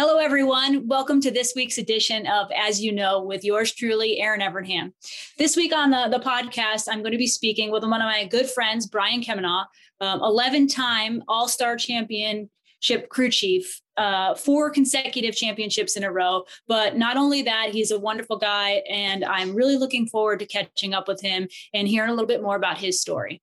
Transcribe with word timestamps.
Hello, 0.00 0.18
everyone. 0.18 0.86
Welcome 0.86 1.20
to 1.22 1.30
this 1.32 1.54
week's 1.56 1.76
edition 1.76 2.24
of 2.28 2.52
As 2.56 2.80
You 2.80 2.92
Know 2.92 3.20
with 3.20 3.42
yours 3.42 3.74
truly, 3.74 4.20
Erin 4.20 4.40
Evernham. 4.40 4.92
This 5.38 5.56
week 5.56 5.74
on 5.74 5.90
the, 5.90 6.06
the 6.08 6.22
podcast, 6.24 6.84
I'm 6.88 7.00
going 7.00 7.10
to 7.10 7.18
be 7.18 7.26
speaking 7.26 7.72
with 7.72 7.82
one 7.82 8.00
of 8.00 8.06
my 8.06 8.24
good 8.26 8.48
friends, 8.48 8.86
Brian 8.86 9.24
Kemenah, 9.24 9.66
11 10.00 10.62
um, 10.62 10.68
time 10.68 11.24
All 11.26 11.48
Star 11.48 11.76
Championship 11.76 13.08
crew 13.10 13.28
chief, 13.28 13.80
uh, 13.96 14.36
four 14.36 14.70
consecutive 14.70 15.34
championships 15.34 15.96
in 15.96 16.04
a 16.04 16.12
row. 16.12 16.44
But 16.68 16.96
not 16.96 17.16
only 17.16 17.42
that, 17.42 17.70
he's 17.72 17.90
a 17.90 17.98
wonderful 17.98 18.38
guy, 18.38 18.84
and 18.88 19.24
I'm 19.24 19.52
really 19.52 19.76
looking 19.76 20.06
forward 20.06 20.38
to 20.38 20.46
catching 20.46 20.94
up 20.94 21.08
with 21.08 21.20
him 21.20 21.48
and 21.74 21.88
hearing 21.88 22.10
a 22.10 22.12
little 22.12 22.28
bit 22.28 22.40
more 22.40 22.54
about 22.54 22.78
his 22.78 23.00
story. 23.00 23.42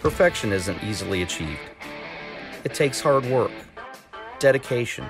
Perfection 0.00 0.52
isn't 0.52 0.82
easily 0.84 1.22
achieved. 1.22 1.58
It 2.64 2.74
takes 2.74 3.00
hard 3.00 3.24
work, 3.26 3.50
dedication, 4.38 5.06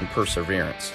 and 0.00 0.08
perseverance. 0.08 0.92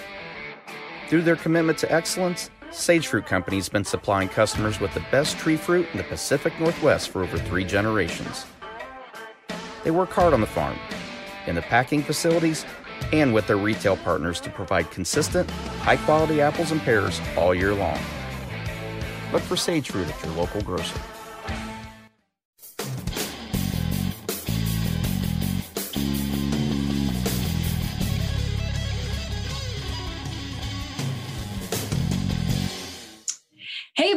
Through 1.09 1.23
their 1.23 1.35
commitment 1.35 1.77
to 1.79 1.91
excellence, 1.91 2.49
Sage 2.71 3.07
Fruit 3.07 3.25
Company 3.25 3.57
has 3.57 3.69
been 3.69 3.85
supplying 3.85 4.29
customers 4.29 4.79
with 4.79 4.93
the 4.93 5.03
best 5.11 5.37
tree 5.37 5.55
fruit 5.55 5.87
in 5.91 5.97
the 5.97 6.03
Pacific 6.03 6.57
Northwest 6.59 7.09
for 7.09 7.23
over 7.23 7.37
three 7.37 7.63
generations. 7.63 8.45
They 9.83 9.91
work 9.91 10.11
hard 10.11 10.33
on 10.33 10.41
the 10.41 10.47
farm, 10.47 10.77
in 11.47 11.55
the 11.55 11.61
packing 11.61 12.03
facilities, 12.03 12.65
and 13.13 13.33
with 13.33 13.47
their 13.47 13.57
retail 13.57 13.95
partners 13.97 14.41
to 14.41 14.49
provide 14.49 14.91
consistent, 14.91 15.49
high 15.81 15.97
quality 15.97 16.41
apples 16.41 16.71
and 16.71 16.81
pears 16.81 17.21
all 17.37 17.55
year 17.55 17.73
long. 17.73 17.97
Look 19.31 19.41
for 19.43 19.55
Sage 19.55 19.91
Fruit 19.91 20.07
at 20.07 20.23
your 20.23 20.33
local 20.33 20.61
grocer. 20.61 20.99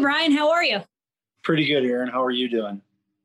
Brian, 0.00 0.32
how 0.32 0.50
are 0.50 0.64
you? 0.64 0.80
Pretty 1.42 1.66
good, 1.66 1.84
Erin. 1.84 2.08
How 2.08 2.22
are 2.22 2.30
you 2.30 2.48
doing? 2.48 2.80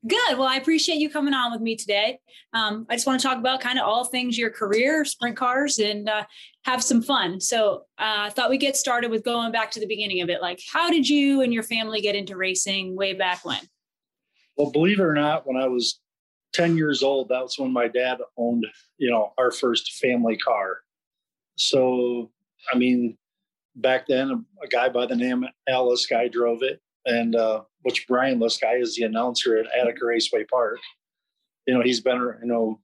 Good. 0.06 0.38
Well, 0.38 0.46
I 0.46 0.56
appreciate 0.56 0.98
you 0.98 1.10
coming 1.10 1.34
on 1.34 1.50
with 1.50 1.60
me 1.60 1.74
today. 1.74 2.20
Um, 2.52 2.86
I 2.88 2.94
just 2.94 3.06
want 3.06 3.20
to 3.20 3.26
talk 3.26 3.38
about 3.38 3.60
kind 3.60 3.78
of 3.78 3.86
all 3.86 4.04
things 4.04 4.38
your 4.38 4.50
career, 4.50 5.04
sprint 5.04 5.36
cars, 5.36 5.78
and 5.78 6.08
uh, 6.08 6.24
have 6.62 6.82
some 6.82 7.02
fun. 7.02 7.40
So 7.40 7.84
uh, 7.98 8.26
I 8.26 8.30
thought 8.30 8.50
we'd 8.50 8.60
get 8.60 8.76
started 8.76 9.10
with 9.10 9.24
going 9.24 9.50
back 9.52 9.70
to 9.72 9.80
the 9.80 9.86
beginning 9.86 10.20
of 10.20 10.30
it. 10.30 10.40
Like, 10.40 10.60
how 10.72 10.90
did 10.90 11.08
you 11.08 11.40
and 11.40 11.52
your 11.52 11.64
family 11.64 12.00
get 12.00 12.14
into 12.14 12.36
racing 12.36 12.94
way 12.94 13.14
back 13.14 13.44
when? 13.44 13.60
Well, 14.56 14.70
believe 14.70 15.00
it 15.00 15.04
or 15.04 15.14
not, 15.14 15.46
when 15.46 15.56
I 15.56 15.66
was 15.66 16.00
10 16.54 16.76
years 16.76 17.02
old, 17.02 17.28
that 17.28 17.42
was 17.42 17.58
when 17.58 17.72
my 17.72 17.88
dad 17.88 18.18
owned, 18.36 18.66
you 18.98 19.10
know, 19.10 19.32
our 19.38 19.50
first 19.50 19.94
family 19.94 20.36
car. 20.36 20.78
So, 21.56 22.30
I 22.72 22.78
mean, 22.78 23.18
back 23.76 24.06
then, 24.06 24.44
a 24.62 24.66
guy 24.66 24.88
by 24.88 25.06
the 25.06 25.16
name 25.16 25.44
of 25.44 25.50
Al 25.68 25.88
Lisky 25.90 26.30
drove 26.32 26.62
it, 26.62 26.80
and 27.04 27.36
uh, 27.36 27.62
which 27.82 28.06
Brian 28.08 28.40
Lisky 28.40 28.80
is 28.80 28.96
the 28.96 29.04
announcer 29.04 29.56
at 29.56 29.66
Attica 29.78 30.04
Raceway 30.04 30.44
Park. 30.44 30.78
You 31.66 31.74
know, 31.74 31.82
he's 31.82 32.00
been 32.00 32.18
you 32.18 32.48
know 32.48 32.80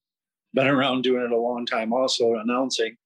been 0.55 0.69
around 0.69 1.03
doing 1.03 1.25
it 1.25 1.33
a 1.33 1.37
long 1.37 1.67
time, 1.67 1.93
also 1.93 2.35
announcing. 2.35 2.97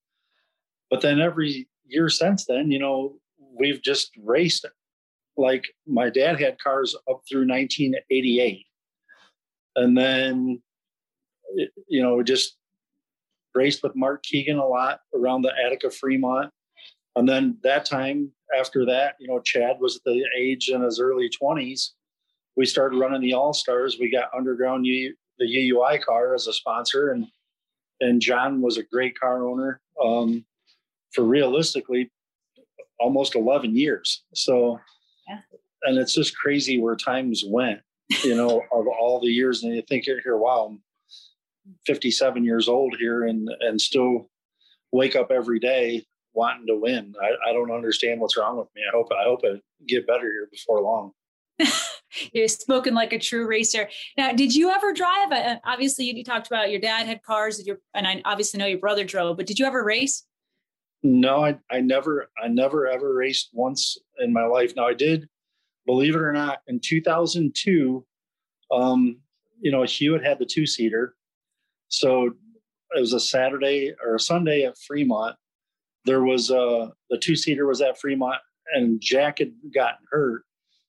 But 0.90 1.00
then 1.00 1.20
every 1.20 1.68
year 1.86 2.08
since 2.08 2.44
then, 2.46 2.70
you 2.70 2.78
know, 2.78 3.16
we've 3.58 3.82
just 3.82 4.10
raced. 4.22 4.66
Like 5.36 5.64
my 5.86 6.10
dad 6.10 6.40
had 6.40 6.58
cars 6.58 6.94
up 7.08 7.22
through 7.28 7.46
1988, 7.46 8.64
and 9.76 9.96
then 9.96 10.62
you 11.88 12.02
know, 12.02 12.22
just 12.22 12.56
raced 13.54 13.82
with 13.82 13.94
Mark 13.94 14.22
Keegan 14.22 14.58
a 14.58 14.66
lot 14.66 15.00
around 15.14 15.42
the 15.42 15.52
Attica 15.64 15.90
Fremont 15.90 16.50
and 17.16 17.26
then 17.26 17.56
that 17.62 17.86
time 17.86 18.30
after 18.56 18.84
that, 18.84 19.14
you 19.18 19.26
know, 19.26 19.40
Chad 19.40 19.78
was 19.80 19.96
at 19.96 20.04
the 20.04 20.22
age 20.38 20.68
in 20.68 20.82
his 20.82 21.00
early 21.00 21.30
20s. 21.30 21.90
We 22.56 22.66
started 22.66 22.98
running 22.98 23.22
the 23.22 23.32
All 23.32 23.54
Stars. 23.54 23.96
We 23.98 24.10
got 24.10 24.28
Underground 24.36 24.86
U, 24.86 25.14
the 25.38 25.46
UUI 25.46 26.02
car 26.02 26.34
as 26.34 26.46
a 26.46 26.52
sponsor, 26.52 27.10
and 27.10 27.26
and 28.00 28.20
John 28.20 28.60
was 28.60 28.76
a 28.76 28.82
great 28.82 29.18
car 29.18 29.46
owner 29.46 29.80
um, 30.02 30.44
for 31.12 31.24
realistically 31.24 32.10
almost 33.00 33.34
11 33.34 33.74
years. 33.74 34.22
So, 34.34 34.78
yeah. 35.26 35.38
and 35.84 35.96
it's 35.98 36.14
just 36.14 36.36
crazy 36.36 36.78
where 36.78 36.96
times 36.96 37.42
went, 37.46 37.80
you 38.22 38.34
know, 38.34 38.60
of 38.72 38.86
all 38.86 39.20
the 39.20 39.28
years. 39.28 39.62
And 39.62 39.74
you 39.74 39.82
think 39.82 40.04
here, 40.04 40.36
wow, 40.36 40.66
I'm 40.70 40.82
57 41.86 42.44
years 42.44 42.68
old 42.68 42.94
here 42.98 43.24
and 43.24 43.48
and 43.60 43.80
still 43.80 44.28
wake 44.92 45.16
up 45.16 45.30
every 45.30 45.58
day 45.58 46.06
wanting 46.36 46.66
to 46.66 46.76
win. 46.76 47.14
I, 47.20 47.50
I 47.50 47.52
don't 47.52 47.72
understand 47.72 48.20
what's 48.20 48.36
wrong 48.36 48.58
with 48.58 48.68
me. 48.76 48.82
I 48.86 48.94
hope 48.94 49.08
I 49.10 49.24
hope 49.24 49.40
I 49.44 49.60
get 49.88 50.06
better 50.06 50.22
here 50.22 50.48
before 50.50 50.82
long. 50.82 51.12
You're 52.32 52.48
spoken 52.48 52.94
like 52.94 53.12
a 53.12 53.18
true 53.18 53.46
racer. 53.46 53.88
Now, 54.16 54.32
did 54.32 54.54
you 54.54 54.70
ever 54.70 54.92
drive? 54.92 55.32
Uh, 55.32 55.56
obviously, 55.64 56.04
you 56.04 56.22
talked 56.22 56.46
about 56.46 56.70
your 56.70 56.80
dad 56.80 57.06
had 57.06 57.22
cars, 57.22 57.58
and, 57.58 57.66
your, 57.66 57.78
and 57.94 58.06
I 58.06 58.22
obviously 58.24 58.58
know 58.58 58.66
your 58.66 58.78
brother 58.78 59.04
drove. 59.04 59.36
But 59.36 59.46
did 59.46 59.58
you 59.58 59.66
ever 59.66 59.82
race? 59.82 60.24
No, 61.02 61.44
I, 61.44 61.58
I 61.70 61.80
never, 61.80 62.28
I 62.42 62.48
never 62.48 62.86
ever 62.86 63.14
raced 63.14 63.50
once 63.52 63.98
in 64.18 64.32
my 64.32 64.44
life. 64.44 64.74
Now, 64.76 64.86
I 64.86 64.94
did, 64.94 65.28
believe 65.86 66.14
it 66.14 66.20
or 66.20 66.32
not, 66.32 66.60
in 66.68 66.80
2002. 66.80 68.04
Um, 68.70 69.18
you 69.60 69.70
know, 69.70 69.82
Hewitt 69.82 70.24
had 70.24 70.38
the 70.38 70.46
two 70.46 70.66
seater, 70.66 71.14
so 71.88 72.32
it 72.96 73.00
was 73.00 73.12
a 73.12 73.20
Saturday 73.20 73.92
or 74.04 74.16
a 74.16 74.20
Sunday 74.20 74.64
at 74.64 74.78
Fremont. 74.78 75.36
There 76.06 76.22
was 76.22 76.50
a 76.50 76.92
the 77.10 77.18
two 77.18 77.36
seater 77.36 77.66
was 77.66 77.82
at 77.82 77.98
Fremont, 77.98 78.40
and 78.74 79.00
Jack 79.00 79.40
had 79.40 79.52
gotten 79.74 80.06
hurt, 80.10 80.44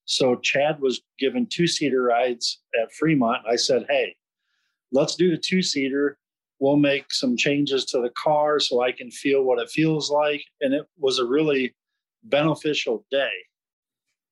so 0.05 0.35
Chad 0.35 0.79
was 0.79 1.01
given 1.19 1.47
two 1.47 1.67
seater 1.67 2.03
rides 2.03 2.61
at 2.81 2.93
Fremont. 2.93 3.45
I 3.47 3.55
said, 3.55 3.85
"Hey, 3.89 4.15
let's 4.91 5.15
do 5.15 5.31
the 5.31 5.37
two 5.37 5.61
seater. 5.61 6.17
We'll 6.59 6.77
make 6.77 7.11
some 7.11 7.35
changes 7.35 7.85
to 7.85 8.01
the 8.01 8.11
car 8.11 8.59
so 8.59 8.81
I 8.81 8.91
can 8.91 9.11
feel 9.11 9.43
what 9.43 9.59
it 9.59 9.69
feels 9.69 10.09
like." 10.11 10.43
And 10.61 10.73
it 10.73 10.85
was 10.97 11.19
a 11.19 11.25
really 11.25 11.75
beneficial 12.23 13.05
day. 13.11 13.31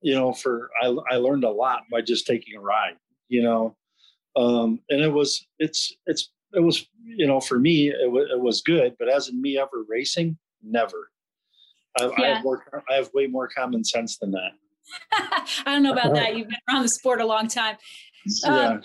You 0.02 0.14
know, 0.14 0.34
for 0.34 0.70
I, 0.82 0.96
I 1.12 1.16
learned 1.18 1.44
a 1.44 1.50
lot 1.50 1.84
by 1.92 2.02
just 2.02 2.28
taking 2.28 2.56
a 2.56 2.62
ride. 2.62 2.98
You 3.28 3.42
know, 3.42 3.76
um, 4.36 4.80
and 4.90 5.02
it 5.02 5.12
was 5.12 5.48
it's 5.60 5.96
it's 6.06 6.30
it 6.54 6.60
was 6.60 6.88
you 7.04 7.28
know 7.28 7.40
for 7.40 7.60
me 7.60 7.90
it, 7.90 8.06
w- 8.06 8.28
it 8.32 8.40
was 8.40 8.62
good 8.62 8.96
but 9.00 9.10
as 9.10 9.30
in 9.30 9.42
me 9.42 9.58
ever 9.58 9.86
racing 9.88 10.38
never 10.66 11.12
I, 12.00 12.06
yeah. 12.06 12.12
I, 12.18 12.28
have 12.36 12.44
more 12.44 12.84
i 12.90 12.94
have 12.96 13.10
way 13.14 13.28
more 13.28 13.48
common 13.48 13.84
sense 13.84 14.18
than 14.18 14.32
that 14.32 14.52
i 15.66 15.74
don't 15.74 15.84
know 15.84 15.94
about 15.94 16.14
that 16.14 16.36
you've 16.36 16.48
been 16.48 16.58
around 16.70 16.84
the 16.84 16.90
sport 16.90 17.22
a 17.22 17.26
long 17.26 17.48
time 17.48 17.78
yeah. 18.44 18.68
Um, 18.68 18.82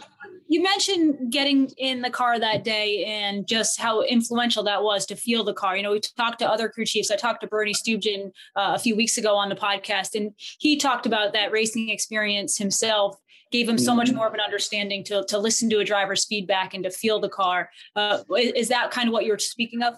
you 0.49 0.63
mentioned 0.63 1.33
getting 1.33 1.71
in 1.79 2.03
the 2.03 2.11
car 2.11 2.39
that 2.39 2.65
day 2.65 3.05
and 3.05 3.47
just 3.47 3.81
how 3.81 4.03
influential 4.03 4.63
that 4.65 4.83
was 4.83 5.07
to 5.07 5.17
feel 5.17 5.45
the 5.45 5.55
car. 5.55 5.77
You 5.77 5.83
know, 5.83 5.93
we 5.93 6.01
talked 6.01 6.41
to 6.41 6.51
other 6.51 6.69
crew 6.69 6.85
chiefs. 6.85 7.11
I 7.11 7.17
talked 7.17 7.41
to 7.43 7.47
Bernie 7.47 7.73
Stuebgen 7.73 8.33
uh, 8.57 8.73
a 8.75 8.79
few 8.79 8.97
weeks 8.97 9.17
ago 9.17 9.37
on 9.37 9.49
the 9.49 9.55
podcast, 9.55 10.15
and 10.15 10.33
he 10.59 10.77
talked 10.77 11.07
about 11.07 11.33
that 11.33 11.53
racing 11.53 11.89
experience 11.89 12.59
himself 12.59 13.17
gave 13.51 13.69
him 13.69 13.79
so 13.79 13.95
much 13.95 14.09
mm-hmm. 14.09 14.19
more 14.19 14.29
of 14.29 14.35
an 14.35 14.41
understanding 14.41 15.03
to, 15.03 15.25
to 15.25 15.37
listen 15.37 15.69
to 15.69 15.81
a 15.81 15.85
driver's 15.85 16.25
feedback 16.25 16.73
and 16.73 16.85
to 16.85 16.91
feel 16.91 17.19
the 17.19 17.29
car. 17.29 17.69
Uh, 17.97 18.23
is 18.37 18.69
that 18.69 18.93
kind 18.93 19.09
of 19.09 19.13
what 19.13 19.25
you're 19.25 19.39
speaking 19.39 19.83
of? 19.83 19.97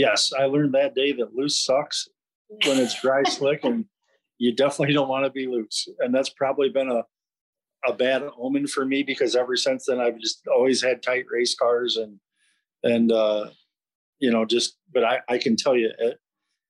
Yes, 0.00 0.32
I 0.32 0.46
learned 0.46 0.72
that 0.72 0.94
day 0.94 1.12
that 1.12 1.34
loose 1.34 1.62
sucks 1.62 2.08
when 2.64 2.78
it's 2.78 2.98
dry 3.02 3.22
slick, 3.28 3.64
and 3.64 3.84
you 4.38 4.54
definitely 4.54 4.94
don't 4.94 5.10
want 5.10 5.26
to 5.26 5.30
be 5.30 5.46
loose. 5.46 5.86
And 5.98 6.14
that's 6.14 6.30
probably 6.30 6.70
been 6.70 6.90
a 6.90 7.02
a 7.86 7.92
bad 7.92 8.22
omen 8.38 8.66
for 8.66 8.86
me 8.86 9.02
because 9.02 9.36
ever 9.36 9.56
since 9.56 9.86
then 9.86 10.00
I've 10.00 10.18
just 10.18 10.46
always 10.48 10.82
had 10.82 11.02
tight 11.02 11.26
race 11.30 11.54
cars 11.54 11.98
and 11.98 12.18
and 12.82 13.12
uh, 13.12 13.50
you 14.20 14.30
know 14.30 14.46
just. 14.46 14.78
But 14.90 15.04
I 15.04 15.20
I 15.28 15.36
can 15.36 15.54
tell 15.54 15.76
you 15.76 15.90
it, 15.98 16.18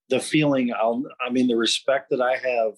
the 0.09 0.19
feeling. 0.19 0.73
I'll 0.73 1.01
I 1.25 1.29
mean 1.29 1.47
the 1.47 1.55
respect 1.55 2.09
that 2.09 2.19
I 2.19 2.35
have 2.35 2.73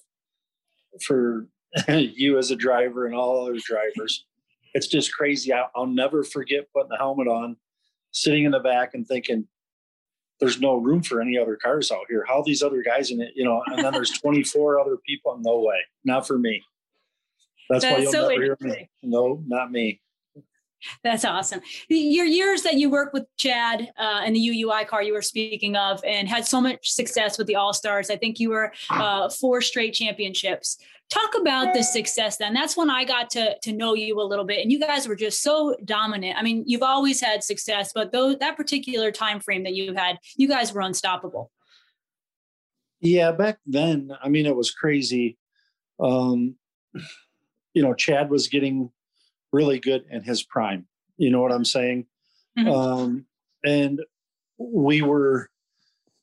for 1.02 1.48
you 1.88 2.38
as 2.38 2.52
a 2.52 2.56
driver 2.56 3.08
and 3.08 3.16
all 3.16 3.42
other 3.42 3.58
drivers. 3.58 4.24
It's 4.76 4.88
just 4.88 5.16
crazy. 5.16 5.52
I, 5.52 5.66
I'll 5.76 5.88
never 5.88 6.24
forget 6.24 6.72
putting 6.76 6.90
the 6.90 6.98
helmet 6.98 7.28
on, 7.28 7.58
sitting 8.12 8.44
in 8.46 8.52
the 8.52 8.60
back 8.60 8.94
and 8.94 9.08
thinking, 9.08 9.48
there's 10.40 10.60
no 10.60 10.76
room 10.76 11.02
for 11.02 11.22
any 11.22 11.38
other 11.38 11.56
cars 11.56 11.92
out 11.92 12.06
here. 12.10 12.26
How 12.28 12.42
these 12.44 12.62
other 12.62 12.84
guys 12.84 13.12
in 13.12 13.22
it, 13.22 13.32
you 13.36 13.46
know, 13.46 13.62
and 13.68 13.84
then 13.84 13.94
there's 13.94 14.12
24 14.22 14.80
other 14.80 14.98
people. 15.06 15.38
No 15.40 15.60
way, 15.62 15.80
not 16.04 16.28
for 16.28 16.38
me. 16.38 16.62
That's, 17.70 17.84
That's 17.84 17.96
why 17.96 18.02
you'll 18.04 18.12
so 18.12 18.28
never 18.30 18.42
hear 18.44 18.58
me. 18.60 18.90
No, 19.02 19.42
not 19.48 19.72
me. 19.72 20.02
That's 21.04 21.26
awesome. 21.26 21.62
Your 21.90 22.26
years 22.26 22.64
that 22.64 22.76
you 22.76 22.90
worked 22.90 23.14
with 23.14 23.26
Chad 23.38 23.92
uh, 23.98 24.22
and 24.24 24.36
the 24.36 24.40
UUI 24.40 24.88
car 24.88 25.04
you 25.04 25.14
were 25.14 25.22
speaking 25.22 25.76
of, 25.76 26.04
and 26.06 26.28
had 26.28 26.46
so 26.46 26.62
much 26.62 26.92
success 26.92 27.38
with 27.38 27.48
the 27.48 27.56
All 27.56 27.74
Stars. 27.74 28.10
I 28.10 28.18
think 28.18 28.40
you 28.40 28.50
were 28.50 28.74
uh, 28.90 29.30
four 29.30 29.62
straight 29.62 29.94
championships. 29.94 30.78
Talk 31.10 31.36
about 31.40 31.74
the 31.74 31.84
success 31.84 32.38
then. 32.38 32.54
That's 32.54 32.76
when 32.76 32.90
I 32.90 33.04
got 33.04 33.30
to 33.32 33.58
to 33.60 33.72
know 33.72 33.94
you 33.94 34.20
a 34.20 34.24
little 34.24 34.46
bit, 34.46 34.62
and 34.62 34.72
you 34.72 34.80
guys 34.80 35.08
were 35.08 35.16
just 35.16 35.42
so 35.42 35.76
dominant. 35.86 36.38
I 36.38 36.42
mean, 36.42 36.64
you've 36.66 36.84
always 36.84 37.22
had 37.22 37.44
success, 37.44 37.92
but 37.94 38.12
those 38.12 38.38
that 38.40 38.58
particular 38.58 39.12
time 39.12 39.40
frame 39.40 39.64
that 39.64 39.76
you 39.76 39.94
had, 39.94 40.18
you 40.38 40.48
guys 40.48 40.74
were 40.74 40.82
unstoppable. 40.82 41.52
Yeah, 43.00 43.34
back 43.34 43.60
then, 43.66 44.12
I 44.24 44.30
mean, 44.30 44.46
it 44.46 44.56
was 44.56 44.72
crazy. 44.72 45.38
Um, 46.00 46.56
you 47.74 47.84
know, 47.84 47.94
Chad 47.94 48.30
was 48.30 48.48
getting 48.48 48.90
really 49.54 49.80
good 49.80 50.04
in 50.12 50.24
his 50.24 50.44
prime. 50.44 50.86
You 51.18 51.30
know 51.30 51.42
what 51.42 51.54
I'm 51.54 51.64
saying? 51.64 52.08
Mm-hmm. 52.60 52.70
Um, 52.70 53.26
and 53.64 54.02
we 54.58 55.02
were, 55.02 55.50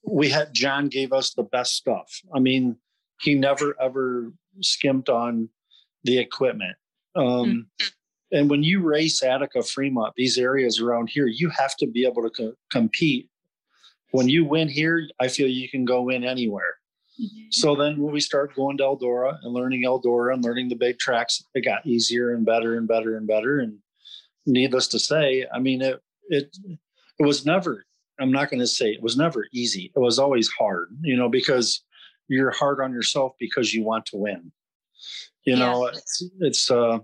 we 0.06 0.28
had 0.28 0.52
John 0.52 0.88
gave 0.88 1.12
us 1.12 1.32
the 1.32 1.44
best 1.44 1.74
stuff. 1.76 2.20
I 2.34 2.40
mean, 2.40 2.76
he 3.20 3.34
never 3.34 3.74
ever 3.80 4.32
skimped 4.60 5.08
on 5.08 5.48
the 6.04 6.18
equipment. 6.18 6.76
Um, 7.14 7.24
mm-hmm. 7.24 7.86
And 8.32 8.50
when 8.50 8.62
you 8.62 8.80
race 8.80 9.22
Attica, 9.22 9.62
Fremont, 9.62 10.14
these 10.16 10.38
areas 10.38 10.80
around 10.80 11.10
here, 11.10 11.26
you 11.26 11.50
have 11.50 11.76
to 11.76 11.86
be 11.86 12.06
able 12.06 12.22
to 12.22 12.30
co- 12.30 12.54
compete. 12.70 13.28
When 14.12 14.28
you 14.28 14.44
win 14.44 14.68
here, 14.68 15.08
I 15.20 15.28
feel 15.28 15.48
you 15.48 15.68
can 15.68 15.84
go 15.84 16.08
in 16.08 16.24
anywhere. 16.24 16.76
So 17.50 17.74
then 17.74 18.00
when 18.00 18.12
we 18.12 18.20
started 18.20 18.54
going 18.54 18.76
to 18.78 18.84
Eldora 18.84 19.36
and 19.42 19.52
learning 19.52 19.84
Eldora 19.84 20.34
and 20.34 20.44
learning 20.44 20.68
the 20.68 20.76
big 20.76 20.98
tracks, 20.98 21.42
it 21.54 21.64
got 21.64 21.86
easier 21.86 22.34
and 22.34 22.46
better 22.46 22.76
and 22.76 22.86
better 22.86 23.16
and 23.16 23.26
better. 23.26 23.58
And 23.58 23.78
needless 24.46 24.88
to 24.88 24.98
say, 24.98 25.46
I 25.52 25.58
mean, 25.58 25.82
it, 25.82 26.00
it, 26.28 26.56
it 27.18 27.26
was 27.26 27.44
never, 27.44 27.84
I'm 28.20 28.32
not 28.32 28.50
going 28.50 28.60
to 28.60 28.66
say 28.66 28.90
it 28.90 29.02
was 29.02 29.16
never 29.16 29.46
easy. 29.52 29.92
It 29.94 29.98
was 29.98 30.18
always 30.18 30.48
hard, 30.48 30.88
you 31.02 31.16
know, 31.16 31.28
because 31.28 31.82
you're 32.28 32.52
hard 32.52 32.80
on 32.80 32.92
yourself 32.92 33.32
because 33.38 33.74
you 33.74 33.82
want 33.82 34.06
to 34.06 34.16
win. 34.16 34.52
You 35.44 35.56
know, 35.56 35.86
yeah. 35.86 35.92
it's, 35.94 36.24
it's 36.40 36.70
uh, 36.70 36.98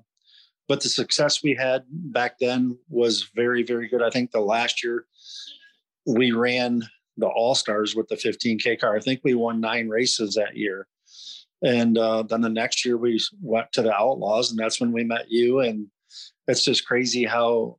but 0.69 0.81
the 0.83 0.89
success 0.89 1.43
we 1.43 1.55
had 1.55 1.85
back 1.89 2.39
then 2.39 2.79
was 2.89 3.31
very, 3.35 3.63
very 3.63 3.89
good. 3.89 4.03
I 4.03 4.11
think 4.11 4.31
the 4.31 4.41
last 4.41 4.85
year 4.85 5.07
we 6.07 6.33
ran 6.33 6.83
the 7.17 7.27
All 7.27 7.55
Stars 7.55 7.95
with 7.95 8.09
the 8.09 8.17
15K 8.17 8.81
car. 8.81 8.97
I 8.97 9.01
think 9.01 9.21
we 9.25 9.35
won 9.35 9.61
nine 9.61 9.89
races 9.89 10.35
that 10.35 10.57
year. 10.57 10.87
And 11.63 11.97
uh, 11.97 12.23
then 12.23 12.43
the 12.43 12.49
next 12.49 12.85
year 12.85 12.97
we 12.97 13.21
went 13.41 13.73
to 13.73 13.83
the 13.83 13.93
Outlaws, 13.93 14.51
and 14.51 14.59
that's 14.59 14.81
when 14.81 14.93
we 14.93 15.05
met 15.05 15.31
you. 15.31 15.61
And 15.61 15.87
it's 16.47 16.63
just 16.63 16.87
crazy 16.87 17.25
how 17.25 17.79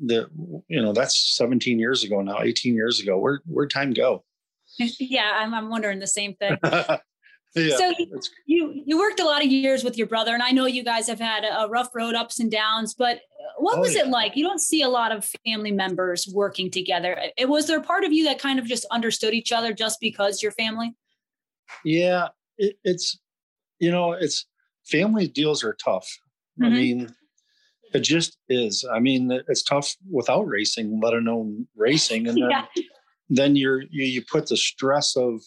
the 0.00 0.28
you 0.68 0.80
know 0.80 0.92
that's 0.92 1.36
17 1.36 1.78
years 1.78 2.04
ago 2.04 2.20
now, 2.20 2.40
18 2.42 2.74
years 2.74 3.00
ago. 3.00 3.18
Where 3.18 3.40
where'd 3.46 3.70
time 3.70 3.92
go? 3.92 4.24
yeah, 4.78 5.32
I'm, 5.36 5.54
I'm 5.54 5.70
wondering 5.70 5.98
the 5.98 6.06
same 6.06 6.34
thing. 6.34 6.56
yeah, 6.62 6.98
so 7.76 7.92
you 8.46 8.82
you 8.86 8.98
worked 8.98 9.20
a 9.20 9.24
lot 9.24 9.42
of 9.42 9.50
years 9.50 9.82
with 9.82 9.96
your 9.96 10.06
brother, 10.06 10.34
and 10.34 10.42
I 10.42 10.50
know 10.50 10.66
you 10.66 10.84
guys 10.84 11.08
have 11.08 11.20
had 11.20 11.44
a 11.44 11.68
rough 11.68 11.94
road, 11.94 12.14
ups 12.14 12.38
and 12.40 12.50
downs. 12.50 12.94
But 12.94 13.20
what 13.60 13.78
oh, 13.78 13.80
was 13.80 13.94
yeah. 13.94 14.02
it 14.02 14.08
like? 14.08 14.36
You 14.36 14.44
don't 14.44 14.60
see 14.60 14.82
a 14.82 14.88
lot 14.88 15.12
of 15.12 15.28
family 15.44 15.72
members 15.72 16.30
working 16.32 16.70
together. 16.70 17.18
It 17.36 17.48
was 17.48 17.66
there 17.66 17.80
part 17.80 18.04
of 18.04 18.12
you 18.12 18.24
that 18.24 18.38
kind 18.38 18.58
of 18.58 18.66
just 18.66 18.84
understood 18.90 19.34
each 19.34 19.52
other 19.52 19.72
just 19.72 19.98
because 20.00 20.42
you're 20.42 20.52
family? 20.52 20.94
Yeah, 21.84 22.28
it, 22.56 22.76
it's 22.84 23.18
you 23.78 23.90
know, 23.90 24.12
it's 24.12 24.46
family 24.86 25.28
deals 25.28 25.62
are 25.62 25.74
tough. 25.74 26.08
Mm-hmm. 26.60 26.64
I 26.64 26.68
mean, 26.76 27.08
it 27.94 28.00
just 28.00 28.38
is. 28.48 28.84
I 28.90 29.00
mean, 29.00 29.30
it's 29.48 29.62
tough 29.62 29.94
without 30.10 30.46
racing, 30.46 31.00
let 31.00 31.14
alone 31.14 31.66
racing, 31.76 32.28
and 32.28 32.36
then. 32.42 32.50
yeah 32.50 32.64
then 33.30 33.56
you're 33.56 33.82
you, 33.82 34.04
you 34.04 34.22
put 34.30 34.48
the 34.48 34.56
stress 34.56 35.16
of 35.16 35.42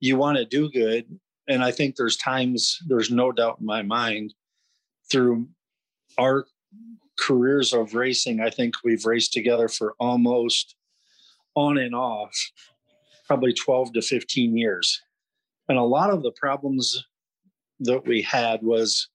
you 0.00 0.16
want 0.16 0.36
to 0.36 0.44
do 0.44 0.70
good 0.70 1.04
and 1.48 1.62
i 1.62 1.70
think 1.70 1.96
there's 1.96 2.16
times 2.16 2.78
there's 2.88 3.10
no 3.10 3.32
doubt 3.32 3.58
in 3.60 3.66
my 3.66 3.82
mind 3.82 4.34
through 5.10 5.48
our 6.18 6.46
careers 7.22 7.72
of 7.72 7.94
racing 7.94 8.40
i 8.40 8.50
think 8.50 8.74
we've 8.82 9.06
raced 9.06 9.32
together 9.32 9.68
for 9.68 9.94
almost 10.00 10.74
on 11.54 11.78
and 11.78 11.94
off 11.94 12.34
probably 13.26 13.52
12 13.52 13.92
to 13.92 14.02
15 14.02 14.56
years 14.56 15.00
and 15.68 15.78
a 15.78 15.82
lot 15.82 16.10
of 16.10 16.22
the 16.22 16.32
problems 16.32 17.04
that 17.80 18.04
we 18.06 18.22
had 18.22 18.62
was 18.62 19.08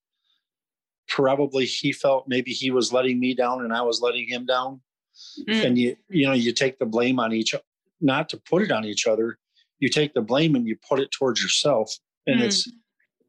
probably 1.07 1.65
he 1.65 1.91
felt 1.91 2.27
maybe 2.27 2.51
he 2.51 2.71
was 2.71 2.93
letting 2.93 3.19
me 3.19 3.33
down 3.33 3.63
and 3.63 3.73
i 3.73 3.81
was 3.81 4.01
letting 4.01 4.27
him 4.27 4.45
down 4.45 4.79
mm. 5.47 5.65
and 5.65 5.77
you 5.77 5.95
you 6.09 6.25
know 6.25 6.33
you 6.33 6.53
take 6.53 6.79
the 6.79 6.85
blame 6.85 7.19
on 7.19 7.33
each 7.33 7.53
not 7.99 8.29
to 8.29 8.37
put 8.49 8.61
it 8.61 8.71
on 8.71 8.85
each 8.85 9.07
other 9.07 9.37
you 9.79 9.89
take 9.89 10.13
the 10.13 10.21
blame 10.21 10.55
and 10.55 10.67
you 10.67 10.77
put 10.87 10.99
it 10.99 11.11
towards 11.11 11.41
yourself 11.41 11.93
and 12.25 12.39
mm. 12.39 12.43
it's 12.43 12.69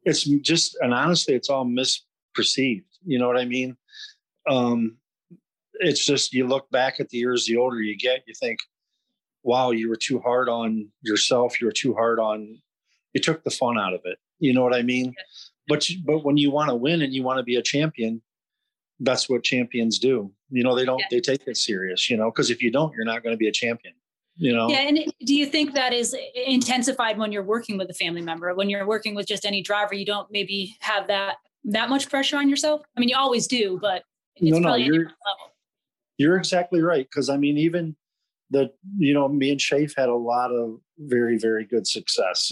it's 0.05 0.23
just 0.41 0.77
and 0.81 0.93
honestly 0.93 1.33
it's 1.33 1.49
all 1.49 1.65
misperceived 1.65 2.83
you 3.05 3.19
know 3.19 3.27
what 3.27 3.37
i 3.37 3.45
mean 3.45 3.75
um 4.47 4.97
it's 5.79 6.05
just 6.05 6.33
you 6.33 6.45
look 6.45 6.69
back 6.69 6.99
at 6.99 7.09
the 7.09 7.17
years 7.17 7.45
the 7.45 7.57
older 7.57 7.81
you 7.81 7.97
get 7.97 8.23
you 8.27 8.33
think 8.39 8.59
wow 9.43 9.71
you 9.71 9.89
were 9.89 9.95
too 9.95 10.19
hard 10.19 10.49
on 10.49 10.89
yourself. 11.01 11.59
You 11.59 11.67
were 11.67 11.73
too 11.73 11.93
hard 11.93 12.19
on 12.19 12.59
you 13.13 13.21
took 13.21 13.43
the 13.43 13.49
fun 13.49 13.79
out 13.79 13.93
of 13.93 14.01
it. 14.03 14.19
You 14.39 14.53
know 14.53 14.63
what 14.63 14.75
i 14.75 14.81
mean? 14.81 15.13
But 15.67 15.89
but 16.05 16.23
when 16.23 16.37
you 16.37 16.51
want 16.51 16.69
to 16.69 16.75
win 16.75 17.01
and 17.01 17.13
you 17.13 17.23
want 17.23 17.37
to 17.37 17.43
be 17.43 17.55
a 17.55 17.61
champion 17.61 18.21
that's 19.01 19.29
what 19.29 19.43
champions 19.43 19.97
do. 19.97 20.31
You 20.49 20.63
know 20.63 20.75
they 20.75 20.85
don't 20.85 21.01
they 21.09 21.21
take 21.21 21.47
it 21.47 21.57
serious 21.57 22.09
you 22.09 22.17
know 22.17 22.29
because 22.31 22.49
if 22.49 22.61
you 22.61 22.71
don't 22.71 22.93
you're 22.93 23.05
not 23.05 23.23
going 23.23 23.33
to 23.33 23.37
be 23.37 23.47
a 23.47 23.51
champion 23.51 23.93
you 24.35 24.55
know? 24.55 24.69
Yeah 24.69 24.79
and 24.79 25.13
do 25.25 25.35
you 25.35 25.45
think 25.45 25.73
that 25.73 25.93
is 25.93 26.15
intensified 26.33 27.17
when 27.17 27.31
you're 27.31 27.43
working 27.43 27.77
with 27.77 27.89
a 27.89 27.93
family 27.93 28.21
member? 28.21 28.53
When 28.55 28.69
you're 28.69 28.87
working 28.87 29.13
with 29.15 29.27
just 29.27 29.45
any 29.45 29.61
driver 29.61 29.93
you 29.93 30.05
don't 30.05 30.29
maybe 30.31 30.75
have 30.79 31.07
that 31.07 31.37
that 31.65 31.89
much 31.89 32.09
pressure 32.09 32.37
on 32.37 32.49
yourself? 32.49 32.81
I 32.95 32.99
mean 32.99 33.09
you 33.09 33.17
always 33.17 33.47
do 33.47 33.79
but 33.81 34.03
no, 34.41 34.59
no, 34.59 34.75
you're, 34.75 35.11
you're 36.17 36.37
exactly 36.37 36.81
right 36.81 37.07
because 37.09 37.29
i 37.29 37.37
mean 37.37 37.57
even 37.57 37.95
the 38.51 38.71
you 38.97 39.13
know 39.13 39.27
me 39.27 39.51
and 39.51 39.59
Shafe 39.59 39.93
had 39.95 40.09
a 40.09 40.15
lot 40.15 40.51
of 40.51 40.79
very 40.97 41.37
very 41.37 41.65
good 41.65 41.87
success. 41.87 42.51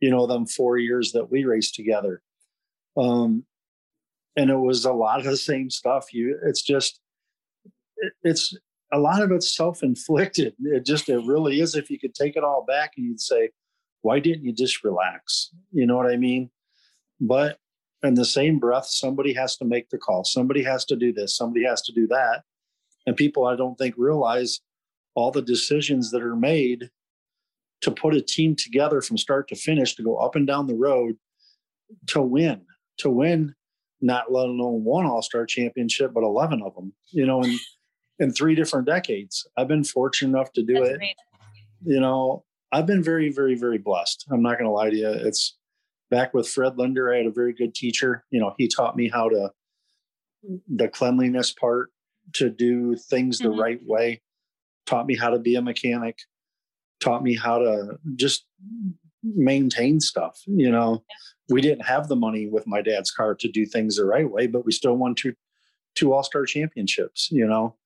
You 0.00 0.10
know, 0.10 0.26
them 0.26 0.46
four 0.46 0.78
years 0.78 1.12
that 1.12 1.30
we 1.30 1.44
raced 1.44 1.74
together, 1.74 2.22
um, 2.96 3.44
and 4.36 4.50
it 4.50 4.56
was 4.56 4.84
a 4.84 4.92
lot 4.92 5.20
of 5.20 5.26
the 5.26 5.36
same 5.36 5.70
stuff. 5.70 6.12
You, 6.12 6.38
it's 6.44 6.62
just, 6.62 6.98
it, 7.96 8.12
it's 8.24 8.56
a 8.92 8.98
lot 8.98 9.22
of 9.22 9.30
it's 9.30 9.54
self 9.54 9.82
inflicted. 9.82 10.54
It 10.64 10.84
just 10.84 11.08
it 11.08 11.24
really 11.24 11.60
is. 11.60 11.76
If 11.76 11.90
you 11.90 12.00
could 12.00 12.14
take 12.14 12.36
it 12.36 12.44
all 12.44 12.64
back 12.66 12.92
and 12.96 13.06
you'd 13.06 13.20
say, 13.20 13.50
why 14.00 14.18
didn't 14.18 14.44
you 14.44 14.52
just 14.52 14.82
relax? 14.82 15.50
You 15.70 15.86
know 15.86 15.96
what 15.96 16.10
I 16.10 16.16
mean? 16.16 16.50
But 17.20 17.58
in 18.02 18.14
the 18.14 18.24
same 18.24 18.58
breath, 18.58 18.86
somebody 18.86 19.32
has 19.34 19.56
to 19.56 19.64
make 19.64 19.90
the 19.90 19.98
call. 19.98 20.24
Somebody 20.24 20.62
has 20.62 20.84
to 20.86 20.96
do 20.96 21.12
this. 21.12 21.36
Somebody 21.36 21.64
has 21.64 21.82
to 21.82 21.92
do 21.92 22.06
that. 22.08 22.42
And 23.06 23.16
people, 23.16 23.46
I 23.46 23.56
don't 23.56 23.76
think, 23.76 23.94
realize 23.96 24.60
all 25.14 25.30
the 25.30 25.42
decisions 25.42 26.10
that 26.10 26.22
are 26.22 26.36
made 26.36 26.90
to 27.82 27.90
put 27.90 28.14
a 28.14 28.20
team 28.20 28.56
together 28.56 29.00
from 29.00 29.18
start 29.18 29.48
to 29.48 29.56
finish 29.56 29.94
to 29.96 30.02
go 30.02 30.16
up 30.16 30.36
and 30.36 30.46
down 30.46 30.66
the 30.66 30.74
road 30.74 31.16
to 32.08 32.22
win, 32.22 32.62
to 32.98 33.10
win, 33.10 33.54
not 34.00 34.32
let 34.32 34.46
alone 34.46 34.84
one 34.84 35.06
All 35.06 35.22
Star 35.22 35.46
championship, 35.46 36.12
but 36.14 36.24
11 36.24 36.62
of 36.62 36.74
them, 36.74 36.92
you 37.10 37.26
know, 37.26 37.42
in, 37.42 37.58
in 38.18 38.32
three 38.32 38.54
different 38.54 38.86
decades. 38.86 39.46
I've 39.56 39.68
been 39.68 39.84
fortunate 39.84 40.36
enough 40.36 40.52
to 40.54 40.62
do 40.62 40.74
That's 40.74 40.90
it. 40.90 40.98
Great. 40.98 41.16
You 41.84 42.00
know, 42.00 42.44
I've 42.70 42.86
been 42.86 43.02
very, 43.02 43.30
very, 43.30 43.54
very 43.54 43.78
blessed. 43.78 44.26
I'm 44.30 44.42
not 44.42 44.58
going 44.58 44.64
to 44.64 44.70
lie 44.70 44.90
to 44.90 44.96
you. 44.96 45.08
It's 45.08 45.56
back 46.12 46.32
with 46.32 46.48
Fred 46.48 46.78
Linder. 46.78 47.12
I 47.12 47.16
had 47.16 47.26
a 47.26 47.32
very 47.32 47.52
good 47.52 47.74
teacher. 47.74 48.24
You 48.30 48.38
know, 48.38 48.54
he 48.58 48.68
taught 48.68 48.94
me 48.96 49.08
how 49.08 49.28
to 49.28 49.50
the 50.68 50.88
cleanliness 50.88 51.52
part 51.52 51.90
to 52.34 52.50
do 52.50 52.94
things 52.94 53.40
mm-hmm. 53.40 53.50
the 53.50 53.62
right 53.62 53.80
way 53.84 54.20
taught 54.86 55.06
me 55.06 55.16
how 55.16 55.30
to 55.30 55.38
be 55.38 55.54
a 55.54 55.62
mechanic, 55.62 56.18
taught 57.00 57.22
me 57.22 57.36
how 57.36 57.58
to 57.58 57.98
just 58.16 58.44
maintain 59.22 60.00
stuff. 60.00 60.40
You 60.46 60.70
know, 60.70 61.04
we 61.48 61.60
didn't 61.60 61.86
have 61.86 62.08
the 62.08 62.16
money 62.16 62.46
with 62.46 62.66
my 62.66 62.82
dad's 62.82 63.10
car 63.10 63.34
to 63.36 63.48
do 63.48 63.64
things 63.64 63.96
the 63.96 64.04
right 64.04 64.30
way, 64.30 64.46
but 64.46 64.64
we 64.64 64.72
still 64.72 64.96
won 64.96 65.14
two 65.14 65.34
two 65.94 66.12
All 66.12 66.22
Star 66.22 66.44
championships. 66.44 67.28
You 67.30 67.46
know, 67.46 67.76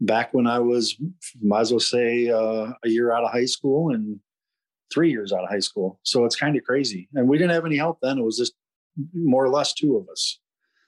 back 0.00 0.32
when 0.32 0.46
I 0.46 0.58
was, 0.58 0.96
might 1.40 1.60
as 1.60 1.72
well 1.72 1.80
say, 1.80 2.30
uh, 2.30 2.72
a 2.84 2.88
year 2.88 3.12
out 3.12 3.24
of 3.24 3.32
high 3.32 3.46
school 3.46 3.92
and 3.92 4.20
three 4.92 5.10
years 5.10 5.32
out 5.32 5.44
of 5.44 5.50
high 5.50 5.60
school. 5.60 5.98
So 6.02 6.24
it's 6.24 6.36
kind 6.36 6.56
of 6.56 6.64
crazy. 6.64 7.08
And 7.14 7.28
we 7.28 7.38
didn't 7.38 7.52
have 7.52 7.66
any 7.66 7.76
help 7.76 7.98
then. 8.02 8.18
It 8.18 8.24
was 8.24 8.38
just 8.38 8.54
more 9.14 9.44
or 9.44 9.48
less 9.48 9.72
two 9.72 9.96
of 9.96 10.08
us. 10.08 10.38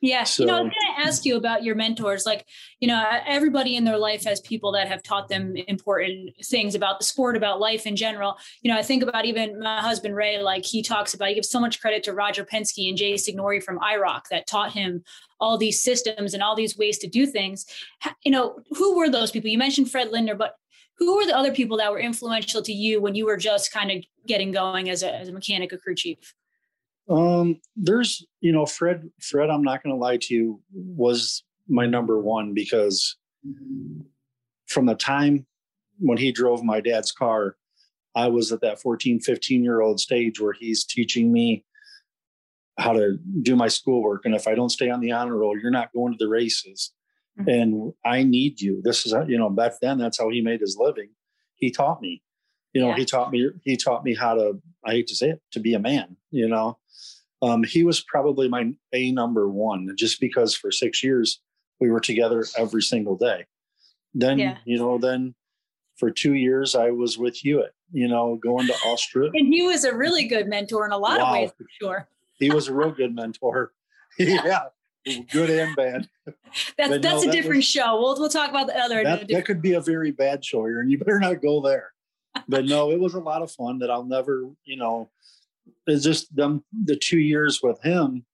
Yeah. 0.04 0.25
So, 0.25 0.42
you 0.42 0.47
know, 0.49 0.56
I 0.59 0.62
was 0.62 0.73
going 0.73 0.97
to 0.97 1.09
ask 1.09 1.25
you 1.25 1.37
about 1.37 1.62
your 1.62 1.76
mentors. 1.76 2.26
Like, 2.26 2.44
you 2.80 2.88
know, 2.88 3.00
everybody 3.25 3.76
in 3.76 3.85
their 3.85 3.99
life 3.99 4.25
has 4.25 4.40
people 4.40 4.73
that 4.73 4.88
have 4.88 5.00
taught 5.00 5.28
them 5.28 5.54
important 5.68 6.30
things 6.44 6.75
about 6.75 6.99
the 6.99 7.04
sport, 7.04 7.37
about 7.37 7.61
life 7.61 7.87
in 7.87 7.94
general. 7.94 8.37
You 8.62 8.73
know, 8.73 8.76
I 8.76 8.82
think 8.82 9.04
about 9.04 9.26
even 9.26 9.61
my 9.61 9.80
husband, 9.80 10.16
Ray, 10.16 10.42
like 10.42 10.64
he 10.64 10.82
talks 10.82 11.14
about, 11.14 11.28
he 11.28 11.37
gives 11.37 11.50
so 11.50 11.61
much 11.61 11.80
credit 11.80 12.02
to 12.02 12.14
Roger 12.14 12.44
Penske 12.44 12.88
and 12.88 12.99
Jay 12.99 13.14
Signore 13.14 13.62
from 13.62 13.78
IROC 13.78 14.23
that 14.32 14.49
taught 14.49 14.73
him 14.73 15.04
all 15.38 15.56
these 15.56 15.80
systems 15.80 16.35
and 16.35 16.42
all 16.42 16.56
these 16.56 16.76
ways 16.76 16.99
to 16.99 17.06
do 17.06 17.25
things. 17.25 17.64
You 18.25 18.32
know, 18.32 18.59
who 18.71 18.97
were 18.97 19.09
those 19.09 19.30
people? 19.30 19.50
You 19.50 19.59
mentioned 19.59 19.88
Fred 19.88 20.11
Linder, 20.11 20.35
but 20.35 20.56
who 21.04 21.16
were 21.16 21.26
the 21.26 21.37
other 21.37 21.52
people 21.52 21.76
that 21.78 21.90
were 21.90 21.99
influential 21.99 22.62
to 22.62 22.73
you 22.73 23.00
when 23.00 23.14
you 23.14 23.26
were 23.26 23.37
just 23.37 23.73
kind 23.73 23.90
of 23.90 24.04
getting 24.26 24.52
going 24.52 24.90
as 24.90 25.02
a, 25.02 25.14
as 25.14 25.28
a 25.28 25.32
mechanic, 25.32 25.73
a 25.73 25.78
crew 25.78 25.94
chief? 25.94 26.35
Um, 27.09 27.61
there's, 27.76 28.25
you 28.40 28.52
know, 28.52 28.66
Fred, 28.66 29.11
Fred, 29.21 29.50
I'm 29.50 29.62
not 29.62 29.82
going 29.82 29.94
to 29.94 30.00
lie 30.00 30.18
to 30.18 30.35
you, 30.35 30.61
was 30.73 31.42
my 31.68 31.87
number 31.87 32.21
one 32.21 32.54
because 32.54 33.16
from 34.68 34.87
the 34.87 34.94
time 34.94 35.47
when 35.99 36.18
he 36.18 36.32
drove 36.32 36.62
my 36.62 36.80
dad's 36.80 37.12
car, 37.12 37.56
I 38.14 38.28
was 38.28 38.52
at 38.52 38.61
that 38.61 38.80
14, 38.80 39.21
15 39.21 39.64
year 39.64 39.80
old 39.80 40.00
stage 40.00 40.40
where 40.40 40.52
he's 40.52 40.85
teaching 40.85 41.32
me 41.32 41.64
how 42.78 42.92
to 42.92 43.18
do 43.42 43.56
my 43.56 43.68
schoolwork. 43.68 44.25
And 44.25 44.35
if 44.35 44.47
I 44.47 44.54
don't 44.54 44.71
stay 44.71 44.90
on 44.90 45.00
the 45.00 45.12
honor 45.12 45.37
roll, 45.37 45.59
you're 45.59 45.71
not 45.71 45.92
going 45.92 46.12
to 46.12 46.18
the 46.18 46.28
races. 46.28 46.92
Mm-hmm. 47.38 47.48
And 47.48 47.92
I 48.04 48.22
need 48.22 48.60
you. 48.60 48.80
This 48.82 49.06
is, 49.06 49.14
you 49.26 49.38
know, 49.38 49.48
back 49.48 49.74
then, 49.80 49.98
that's 49.98 50.18
how 50.18 50.28
he 50.28 50.40
made 50.40 50.60
his 50.60 50.76
living. 50.78 51.10
He 51.56 51.70
taught 51.70 52.00
me, 52.02 52.22
you 52.72 52.80
know, 52.80 52.88
yeah. 52.88 52.96
he 52.96 53.04
taught 53.04 53.30
me, 53.30 53.48
he 53.64 53.76
taught 53.76 54.04
me 54.04 54.14
how 54.14 54.34
to, 54.34 54.60
I 54.84 54.92
hate 54.92 55.06
to 55.08 55.14
say 55.14 55.30
it, 55.30 55.42
to 55.52 55.60
be 55.60 55.74
a 55.74 55.78
man, 55.78 56.16
you 56.30 56.48
know, 56.48 56.78
um, 57.42 57.64
he 57.64 57.84
was 57.84 58.00
probably 58.00 58.48
my 58.48 58.72
A 58.92 59.12
number 59.12 59.48
one, 59.48 59.88
just 59.96 60.20
because 60.20 60.54
for 60.54 60.70
six 60.70 61.02
years 61.02 61.40
we 61.80 61.90
were 61.90 62.00
together 62.00 62.44
every 62.56 62.82
single 62.82 63.16
day. 63.16 63.46
Then, 64.14 64.38
yeah. 64.38 64.58
you 64.64 64.78
know, 64.78 64.98
then 64.98 65.34
for 65.96 66.10
two 66.10 66.34
years 66.34 66.74
I 66.74 66.90
was 66.90 67.18
with 67.18 67.36
Hewitt, 67.36 67.74
you 67.92 68.06
know, 68.06 68.38
going 68.42 68.68
to 68.68 68.74
Australia. 68.86 69.32
And 69.34 69.52
he 69.52 69.62
was 69.62 69.84
a 69.84 69.94
really 69.94 70.26
good 70.26 70.46
mentor 70.46 70.86
in 70.86 70.92
a 70.92 70.98
lot 70.98 71.18
wow. 71.18 71.26
of 71.26 71.32
ways, 71.32 71.50
for 71.56 71.66
sure. 71.80 72.08
he 72.38 72.50
was 72.50 72.68
a 72.68 72.74
real 72.74 72.92
good 72.92 73.14
mentor. 73.14 73.72
yeah. 74.18 74.64
Good 75.04 75.50
and 75.50 75.75
bad. 75.75 76.09
That's 76.78 76.90
but 76.90 77.02
that's 77.02 77.14
no, 77.14 77.23
a 77.23 77.26
that 77.26 77.32
different 77.32 77.56
was, 77.56 77.64
show. 77.64 77.99
We'll 77.99 78.21
we'll 78.21 78.28
talk 78.28 78.50
about 78.50 78.68
the 78.68 78.78
other. 78.78 79.02
That, 79.02 79.26
that 79.28 79.47
could 79.47 79.62
be 79.62 79.73
a 79.73 79.80
very 79.80 80.12
bad 80.12 80.44
show 80.44 80.64
here, 80.66 80.80
and 80.80 80.90
you 80.90 80.99
better 80.99 81.18
not 81.18 81.40
go 81.40 81.61
there. 81.61 81.92
but 82.47 82.66
no, 82.66 82.92
it 82.92 83.00
was 83.00 83.14
a 83.14 83.21
lot 83.21 83.42
of 83.42 83.50
fun 83.50 83.78
that 83.80 83.90
I'll 83.90 84.04
never, 84.04 84.49
you 84.64 84.76
know, 84.76 85.11
it's 85.87 86.04
just 86.04 86.35
them 86.37 86.62
the 86.85 86.94
two 86.94 87.18
years 87.18 87.61
with 87.62 87.82
him 87.82 88.25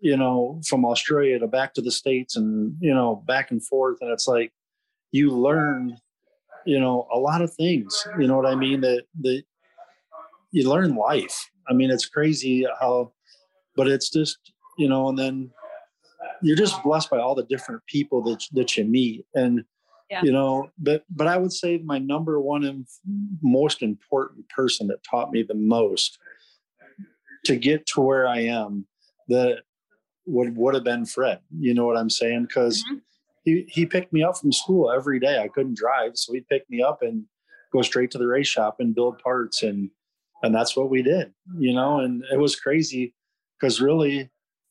you 0.00 0.16
know 0.16 0.60
from 0.66 0.84
australia 0.84 1.38
to 1.38 1.46
back 1.46 1.74
to 1.74 1.82
the 1.82 1.90
states 1.90 2.36
and 2.36 2.74
you 2.80 2.92
know 2.92 3.22
back 3.26 3.50
and 3.50 3.64
forth 3.64 3.98
and 4.00 4.10
it's 4.10 4.26
like 4.26 4.52
you 5.12 5.30
learn 5.30 5.96
you 6.64 6.80
know 6.80 7.06
a 7.12 7.18
lot 7.18 7.42
of 7.42 7.52
things 7.54 8.06
you 8.18 8.26
know 8.26 8.36
what 8.36 8.46
i 8.46 8.54
mean 8.54 8.80
that 8.80 9.04
that 9.20 9.42
you 10.52 10.68
learn 10.68 10.96
life 10.96 11.50
i 11.68 11.72
mean 11.72 11.90
it's 11.90 12.06
crazy 12.06 12.66
how 12.80 13.12
but 13.76 13.86
it's 13.88 14.10
just 14.10 14.38
you 14.78 14.88
know 14.88 15.08
and 15.08 15.18
then 15.18 15.50
you're 16.42 16.56
just 16.56 16.82
blessed 16.82 17.10
by 17.10 17.18
all 17.18 17.34
the 17.34 17.44
different 17.44 17.82
people 17.86 18.22
that 18.22 18.42
that 18.52 18.76
you 18.76 18.84
meet 18.84 19.24
and 19.34 19.62
yeah. 20.10 20.20
you 20.22 20.32
know 20.32 20.70
but 20.78 21.04
but 21.10 21.26
i 21.26 21.36
would 21.36 21.52
say 21.52 21.78
my 21.78 21.98
number 21.98 22.40
one 22.40 22.64
and 22.64 22.86
most 23.42 23.82
important 23.82 24.48
person 24.48 24.86
that 24.86 25.02
taught 25.04 25.30
me 25.30 25.42
the 25.42 25.54
most 25.54 26.18
to 27.44 27.56
get 27.56 27.86
to 27.86 28.00
where 28.00 28.26
I 28.26 28.40
am 28.40 28.86
that 29.28 29.62
would 30.26 30.56
would 30.56 30.74
have 30.74 30.84
been 30.84 31.06
Fred. 31.06 31.40
You 31.58 31.74
know 31.74 31.86
what 31.86 31.96
I'm 31.96 32.10
saying? 32.10 32.42
Because 32.42 32.82
mm-hmm. 32.84 32.98
he 33.44 33.64
he 33.68 33.86
picked 33.86 34.12
me 34.12 34.22
up 34.22 34.36
from 34.36 34.52
school 34.52 34.90
every 34.90 35.18
day. 35.18 35.38
I 35.38 35.48
couldn't 35.48 35.76
drive, 35.76 36.12
so 36.14 36.32
he'd 36.32 36.48
pick 36.48 36.68
me 36.68 36.82
up 36.82 37.02
and 37.02 37.24
go 37.72 37.82
straight 37.82 38.10
to 38.12 38.18
the 38.18 38.26
race 38.26 38.48
shop 38.48 38.76
and 38.80 38.94
build 38.94 39.18
parts 39.18 39.62
and 39.62 39.90
and 40.42 40.54
that's 40.54 40.76
what 40.76 40.90
we 40.90 41.02
did. 41.02 41.32
You 41.58 41.74
know, 41.74 42.00
and 42.00 42.22
it 42.32 42.38
was 42.38 42.56
crazy 42.56 43.14
because 43.58 43.80
really, 43.80 44.30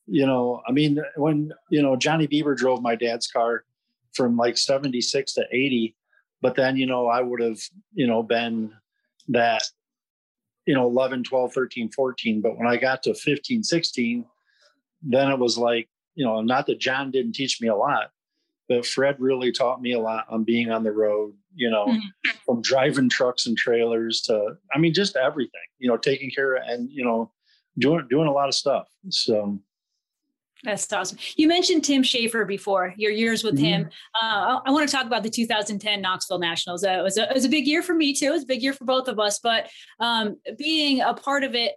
you 0.10 0.25
know, 0.25 0.62
I 0.68 0.72
mean, 0.72 1.00
when 1.16 1.51
you 1.70 1.82
know 1.82 1.96
Johnny 1.96 2.28
Beaber 2.28 2.56
drove 2.56 2.82
my 2.82 2.96
dad's 2.96 3.28
car 3.28 3.63
from 4.13 4.38
like 4.38 4.58
76 4.58 5.34
to 5.34 5.46
80 5.51 5.96
but 6.42 6.56
then 6.56 6.78
you 6.78 6.86
know 6.86 7.08
i 7.08 7.22
would 7.22 7.42
have 7.42 7.60
you 7.94 8.08
know 8.08 8.24
been 8.24 8.74
that 9.28 9.63
you 10.66 10.74
know 10.74 10.88
11 10.88 11.24
12 11.24 11.54
13 11.54 11.92
14 11.92 12.42
but 12.42 12.58
when 12.58 12.68
i 12.68 12.78
got 12.78 13.04
to 13.04 13.13
15 13.13 13.63
16 13.63 14.25
then 15.01 15.32
it 15.32 15.39
was 15.39 15.58
like 15.58 15.88
you 16.16 16.25
know 16.25 16.42
not 16.42 16.66
that 16.68 16.80
john 16.80 17.12
didn't 17.12 17.34
teach 17.34 17.62
me 17.62 17.68
a 17.68 17.75
lot 17.75 18.12
but 18.68 18.86
fred 18.86 19.16
really 19.20 19.51
taught 19.51 19.82
me 19.82 19.94
a 19.94 20.00
lot 20.00 20.25
on 20.30 20.44
being 20.44 20.72
on 20.72 20.84
the 20.84 20.92
road 20.92 21.34
you 21.56 21.70
know 21.70 21.86
mm-hmm. 21.86 22.30
from 22.46 22.62
driving 22.62 23.10
trucks 23.10 23.46
and 23.46 23.58
trailers 23.58 24.22
to 24.22 24.58
i 24.74 24.78
mean 24.78 24.94
just 24.94 25.16
everything 25.16 25.62
you 25.78 25.88
know 25.88 25.98
taking 25.98 26.32
care 26.32 26.56
of 26.56 26.63
and 26.68 26.89
you 26.92 27.04
know 27.04 27.32
doing 27.78 28.06
doing 28.10 28.28
a 28.28 28.32
lot 28.32 28.50
of 28.50 28.56
stuff 28.56 28.88
so 29.10 29.60
that's 30.63 30.92
awesome. 30.92 31.18
You 31.38 31.48
mentioned 31.48 31.86
Tim 31.86 32.04
Shaffer 32.04 32.44
before, 32.44 32.94
your 32.98 33.12
years 33.12 33.44
with 33.44 33.56
mm-hmm. 33.56 33.66
him. 33.66 33.89
Uh, 34.22 34.25
I, 34.25 34.60
I, 34.66 34.72
want 34.72 34.89
to 34.89 34.94
talk 34.94 35.06
about 35.06 35.24
the 35.24 35.30
2010 35.30 36.01
Knoxville 36.01 36.39
Nationals. 36.39 36.84
Uh, 36.84 36.98
it, 37.00 37.04
was 37.04 37.18
a, 37.18 37.30
it 37.30 37.34
was 37.34 37.46
a 37.46 37.50
big 37.50 37.66
year 37.66 37.82
for 37.82 37.94
me 37.94 38.13
too. 38.13 38.28
It 38.28 38.32
was 38.32 38.44
a 38.44 38.48
big 38.48 38.62
year 38.62 38.74
for 38.74 38.84
both 38.84 39.08
of 39.08 39.20
us, 39.20 39.39
but 39.39 39.70
um, 40.00 40.38
being 40.58 41.01
a 41.01 41.13
part 41.13 41.44
of 41.44 41.56
it, 41.56 41.75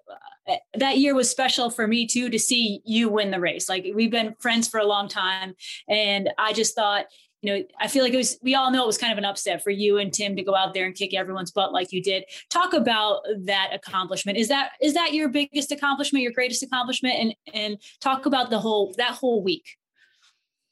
uh, 0.48 0.56
that 0.74 0.98
year 0.98 1.14
was 1.14 1.30
special 1.30 1.70
for 1.70 1.86
me 1.86 2.06
too, 2.06 2.28
to 2.28 2.38
see 2.38 2.82
you 2.84 3.08
win 3.08 3.30
the 3.30 3.40
race. 3.40 3.68
Like 3.68 3.86
we've 3.94 4.10
been 4.10 4.34
friends 4.40 4.66
for 4.66 4.80
a 4.80 4.86
long 4.86 5.08
time. 5.08 5.54
And 5.88 6.30
I 6.38 6.52
just 6.52 6.74
thought, 6.74 7.06
you 7.42 7.52
know, 7.52 7.64
I 7.80 7.88
feel 7.88 8.04
like 8.04 8.14
it 8.14 8.18
was, 8.18 8.38
we 8.40 8.54
all 8.54 8.70
know 8.70 8.84
it 8.84 8.86
was 8.86 8.96
kind 8.96 9.12
of 9.12 9.18
an 9.18 9.24
upset 9.24 9.64
for 9.64 9.70
you 9.70 9.98
and 9.98 10.12
Tim 10.12 10.36
to 10.36 10.42
go 10.42 10.54
out 10.54 10.74
there 10.74 10.86
and 10.86 10.94
kick 10.94 11.12
everyone's 11.12 11.50
butt 11.50 11.72
like 11.72 11.92
you 11.92 12.00
did. 12.00 12.24
Talk 12.50 12.72
about 12.72 13.22
that 13.44 13.70
accomplishment. 13.74 14.38
Is 14.38 14.46
that, 14.48 14.70
is 14.80 14.94
that 14.94 15.12
your 15.12 15.28
biggest 15.28 15.72
accomplishment, 15.72 16.22
your 16.22 16.32
greatest 16.32 16.62
accomplishment? 16.62 17.14
And, 17.18 17.34
and 17.52 17.78
talk 18.00 18.26
about 18.26 18.50
the 18.50 18.60
whole, 18.60 18.94
that 18.96 19.10
whole 19.10 19.42
week. 19.42 19.76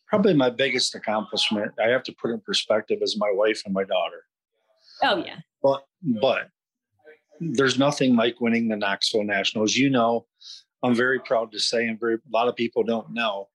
Probably 0.07 0.33
my 0.33 0.49
biggest 0.49 0.95
accomplishment, 0.95 1.73
I 1.85 1.89
have 1.89 2.05
to 2.05 2.13
put 2.13 2.31
in 2.31 2.41
perspective, 2.41 2.99
is 3.03 3.17
my 3.19 3.33
wife 3.33 3.63
and 3.65 3.75
my 3.75 3.85
daughter. 3.85 4.25
Oh, 5.03 5.17
yeah. 5.25 5.39
But, 5.63 5.85
but 6.03 6.49
there's 7.41 7.79
nothing 7.79 8.15
like 8.15 8.41
winning 8.41 8.69
the 8.69 8.77
Knoxville 8.77 9.25
Nationals. 9.25 9.75
You 9.75 9.91
know, 9.91 10.27
I'm 10.85 10.95
very 10.95 11.19
proud 11.19 11.51
to 11.53 11.59
say, 11.59 11.89
and 11.89 11.99
very, 11.99 12.15
a 12.15 12.19
lot 12.33 12.49
of 12.49 12.55
people 12.55 12.85
don't 12.85 13.13
know, 13.13 13.49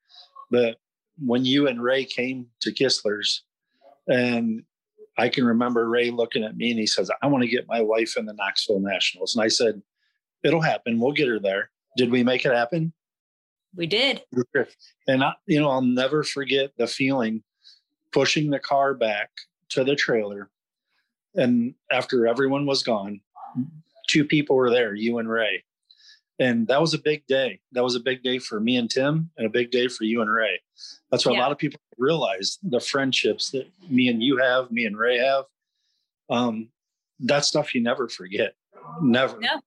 that 0.52 0.78
when 1.24 1.46
you 1.46 1.68
and 1.68 1.82
Ray 1.82 2.06
came 2.06 2.48
to 2.62 2.72
Kistler's, 2.72 3.44
and 4.08 4.64
I 5.18 5.30
can 5.30 5.46
remember 5.46 5.90
Ray 5.90 6.12
looking 6.12 6.44
at 6.44 6.58
me 6.58 6.72
and 6.72 6.80
he 6.80 6.88
says, 6.88 7.10
I 7.22 7.28
want 7.28 7.44
to 7.44 7.50
get 7.50 7.68
my 7.68 7.82
wife 7.82 8.18
in 8.18 8.26
the 8.26 8.34
Knoxville 8.34 8.82
Nationals. 8.82 9.36
And 9.36 9.44
I 9.44 9.48
said, 9.48 9.82
It'll 10.44 10.62
happen. 10.62 11.00
We'll 11.00 11.12
get 11.12 11.28
her 11.28 11.40
there. 11.40 11.72
Did 11.98 12.12
we 12.12 12.24
make 12.24 12.46
it 12.46 12.54
happen? 12.54 12.94
We 13.76 13.88
did. 13.88 14.22
And 15.08 15.24
I, 15.24 15.34
you 15.48 15.60
know, 15.60 15.70
I'll 15.70 15.82
never 15.82 16.24
forget 16.24 16.72
the 16.78 16.86
feeling 16.86 17.44
pushing 18.12 18.52
the 18.52 18.60
car 18.60 18.94
back 18.94 19.32
to 19.70 19.84
the 19.84 19.96
trailer. 19.96 20.50
And 21.34 21.74
after 21.92 22.28
everyone 22.28 22.66
was 22.66 22.84
gone, 22.84 23.20
two 24.08 24.24
people 24.24 24.56
were 24.56 24.70
there, 24.70 24.94
you 24.94 25.18
and 25.18 25.30
Ray. 25.30 25.65
And 26.40 26.68
that 26.68 26.82
was 26.82 26.94
a 26.94 27.00
big 27.00 27.26
day. 27.28 27.60
That 27.72 27.84
was 27.84 27.96
a 27.96 28.00
big 28.00 28.22
day 28.22 28.40
for 28.40 28.60
me 28.60 28.76
and 28.76 28.90
Tim 28.90 29.30
and 29.38 29.48
a 29.48 29.50
big 29.50 29.72
day 29.72 29.88
for 29.88 30.04
you 30.04 30.22
and 30.22 30.32
Ray. 30.32 30.60
That's 31.10 31.26
what 31.26 31.34
yeah. 31.34 31.40
a 31.40 31.44
lot 31.44 31.52
of 31.52 31.58
people 31.58 31.80
realize 31.98 32.58
the 32.62 32.80
friendships 32.80 33.52
that 33.52 33.68
me 33.90 34.10
and 34.10 34.22
you 34.22 34.38
have, 34.38 34.72
me 34.72 34.86
and 34.86 34.98
Ray 34.98 35.18
have. 35.20 35.46
Um, 36.30 36.70
that 37.22 37.46
stuff 37.46 37.74
you 37.74 37.82
never 37.82 38.10
forget. 38.10 38.54
Never. 39.02 39.40
No. 39.40 39.62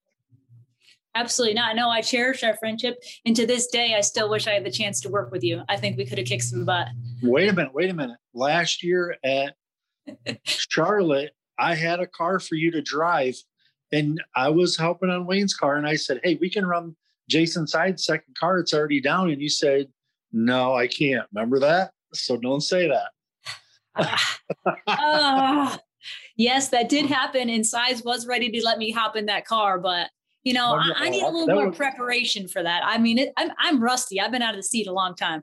Absolutely 1.14 1.54
not. 1.54 1.74
No, 1.74 1.88
I 1.88 2.00
cherish 2.00 2.44
our 2.44 2.56
friendship. 2.56 3.02
And 3.24 3.34
to 3.34 3.46
this 3.46 3.66
day, 3.68 3.94
I 3.96 4.02
still 4.02 4.28
wish 4.28 4.46
I 4.46 4.52
had 4.52 4.64
the 4.64 4.70
chance 4.70 5.00
to 5.00 5.08
work 5.08 5.32
with 5.32 5.42
you. 5.42 5.62
I 5.68 5.76
think 5.76 5.96
we 5.96 6.04
could 6.04 6.18
have 6.18 6.26
kicked 6.26 6.44
some 6.44 6.64
butt. 6.64 6.88
Wait 7.22 7.48
a 7.48 7.52
minute. 7.52 7.74
Wait 7.74 7.90
a 7.90 7.94
minute. 7.94 8.18
Last 8.34 8.84
year 8.84 9.16
at 9.24 9.54
Charlotte, 10.44 11.32
I 11.58 11.74
had 11.74 12.00
a 12.00 12.06
car 12.06 12.38
for 12.38 12.54
you 12.54 12.70
to 12.72 12.82
drive 12.82 13.34
and 13.92 14.22
I 14.36 14.48
was 14.48 14.76
helping 14.76 15.10
on 15.10 15.26
Wayne's 15.26 15.54
car, 15.54 15.76
and 15.76 15.86
I 15.86 15.96
said, 15.96 16.20
"Hey, 16.22 16.38
we 16.40 16.50
can 16.50 16.66
run 16.66 16.96
Jason 17.28 17.66
Sides 17.66 18.04
second 18.04 18.34
car. 18.36 18.58
It's 18.58 18.74
already 18.74 19.00
down." 19.00 19.30
And 19.30 19.40
you 19.40 19.48
said, 19.48 19.88
"No, 20.32 20.74
I 20.74 20.86
can't." 20.86 21.26
Remember 21.32 21.58
that? 21.60 21.92
So 22.14 22.36
don't 22.36 22.62
say 22.62 22.88
that. 22.88 24.20
uh, 24.86 25.76
yes, 26.36 26.68
that 26.68 26.88
did 26.88 27.06
happen, 27.06 27.48
and 27.50 27.66
Sides 27.66 28.02
was 28.02 28.26
ready 28.26 28.50
to 28.50 28.64
let 28.64 28.78
me 28.78 28.90
hop 28.90 29.16
in 29.16 29.26
that 29.26 29.44
car, 29.44 29.78
but 29.78 30.10
you 30.44 30.54
know, 30.54 30.74
I, 30.74 30.92
I 30.96 31.08
need 31.10 31.22
a 31.22 31.28
little 31.28 31.54
more 31.54 31.68
was, 31.68 31.76
preparation 31.76 32.48
for 32.48 32.62
that. 32.62 32.82
I 32.84 32.98
mean, 32.98 33.18
it, 33.18 33.32
I'm 33.36 33.50
I'm 33.58 33.82
rusty. 33.82 34.20
I've 34.20 34.30
been 34.30 34.42
out 34.42 34.54
of 34.54 34.58
the 34.58 34.62
seat 34.62 34.86
a 34.86 34.92
long 34.92 35.14
time. 35.14 35.42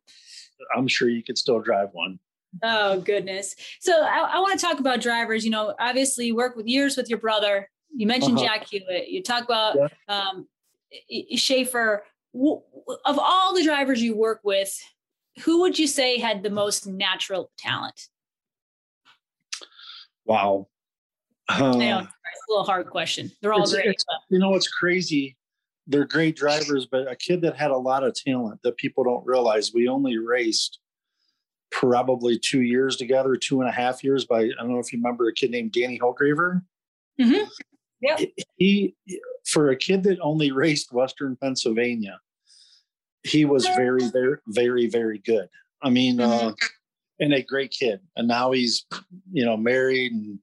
I'm 0.75 0.87
sure 0.87 1.09
you 1.09 1.23
could 1.23 1.37
still 1.37 1.59
drive 1.59 1.89
one. 1.91 2.19
Oh 2.63 3.01
goodness! 3.01 3.55
So 3.81 3.91
I, 4.01 4.31
I 4.35 4.39
want 4.39 4.59
to 4.59 4.65
talk 4.65 4.79
about 4.79 5.01
drivers. 5.01 5.43
You 5.43 5.51
know, 5.51 5.75
obviously, 5.79 6.31
work 6.31 6.55
with 6.55 6.65
years 6.65 6.97
with 6.97 7.09
your 7.09 7.19
brother. 7.19 7.69
You 7.95 8.07
mentioned 8.07 8.37
uh-huh. 8.37 8.47
Jack 8.47 8.67
Hewitt. 8.67 9.09
You 9.09 9.23
talk 9.23 9.45
about 9.45 9.75
yeah. 9.75 9.87
um, 10.07 10.47
Shaffer. 11.35 12.03
Of 12.33 13.17
all 13.17 13.55
the 13.55 13.63
drivers 13.63 14.01
you 14.01 14.15
work 14.15 14.41
with, 14.43 14.77
who 15.43 15.61
would 15.61 15.79
you 15.79 15.87
say 15.87 16.19
had 16.19 16.43
the 16.43 16.49
most 16.49 16.85
natural 16.85 17.49
talent? 17.57 18.09
Wow. 20.25 20.67
I 21.47 21.59
know, 21.59 21.67
uh, 21.69 22.01
it's 22.01 22.43
a 22.49 22.51
little 22.51 22.65
hard 22.65 22.89
question. 22.89 23.31
They're 23.41 23.53
all 23.53 23.69
great. 23.69 24.03
you 24.29 24.39
know, 24.39 24.55
it's 24.55 24.67
crazy. 24.67 25.37
They're 25.87 26.05
great 26.05 26.35
drivers, 26.35 26.87
but 26.87 27.09
a 27.09 27.15
kid 27.15 27.41
that 27.41 27.55
had 27.55 27.71
a 27.71 27.77
lot 27.77 28.03
of 28.03 28.15
talent 28.15 28.61
that 28.63 28.77
people 28.77 29.03
don't 29.03 29.25
realize. 29.25 29.71
We 29.73 29.87
only 29.87 30.17
raced 30.17 30.79
probably 31.71 32.39
two 32.39 32.61
years 32.61 32.95
together, 32.95 33.35
two 33.35 33.61
and 33.61 33.69
a 33.69 33.71
half 33.71 34.03
years. 34.03 34.25
By 34.25 34.39
I 34.39 34.51
don't 34.57 34.71
know 34.71 34.79
if 34.79 34.91
you 34.91 34.99
remember 34.99 35.27
a 35.27 35.33
kid 35.33 35.51
named 35.51 35.73
Danny 35.73 35.99
Holtgraver. 35.99 36.63
Mm-hmm. 37.21 37.47
Yeah. 38.01 38.17
He, 38.57 38.95
for 39.45 39.69
a 39.69 39.75
kid 39.75 40.03
that 40.03 40.19
only 40.21 40.51
raced 40.51 40.91
Western 40.91 41.35
Pennsylvania, 41.35 42.19
he 43.23 43.45
was 43.45 43.65
very, 43.67 44.09
very, 44.09 44.37
very, 44.47 44.87
very 44.87 45.19
good. 45.19 45.49
I 45.81 45.89
mean, 45.89 46.17
mm-hmm. 46.17 46.47
uh, 46.49 46.53
and 47.19 47.33
a 47.33 47.41
great 47.41 47.71
kid. 47.71 47.99
And 48.15 48.27
now 48.27 48.51
he's, 48.51 48.85
you 49.31 49.45
know, 49.45 49.57
married 49.57 50.11
and 50.11 50.39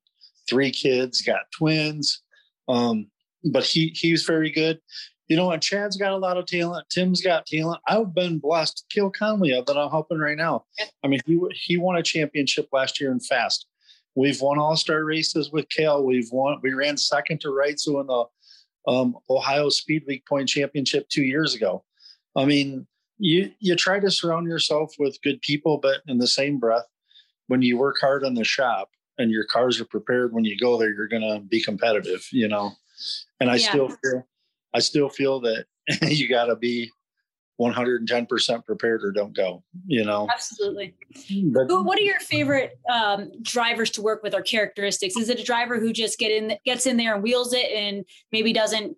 three 0.49 0.71
kids, 0.71 1.23
got 1.23 1.51
twins. 1.57 2.23
Um, 2.69 3.09
but 3.45 3.65
he 3.65 3.89
he's 3.95 4.25
very 4.25 4.51
good. 4.51 4.81
You 5.29 5.37
know, 5.37 5.51
and 5.51 5.63
Chad's 5.63 5.97
got 5.97 6.13
a 6.13 6.17
lot 6.17 6.37
of 6.37 6.47
talent. 6.47 6.87
Tim's 6.91 7.23
got 7.23 7.47
talent. 7.47 7.81
I've 7.89 8.15
been 8.15 8.39
blessed. 8.39 8.85
Cale 8.91 9.11
Conley 9.11 9.51
that 9.51 9.79
I'm 9.79 9.91
helping 9.91 10.19
right 10.19 10.37
now. 10.37 10.65
I 11.03 11.09
mean, 11.09 11.21
he 11.27 11.41
he 11.53 11.77
won 11.77 11.97
a 11.97 12.03
championship 12.03 12.69
last 12.73 13.01
year 13.01 13.11
in 13.11 13.21
fast. 13.21 13.67
We've 14.15 14.41
won 14.41 14.59
all 14.59 14.77
star 14.77 15.05
races 15.05 15.51
with 15.51 15.69
Cale. 15.69 16.05
We've 16.05 16.31
won. 16.31 16.59
We 16.63 16.75
ran 16.75 16.97
second 16.97 17.41
to 17.41 17.49
Reitzel 17.49 18.01
in 18.01 18.07
the 18.07 18.25
um, 18.91 19.17
Ohio 19.31 19.69
Speed 19.69 20.05
Week 20.07 20.27
Point 20.27 20.49
Championship 20.49 21.09
two 21.09 21.23
years 21.23 21.55
ago. 21.55 21.85
I 22.37 22.45
mean, 22.45 22.87
you 23.19 23.53
you 23.61 23.77
try 23.77 24.01
to 24.01 24.11
surround 24.11 24.49
yourself 24.49 24.95
with 24.99 25.21
good 25.23 25.41
people, 25.43 25.79
but 25.79 26.01
in 26.07 26.19
the 26.19 26.27
same 26.27 26.59
breath, 26.59 26.87
when 27.47 27.63
you 27.63 27.79
work 27.79 27.97
hard 28.01 28.25
on 28.25 28.35
the 28.35 28.45
shop 28.45 28.91
and 29.19 29.31
your 29.31 29.45
cars 29.45 29.81
are 29.81 29.87
prepared 29.87 30.33
when 30.33 30.45
you 30.45 30.59
go 30.59 30.77
there, 30.77 30.93
you're 30.93 31.09
going 31.09 31.23
to 31.23 31.41
be 31.41 31.63
competitive. 31.63 32.27
You 32.33 32.49
know, 32.49 32.73
and 33.41 33.51
I 33.51 33.57
yeah. 33.57 33.69
still 33.69 33.89
feel 33.89 34.27
I 34.75 34.81
still 34.81 35.09
feel 35.09 35.41
that 35.41 35.67
you 36.03 36.29
got 36.29 36.47
to 36.47 36.57
be 36.57 36.91
110% 37.63 38.67
prepared 38.67 39.05
or 39.05 39.13
don't 39.13 39.35
go, 39.35 39.63
you 39.87 40.05
know? 40.05 40.29
Absolutely. 40.33 40.95
But, 41.53 41.67
what 41.69 41.99
are 41.99 42.03
your 42.03 42.21
favorite 42.21 42.79
um, 42.93 43.31
drivers 43.43 43.91
to 43.91 44.03
work 44.03 44.23
with 44.23 44.35
or 44.35 44.43
characteristics? 44.43 45.17
Is 45.17 45.29
it 45.29 45.41
a 45.41 45.45
driver 45.45 45.79
who 45.79 45.93
just 45.93 46.19
get 46.19 46.33
in, 46.33 46.57
gets 46.65 46.87
in 46.87 46.97
there 46.97 47.15
and 47.15 47.23
wheels 47.23 47.53
it 47.53 47.71
and 47.71 48.05
maybe 48.33 48.53
doesn't 48.53 48.97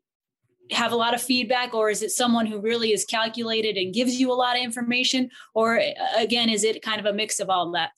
have 0.71 0.93
a 0.93 0.97
lot 0.97 1.15
of 1.15 1.23
feedback 1.23 1.75
or 1.75 1.91
is 1.91 2.03
it 2.03 2.11
someone 2.11 2.47
who 2.47 2.59
really 2.59 2.93
is 2.93 3.05
calculated 3.05 3.77
and 3.77 3.93
gives 3.93 4.19
you 4.19 4.33
a 4.33 4.35
lot 4.35 4.57
of 4.57 4.63
information 4.63 5.29
or 5.55 5.79
again 6.17 6.49
is 6.49 6.65
it 6.65 6.81
kind 6.81 6.99
of 6.99 7.05
a 7.05 7.13
mix 7.13 7.39
of 7.39 7.51
all 7.51 7.71
that 7.71 7.91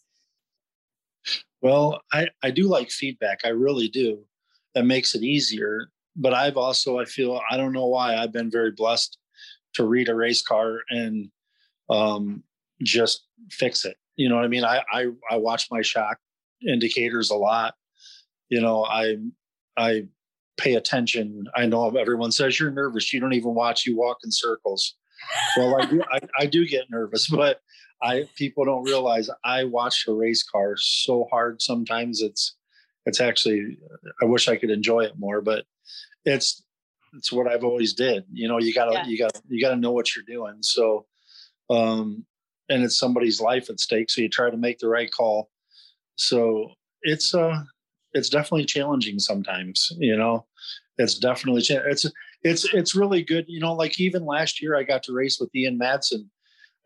well 1.61 2.01
i 2.13 2.27
i 2.43 2.51
do 2.51 2.65
like 2.65 2.91
feedback 2.91 3.39
i 3.45 3.51
really 3.51 3.89
do 3.89 4.19
that 4.75 4.85
makes 4.85 5.15
it 5.15 5.23
easier 5.23 5.91
but 6.17 6.35
i've 6.35 6.57
also 6.57 6.99
i 6.99 7.05
feel 7.05 7.41
i 7.53 7.57
don't 7.57 7.73
know 7.73 7.87
why 7.87 8.17
i've 8.17 8.33
been 8.33 8.51
very 8.51 8.73
blessed 8.73 9.17
to 9.77 9.87
read 9.87 10.09
a 10.09 10.15
race 10.15 10.43
car 10.43 10.81
and 10.91 11.31
um, 11.91 12.43
just 12.83 13.27
fix 13.51 13.85
it. 13.85 13.97
You 14.17 14.29
know 14.29 14.37
what 14.37 14.45
I 14.45 14.49
mean? 14.49 14.65
I, 14.65 14.83
I, 14.93 15.07
I 15.31 15.37
watch 15.37 15.69
my 15.71 15.83
shock 15.83 16.19
indicators 16.67 17.31
a 17.31 17.37
lot. 17.37 17.75
You 18.49 18.61
know, 18.61 18.85
I, 18.85 19.17
I 19.77 20.05
pay 20.57 20.75
attention. 20.75 21.45
I 21.55 21.67
know 21.67 21.89
everyone 21.97 22.33
says 22.33 22.59
you're 22.59 22.71
nervous. 22.71 23.13
You 23.13 23.21
don't 23.21 23.35
even 23.35 23.55
watch, 23.55 23.87
you 23.87 23.97
walk 23.97 24.19
in 24.25 24.31
circles. 24.33 24.95
Well, 25.57 25.81
I 25.81 25.87
do, 25.87 26.03
I, 26.13 26.19
I 26.41 26.47
do 26.47 26.67
get 26.67 26.91
nervous, 26.91 27.29
but 27.31 27.61
I, 28.03 28.29
people 28.37 28.65
don't 28.65 28.85
realize 28.85 29.29
I 29.45 29.65
watch 29.65 30.05
a 30.09 30.13
race 30.13 30.43
car 30.43 30.75
so 30.77 31.27
hard. 31.31 31.61
Sometimes 31.61 32.23
it's, 32.23 32.57
it's 33.05 33.21
actually, 33.21 33.79
I 34.23 34.25
wish 34.25 34.49
I 34.49 34.57
could 34.57 34.71
enjoy 34.71 35.01
it 35.05 35.19
more, 35.19 35.41
but 35.41 35.65
it's, 36.25 36.63
it's 37.17 37.33
what 37.33 37.51
I've 37.51 37.65
always 37.65 37.95
did. 37.95 38.25
You 38.33 38.49
know, 38.49 38.59
you 38.59 38.75
gotta 38.75 38.93
yeah. 38.93 39.07
you 39.07 39.19
gotta 39.19 39.41
you 39.49 39.61
gotta 39.61 39.77
know 39.77 39.93
what 39.93 40.15
you're 40.15 40.25
doing. 40.25 40.59
So 40.61 41.07
um 41.71 42.25
and 42.69 42.83
it's 42.83 42.99
somebody's 42.99 43.41
life 43.41 43.71
at 43.71 43.81
stake. 43.81 44.11
So 44.11 44.21
you 44.21 44.29
try 44.29 44.51
to 44.51 44.57
make 44.57 44.79
the 44.79 44.89
right 44.89 45.11
call. 45.11 45.51
So 46.17 46.71
it's 47.03 47.35
uh 47.35 47.63
it's 48.13 48.29
definitely 48.29 48.65
challenging 48.65 49.19
sometimes, 49.19 49.93
you 49.99 50.17
know. 50.17 50.47
It's 50.99 51.19
definitely 51.19 51.63
it's 51.69 52.07
it's 52.43 52.65
it's 52.73 52.95
really 52.95 53.23
good. 53.23 53.45
You 53.49 53.61
know, 53.61 53.75
like 53.75 54.01
even 54.01 54.25
last 54.25 54.63
year 54.63 54.77
I 54.77 54.83
got 54.83 55.03
to 55.05 55.13
race 55.13 55.39
with 55.39 55.55
Ian 55.55 55.79
Madsen, 55.79 56.29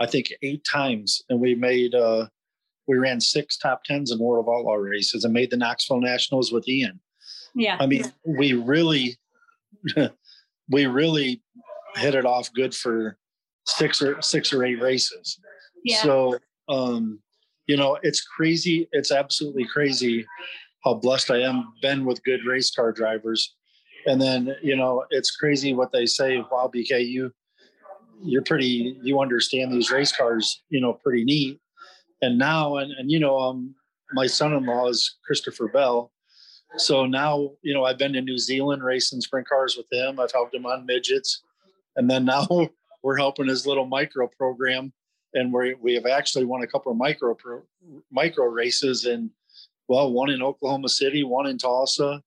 I 0.01 0.07
think 0.07 0.27
eight 0.43 0.65
times, 0.65 1.23
and 1.29 1.41
we 1.41 1.55
made 1.55 1.95
uh 1.95 2.27
we 2.89 2.99
ran 2.99 3.21
six 3.21 3.57
top 3.57 3.85
tens 3.85 4.11
in 4.11 4.19
World 4.19 4.47
of 4.47 4.53
Outlaw 4.53 4.75
races 4.75 5.25
and 5.25 5.33
made 5.33 5.51
the 5.51 5.57
Knoxville 5.57 6.01
Nationals 6.01 6.51
with 6.51 6.69
Ian. 6.69 6.99
Yeah. 7.55 7.77
I 7.79 7.87
mean, 7.87 8.05
we 8.25 8.53
really 8.55 9.17
we 10.71 10.87
really 10.87 11.43
hit 11.97 12.15
it 12.15 12.25
off 12.25 12.53
good 12.55 12.75
for 12.75 13.17
six 13.67 14.01
or 14.01 14.21
six 14.23 14.53
or 14.53 14.65
eight 14.65 14.81
races. 14.81 15.39
Yeah. 15.85 16.03
So 16.03 16.39
um, 16.69 17.21
you 17.67 17.77
know, 17.77 17.99
it's 18.03 18.21
crazy. 18.21 18.89
It's 18.93 19.13
absolutely 19.13 19.65
crazy 19.65 20.27
how 20.85 20.95
blessed 20.95 21.31
I 21.31 21.43
am 21.43 21.73
been 21.83 22.05
with 22.05 22.25
good 22.25 22.41
race 22.45 22.71
car 22.75 22.91
drivers. 22.91 23.55
And 24.07 24.21
then, 24.21 24.57
you 24.63 24.77
know, 24.77 25.05
it's 25.11 25.37
crazy 25.37 25.75
what 25.75 25.93
they 25.93 26.07
say, 26.07 26.39
wow, 26.51 26.71
BK, 26.75 27.07
you 27.07 27.33
you're 28.23 28.43
pretty 28.43 28.99
you 29.03 29.21
understand 29.21 29.73
these 29.73 29.91
race 29.91 30.15
cars, 30.15 30.63
you 30.69 30.81
know, 30.81 30.95
pretty 30.95 31.25
neat. 31.25 31.61
And 32.23 32.39
now 32.39 32.77
and 32.77 32.93
and 32.99 33.11
you 33.11 33.21
know, 33.21 33.39
um 33.39 33.75
my 34.13 34.27
son-in-law 34.27 34.89
is 34.89 35.19
Christopher 35.25 35.69
Bell 35.69 36.11
so 36.77 37.07
now, 37.07 37.51
you 37.63 37.75
know, 37.75 37.85
I've 37.85 37.99
been 37.99 38.13
to 38.13 38.21
New 38.21 38.39
Zealand 38.39 38.83
racing 38.83 39.21
sprint 39.21 39.49
cars 39.49 39.77
with 39.77 39.87
him. 39.91 40.21
I've 40.21 40.33
helped 40.33 40.55
him 40.55 40.67
on 40.67 40.87
midgets. 40.87 41.43
And 41.97 42.09
then 42.09 42.25
now 42.25 42.47
we're 43.03 43.17
helping 43.17 43.49
his 43.49 43.67
little 43.67 43.87
micro 43.87 44.29
program. 44.29 44.93
And 45.35 45.53
we 45.53 45.75
we 45.75 45.95
have 45.95 46.07
actually 46.07 46.45
won 46.45 46.63
a 46.63 46.67
couple 46.67 46.91
of 46.91 46.99
micro 46.99 47.35
pro, 47.35 47.63
micro 48.11 48.47
races 48.47 49.05
and 49.05 49.31
well, 49.87 50.13
one 50.13 50.31
in 50.31 50.43
Oklahoma 50.43 50.89
City, 50.89 51.25
one 51.25 51.47
in 51.47 51.59
Tulsa. 51.59 52.23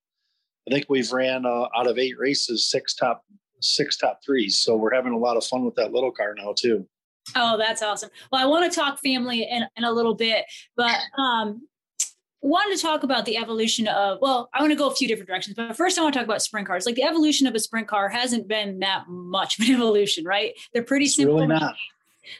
I 0.68 0.74
think 0.74 0.86
we've 0.88 1.12
ran 1.12 1.46
uh, 1.46 1.68
out 1.78 1.88
of 1.88 1.98
eight 1.98 2.18
races, 2.18 2.70
six 2.70 2.94
top 2.94 3.26
six 3.60 3.98
top 3.98 4.20
threes. 4.26 4.60
So 4.60 4.76
we're 4.76 4.94
having 4.94 5.14
a 5.14 5.18
lot 5.18 5.38
of 5.38 5.46
fun 5.46 5.66
with 5.66 5.76
that 5.76 5.92
little 5.92 6.12
car 6.12 6.34
now 6.36 6.54
too. 6.58 6.88
Oh, 7.36 7.58
that's 7.58 7.82
awesome. 7.82 8.10
Well, 8.32 8.42
I 8.42 8.46
want 8.46 8.72
to 8.72 8.78
talk 8.78 9.00
family 9.00 9.44
in, 9.50 9.66
in 9.78 9.84
a 9.86 9.92
little 9.92 10.14
bit, 10.14 10.46
but 10.76 10.98
um, 11.18 11.66
wanted 12.50 12.76
to 12.76 12.82
talk 12.82 13.04
about 13.04 13.26
the 13.26 13.38
evolution 13.38 13.88
of 13.88 14.20
well 14.22 14.50
i 14.54 14.60
want 14.60 14.72
to 14.72 14.76
go 14.76 14.90
a 14.90 14.96
few 14.96 15.08
different 15.08 15.28
directions 15.28 15.56
but 15.56 15.76
first 15.76 15.98
i 15.98 16.02
want 16.02 16.14
to 16.14 16.20
talk 16.20 16.28
about 16.28 16.42
sprint 16.42 16.68
cars. 16.68 16.86
Like 16.86 16.96
the 16.96 17.04
evolution 17.04 17.48
of 17.48 17.56
a 17.56 17.60
sprint 17.60 17.88
car 17.88 18.10
hasn't 18.10 18.48
been 18.48 18.80
that 18.80 19.06
much 19.08 19.58
of 19.60 19.66
an 19.66 19.74
evolution 19.76 20.26
right? 20.26 20.54
They're 20.74 20.84
pretty 20.84 21.06
It's 21.06 21.16
simple 21.16 21.36
really 21.36 21.48
not. 21.48 21.76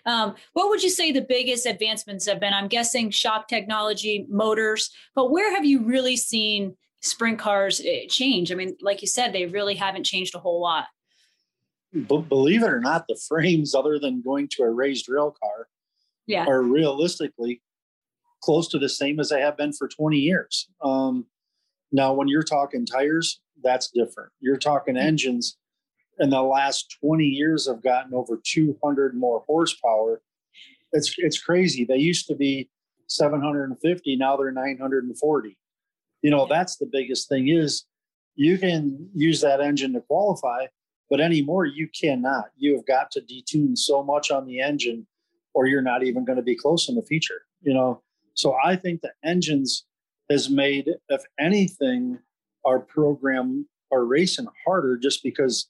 um, 0.06 0.36
what 0.54 0.70
would 0.70 0.84
you 0.84 0.90
say 0.90 1.12
the 1.12 1.22
biggest 1.22 1.66
advancements 1.66 2.26
have 2.28 2.40
been? 2.40 2.54
I'm 2.54 2.68
guessing 2.68 3.10
shock 3.12 3.48
technology 3.48 4.26
motors 4.30 4.90
but 5.16 5.32
where 5.32 5.54
have 5.56 5.66
you 5.66 5.84
really 5.84 6.18
seen 6.18 6.76
sprint 7.02 7.40
cars 7.40 7.82
eh, 7.86 8.06
change? 8.10 8.52
I 8.52 8.56
mean 8.56 8.76
like 8.82 9.02
you 9.02 9.08
said 9.08 9.32
they 9.32 9.46
really 9.46 9.76
haven't 9.76 10.04
changed 10.06 10.36
a 10.36 10.40
whole 10.40 10.62
lot. 10.62 10.86
B- 11.94 12.26
believe 12.28 12.64
it 12.64 12.70
or 12.70 12.80
not, 12.80 13.06
the 13.08 13.20
frames, 13.28 13.76
other 13.76 14.00
than 14.00 14.22
going 14.22 14.48
to 14.54 14.64
a 14.64 14.70
raised 14.70 15.08
rail 15.08 15.36
car, 15.40 15.68
yeah. 16.26 16.46
are 16.46 16.62
realistically 16.64 17.62
close 18.44 18.68
to 18.68 18.78
the 18.78 18.90
same 18.90 19.20
as 19.20 19.30
they 19.30 19.40
have 19.40 19.58
been 19.58 19.72
for 19.72 19.88
20 19.88 20.18
years. 20.18 20.68
Um, 20.84 21.26
now, 21.92 22.14
when 22.14 22.28
you're 22.28 22.44
talking 22.44 22.86
tires, 22.86 23.40
that's 23.64 23.90
different. 23.90 24.32
You're 24.42 24.58
talking 24.58 24.98
engines. 24.98 25.58
In 26.20 26.30
the 26.30 26.42
last 26.42 26.98
20 27.02 27.24
years, 27.24 27.68
have 27.68 27.82
gotten 27.82 28.14
over 28.14 28.40
200 28.44 29.16
more 29.16 29.44
horsepower. 29.48 30.22
It's 30.92 31.16
it's 31.18 31.42
crazy. 31.42 31.86
They 31.86 31.98
used 31.98 32.28
to 32.28 32.36
be 32.36 32.70
750. 33.08 34.16
Now 34.18 34.38
they're 34.38 34.52
940. 34.52 35.58
You 36.22 36.30
know, 36.30 36.46
that's 36.46 36.78
the 36.78 36.90
biggest 36.92 37.30
thing 37.30 37.48
is 37.48 37.86
you 38.36 38.58
can 38.58 39.10
use 39.16 39.42
that 39.42 39.60
engine 39.60 39.94
to 39.94 40.02
qualify, 40.02 40.68
but 41.10 41.20
anymore 41.20 41.66
you 41.66 41.88
cannot. 42.00 42.46
You 42.58 42.76
have 42.76 42.86
got 42.86 43.12
to 43.12 43.22
detune 43.22 43.78
so 43.78 44.04
much 44.04 44.30
on 44.30 44.46
the 44.46 44.60
engine, 44.60 45.08
or 45.54 45.66
you're 45.66 45.82
not 45.82 46.04
even 46.04 46.26
going 46.26 46.38
to 46.38 46.44
be 46.44 46.56
close 46.56 46.90
in 46.90 46.96
the 46.96 47.02
future. 47.02 47.42
You 47.62 47.74
know, 47.74 48.04
so 48.34 48.56
I 48.64 48.76
think 48.76 49.02
the 49.02 49.12
engines 49.24 49.86
has 50.30 50.50
made, 50.50 50.90
if 51.10 51.24
anything, 51.40 52.20
our 52.66 52.80
program 52.80 53.68
our 53.92 54.06
racing 54.06 54.48
harder 54.66 54.98
just 54.98 55.22
because 55.22 55.70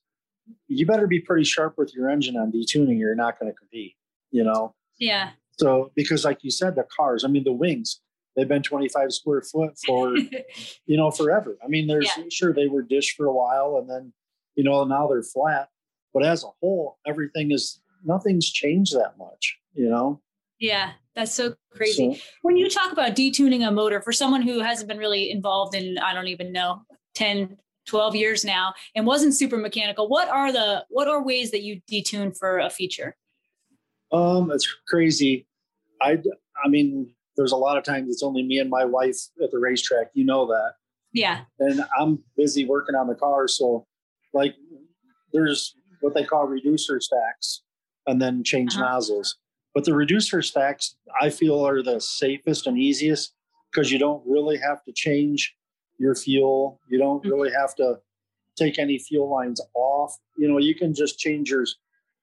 you 0.70 0.86
better 0.86 1.08
be 1.08 1.20
pretty 1.20 1.44
sharp 1.44 1.74
with 1.78 1.94
your 1.94 2.10
engine 2.10 2.38
on 2.38 2.52
detuning. 2.54 2.98
You're 2.98 3.16
not 3.16 3.38
going 3.38 3.52
to 3.52 3.58
compete. 3.58 3.96
You 4.32 4.44
know, 4.44 4.74
yeah 4.98 5.32
so 5.60 5.92
because 5.96 6.26
like 6.26 6.44
you 6.44 6.52
said, 6.52 6.76
the 6.76 6.86
cars. 6.96 7.24
I 7.24 7.28
mean, 7.28 7.44
the 7.44 7.54
wings. 7.54 8.00
They've 8.36 8.48
been 8.48 8.64
25 8.64 9.14
square 9.14 9.42
foot 9.42 9.78
for 9.86 10.16
you 10.86 10.98
know 10.98 11.12
forever. 11.12 11.58
I 11.64 11.68
mean, 11.68 11.88
there's 11.88 12.10
Yeah. 12.18 12.24
sure 12.32 12.54
they 12.54 12.68
were 12.68 12.82
dish 12.82 13.16
for 13.16 13.26
a 13.28 13.34
while, 13.34 13.78
and 13.78 13.90
then 13.90 14.14
you 14.56 14.64
know 14.64 14.84
now 14.86 15.08
they're 15.08 15.22
flat. 15.24 15.70
But 16.14 16.26
as 16.26 16.44
a 16.44 16.48
whole, 16.60 16.98
everything 17.06 17.52
is 17.52 17.80
nothing's 18.04 18.50
changed 18.52 18.96
that 18.96 19.18
much. 19.18 19.58
You 19.74 19.90
know, 19.90 20.22
yeah 20.64 20.92
that's 21.16 21.34
so 21.34 21.54
crazy 21.76 22.14
So- 22.16 22.20
when 22.42 22.56
you 22.58 22.70
talk 22.70 22.92
about 22.92 23.16
detuning 23.16 23.68
a 23.68 23.72
motor 23.72 24.02
for 24.02 24.12
someone 24.14 24.42
who 24.42 24.60
hasn't 24.62 24.88
been 24.88 24.98
really 24.98 25.30
involved 25.30 25.76
in 25.76 25.98
i 26.00 26.14
don't 26.14 26.28
even 26.28 26.52
know 26.54 26.82
10 27.16 27.58
12 27.86 28.16
years 28.16 28.46
now 28.46 28.74
and 28.96 29.06
wasn't 29.06 29.36
super 29.36 29.58
mechanical 29.58 30.08
what 30.08 30.30
are 30.30 30.52
the 30.54 30.86
what 30.90 31.08
are 31.10 31.22
ways 31.22 31.52
that 31.52 31.62
you 31.64 31.82
detune 31.92 32.36
for 32.36 32.60
a 32.60 32.70
feature 32.70 33.16
Um, 34.12 34.52
it's 34.52 34.68
crazy. 34.88 35.48
I, 36.02 36.12
I 36.64 36.68
mean, 36.70 36.90
there's 37.36 37.52
a 37.52 37.58
lot 37.58 37.78
of 37.80 37.84
times 37.84 38.10
it's 38.14 38.22
only 38.24 38.44
me 38.44 38.60
and 38.60 38.70
my 38.70 38.86
wife 38.86 39.18
at 39.44 39.50
the 39.52 39.58
racetrack. 39.58 40.08
You 40.14 40.24
know 40.24 40.46
that, 40.54 40.72
yeah 41.14 41.38
and 41.60 41.84
I'm 42.00 42.24
busy 42.38 42.64
working 42.66 42.96
on 42.96 43.08
the 43.08 43.16
car. 43.16 43.48
So, 43.48 43.88
like, 44.34 44.54
there's 45.34 45.76
what 46.02 46.14
they 46.14 46.24
call 46.24 46.46
reducer 46.46 47.00
stacks, 47.02 47.64
and 48.08 48.22
then 48.22 48.44
change 48.44 48.76
Uh-huh. 48.76 48.86
nozzles. 48.86 49.30
But 49.74 49.86
the 49.86 49.94
reducer 49.96 50.42
stacks, 50.42 50.96
I 51.22 51.30
feel, 51.30 51.66
are 51.66 51.82
the 51.82 52.00
safest 52.00 52.68
and 52.68 52.78
easiest 52.78 53.34
because 53.72 53.92
you 53.92 53.98
don't 54.00 54.24
really 54.26 54.58
have 54.58 54.84
to 54.84 54.92
change 54.94 55.56
your 55.98 56.16
fuel. 56.16 56.80
You 56.90 57.00
don't 57.00 57.24
Mhm. 57.24 57.32
really 57.32 57.52
have 57.52 57.74
to 57.76 58.00
take 58.56 58.78
any 58.78 59.00
fuel 59.00 59.30
lines 59.32 59.60
off. 59.74 60.16
You 60.38 60.48
know, 60.48 60.60
you 60.60 60.76
can 60.76 60.94
just 60.94 61.18
change 61.18 61.50
your 61.50 61.66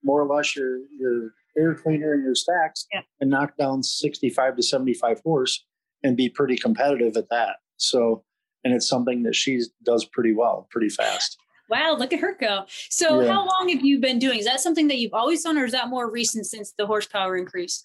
more 0.02 0.22
or 0.22 0.26
less 0.34 0.54
your 0.56 0.78
your 0.98 1.34
air 1.58 1.74
cleaner 1.74 2.12
and 2.14 2.22
your 2.22 2.36
stacks 2.36 2.86
Yeah. 2.92 3.02
and 3.20 3.28
knock 3.28 3.56
down 3.56 3.82
65 3.82 4.54
to 4.56 4.62
75 4.62 5.20
horse 5.24 5.66
and 6.04 6.16
be 6.16 6.28
pretty 6.28 6.56
competitive 6.56 7.16
at 7.16 7.28
that. 7.30 7.56
So, 7.76 8.24
and 8.62 8.72
it's 8.72 8.86
something 8.86 9.24
that 9.24 9.34
she 9.34 9.60
does 9.82 10.04
pretty 10.04 10.32
well, 10.32 10.68
pretty 10.70 10.88
fast. 10.88 11.36
Wow 11.70 11.94
look 11.98 12.12
at 12.12 12.18
her 12.20 12.36
go 12.40 12.64
so 12.90 13.20
Yeah. 13.20 13.32
how 13.32 13.46
long 13.46 13.68
have 13.68 13.84
you 13.84 14.00
been 14.00 14.18
doing 14.18 14.40
is 14.40 14.44
that 14.46 14.60
something 14.60 14.88
that 14.88 14.98
you've 14.98 15.14
always 15.14 15.42
done 15.44 15.56
or 15.56 15.64
is 15.64 15.72
that 15.72 15.88
more 15.88 16.10
recent 16.10 16.46
since 16.46 16.72
the 16.76 16.86
horsepower 16.86 17.36
increase 17.36 17.82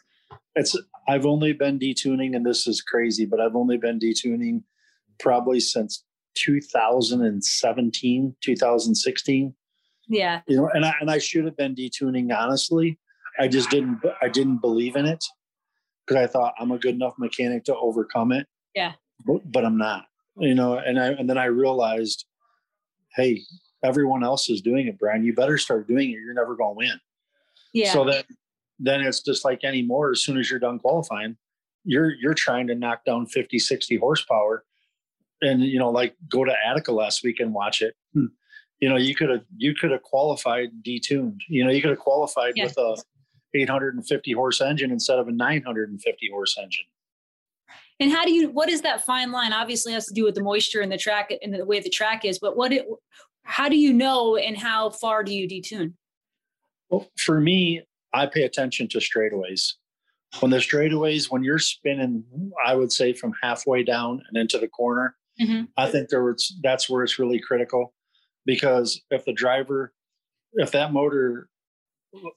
It's 0.55 0.75
I've 1.07 1.25
only 1.25 1.53
been 1.53 1.77
detuning, 1.77 2.35
and 2.35 2.43
this 2.45 2.65
is 2.65 2.81
crazy, 2.81 3.25
but 3.25 3.39
I've 3.39 3.55
only 3.55 3.77
been 3.77 3.99
detuning 3.99 4.63
probably 5.19 5.59
since 5.59 6.03
2017, 6.35 8.35
2016. 8.41 9.53
yeah 10.07 10.41
You 10.47 10.57
know, 10.57 10.69
and 10.73 10.85
I 10.85 10.93
and 11.01 11.11
I 11.11 11.17
should 11.19 11.45
have 11.45 11.57
been 11.57 11.75
detuning 11.75 12.35
honestly. 12.35 12.97
I 13.39 13.47
just 13.47 13.69
didn't 13.69 13.99
I 14.21 14.29
didn't 14.29 14.61
believe 14.61 14.95
in 14.95 15.05
it 15.05 15.23
because 16.05 16.23
I 16.23 16.27
thought 16.27 16.53
I'm 16.59 16.71
a 16.71 16.79
good 16.79 16.95
enough 16.95 17.13
mechanic 17.19 17.65
to 17.65 17.75
overcome 17.75 18.31
it. 18.31 18.47
Yeah. 18.73 18.93
But, 19.25 19.51
but 19.51 19.65
I'm 19.65 19.77
not. 19.77 20.05
You 20.37 20.55
know, 20.55 20.77
and 20.77 20.99
I 20.99 21.07
and 21.19 21.29
then 21.29 21.37
I 21.37 21.45
realized, 21.45 22.25
hey, 23.15 23.41
everyone 23.85 24.23
else 24.23 24.49
is 24.49 24.61
doing 24.61 24.87
it, 24.87 24.97
Brian. 24.97 25.23
You 25.23 25.33
better 25.33 25.57
start 25.57 25.87
doing 25.87 26.09
it. 26.09 26.19
You're 26.19 26.33
never 26.33 26.55
going 26.55 26.73
to 26.73 26.77
win. 26.77 26.99
yeah 27.73 27.93
So 27.93 28.03
then, 28.05 28.23
then 28.79 29.01
it's 29.01 29.21
just 29.21 29.45
like 29.45 29.63
anymore. 29.63 30.11
As 30.11 30.21
soon 30.21 30.37
as 30.37 30.49
you're 30.49 30.59
done 30.59 30.79
qualifying, 30.79 31.37
you're 31.83 32.11
you're 32.15 32.33
trying 32.33 32.67
to 32.67 32.75
knock 32.75 33.05
down 33.05 33.27
50, 33.27 33.59
60 33.59 33.97
horsepower, 33.97 34.65
and 35.41 35.61
you 35.63 35.77
know, 35.79 35.91
like 35.91 36.15
go 36.29 36.43
to 36.43 36.53
Attica 36.67 36.91
last 36.91 37.23
week 37.23 37.39
and 37.39 37.53
watch 37.53 37.81
it. 37.81 37.95
Hmm. 38.13 38.25
You 38.79 38.89
know, 38.89 38.97
you 38.97 39.15
could 39.15 39.29
have 39.29 39.43
you 39.55 39.75
could 39.75 39.91
have 39.91 40.01
qualified 40.01 40.69
detuned. 40.85 41.37
You 41.47 41.63
know, 41.63 41.71
you 41.71 41.81
could 41.81 41.91
have 41.91 41.99
qualified 41.99 42.53
Yeah. 42.55 42.65
with 42.65 42.77
a 42.77 42.97
850 43.53 44.31
horse 44.33 44.59
engine 44.61 44.91
instead 44.91 45.19
of 45.19 45.27
a 45.27 45.31
950 45.31 46.29
horse 46.31 46.57
engine. 46.57 46.85
And 47.99 48.11
how 48.11 48.25
do 48.25 48.31
you? 48.33 48.49
What 48.49 48.69
is 48.69 48.81
that 48.81 49.05
fine 49.05 49.31
line? 49.31 49.53
Obviously, 49.53 49.93
it 49.93 49.95
has 49.95 50.07
to 50.07 50.13
do 50.13 50.25
with 50.25 50.35
the 50.35 50.43
moisture 50.43 50.81
and 50.81 50.91
the 50.91 50.97
track 50.97 51.31
and 51.41 51.53
the 51.53 51.63
way 51.65 51.79
the 51.79 51.89
track 51.89 52.25
is. 52.25 52.39
But 52.39 52.57
what 52.57 52.73
it? 52.73 52.85
How 53.45 53.69
do 53.69 53.77
you 53.77 53.93
know? 53.93 54.35
And 54.35 54.57
how 54.57 54.89
far 54.89 55.23
do 55.23 55.33
you 55.33 55.47
detune? 55.47 55.93
Well, 56.89 57.07
for 57.17 57.39
me, 57.39 57.81
I 58.13 58.25
pay 58.25 58.43
attention 58.43 58.87
to 58.89 58.97
straightaways. 58.97 59.73
When 60.39 60.51
the 60.51 60.57
straightaways, 60.57 61.31
when 61.31 61.43
you're 61.43 61.59
spinning, 61.59 62.23
I 62.65 62.75
would 62.75 62.91
say 62.91 63.13
from 63.13 63.33
halfway 63.41 63.83
down 63.83 64.21
and 64.27 64.37
into 64.37 64.57
the 64.57 64.67
corner, 64.67 65.15
Mhm. 65.39 65.67
I 65.77 65.89
think 65.89 66.09
there 66.09 66.23
was 66.23 66.57
that's 66.61 66.89
where 66.89 67.03
it's 67.03 67.19
really 67.19 67.39
critical 67.39 67.93
because 68.45 69.01
if 69.11 69.25
the 69.25 69.33
driver, 69.33 69.93
if 70.53 70.71
that 70.71 70.91
motor, 70.93 71.49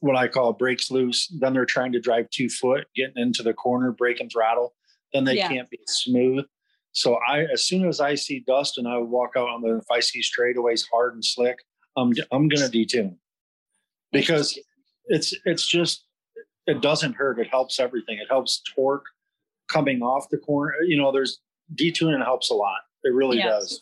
what 0.01 0.17
I 0.17 0.29
call 0.29 0.53
breaks 0.53 0.91
loose, 0.91 1.29
then 1.41 1.53
they're 1.55 1.65
trying 1.65 1.93
to 1.93 2.01
drive 2.01 2.29
two 2.31 2.49
foot, 2.49 2.87
getting 2.95 3.17
into 3.17 3.43
the 3.43 3.55
corner, 3.55 3.93
breaking 3.93 4.31
throttle, 4.31 4.75
then 5.13 5.25
they 5.25 5.37
Yeah. 5.37 5.49
can't 5.49 5.71
be 5.71 5.79
smooth. 5.87 6.45
So 6.93 7.19
I, 7.29 7.45
as 7.53 7.65
soon 7.65 7.87
as 7.89 8.01
I 8.01 8.15
see 8.15 8.41
dust 8.47 8.79
and 8.79 8.89
I 8.89 8.99
walk 8.99 9.33
out 9.37 9.49
on 9.49 9.63
the, 9.63 9.77
if 9.77 9.91
I 9.91 10.01
see 10.01 10.21
straightaways 10.21 10.85
hard 10.91 11.15
and 11.15 11.25
slick, 11.25 11.59
I'm 11.97 12.13
I'm 12.33 12.49
gonna 12.49 12.69
detune 12.69 13.17
because 14.13 14.59
it's 15.07 15.35
it's 15.45 15.67
just 15.67 16.05
it 16.67 16.81
doesn't 16.83 17.15
hurt. 17.15 17.39
It 17.39 17.49
helps 17.49 17.79
everything. 17.81 18.19
It 18.19 18.27
helps 18.29 18.63
torque 18.75 19.05
coming 19.69 20.03
off 20.03 20.29
the 20.31 20.39
corner. 20.39 20.75
You 20.87 20.97
know, 20.97 21.13
there's 21.13 21.41
detuning 21.75 22.23
helps 22.25 22.51
a 22.51 22.55
lot. 22.55 22.79
It 23.05 23.13
really 23.13 23.39
Yeah. 23.39 23.49
does. 23.49 23.81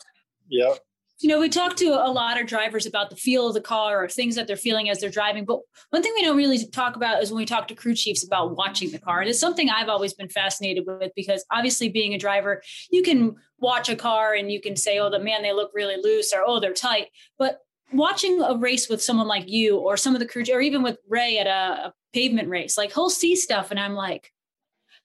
Yeah. 0.49 0.75
You 1.19 1.29
know, 1.29 1.39
we 1.39 1.49
talk 1.49 1.75
to 1.77 1.87
a 1.87 2.11
lot 2.11 2.39
of 2.39 2.45
drivers 2.45 2.85
about 2.85 3.09
the 3.09 3.15
feel 3.15 3.47
of 3.47 3.55
the 3.55 3.61
car 3.61 4.03
or 4.03 4.07
things 4.07 4.35
that 4.35 4.45
they're 4.45 4.55
feeling 4.55 4.89
as 4.89 4.99
they're 4.99 5.09
driving. 5.09 5.45
But 5.45 5.59
one 5.89 6.03
thing 6.03 6.13
we 6.15 6.23
don't 6.23 6.37
really 6.37 6.63
talk 6.67 6.95
about 6.95 7.23
is 7.23 7.31
when 7.31 7.39
we 7.39 7.45
talk 7.45 7.67
to 7.69 7.75
crew 7.75 7.95
chiefs 7.95 8.23
about 8.23 8.55
watching 8.55 8.91
the 8.91 8.99
car. 8.99 9.21
And 9.21 9.29
it's 9.29 9.39
something 9.39 9.69
I've 9.69 9.89
always 9.89 10.13
been 10.13 10.29
fascinated 10.29 10.83
with 10.85 11.11
because 11.15 11.43
obviously, 11.51 11.89
being 11.89 12.13
a 12.13 12.19
driver, 12.19 12.61
you 12.91 13.01
can 13.01 13.35
watch 13.59 13.89
a 13.89 13.95
car 13.95 14.33
and 14.33 14.51
you 14.51 14.61
can 14.61 14.75
say, 14.75 14.99
oh, 14.99 15.09
the 15.09 15.19
man, 15.19 15.41
they 15.41 15.53
look 15.53 15.71
really 15.73 15.97
loose 16.01 16.33
or 16.33 16.43
oh, 16.45 16.59
they're 16.59 16.73
tight. 16.73 17.07
But 17.39 17.59
watching 17.91 18.41
a 18.41 18.55
race 18.55 18.89
with 18.89 19.01
someone 19.01 19.27
like 19.27 19.47
you 19.47 19.77
or 19.77 19.97
some 19.97 20.13
of 20.13 20.19
the 20.19 20.27
crew, 20.27 20.43
or 20.51 20.61
even 20.61 20.83
with 20.83 20.97
Ray 21.07 21.39
at 21.39 21.47
a, 21.47 21.87
a 21.87 21.93
pavement 22.13 22.49
race, 22.49 22.77
like 22.77 22.93
he'll 22.93 23.09
see 23.09 23.35
stuff 23.35 23.71
and 23.71 23.79
I'm 23.79 23.93
like, 23.93 24.31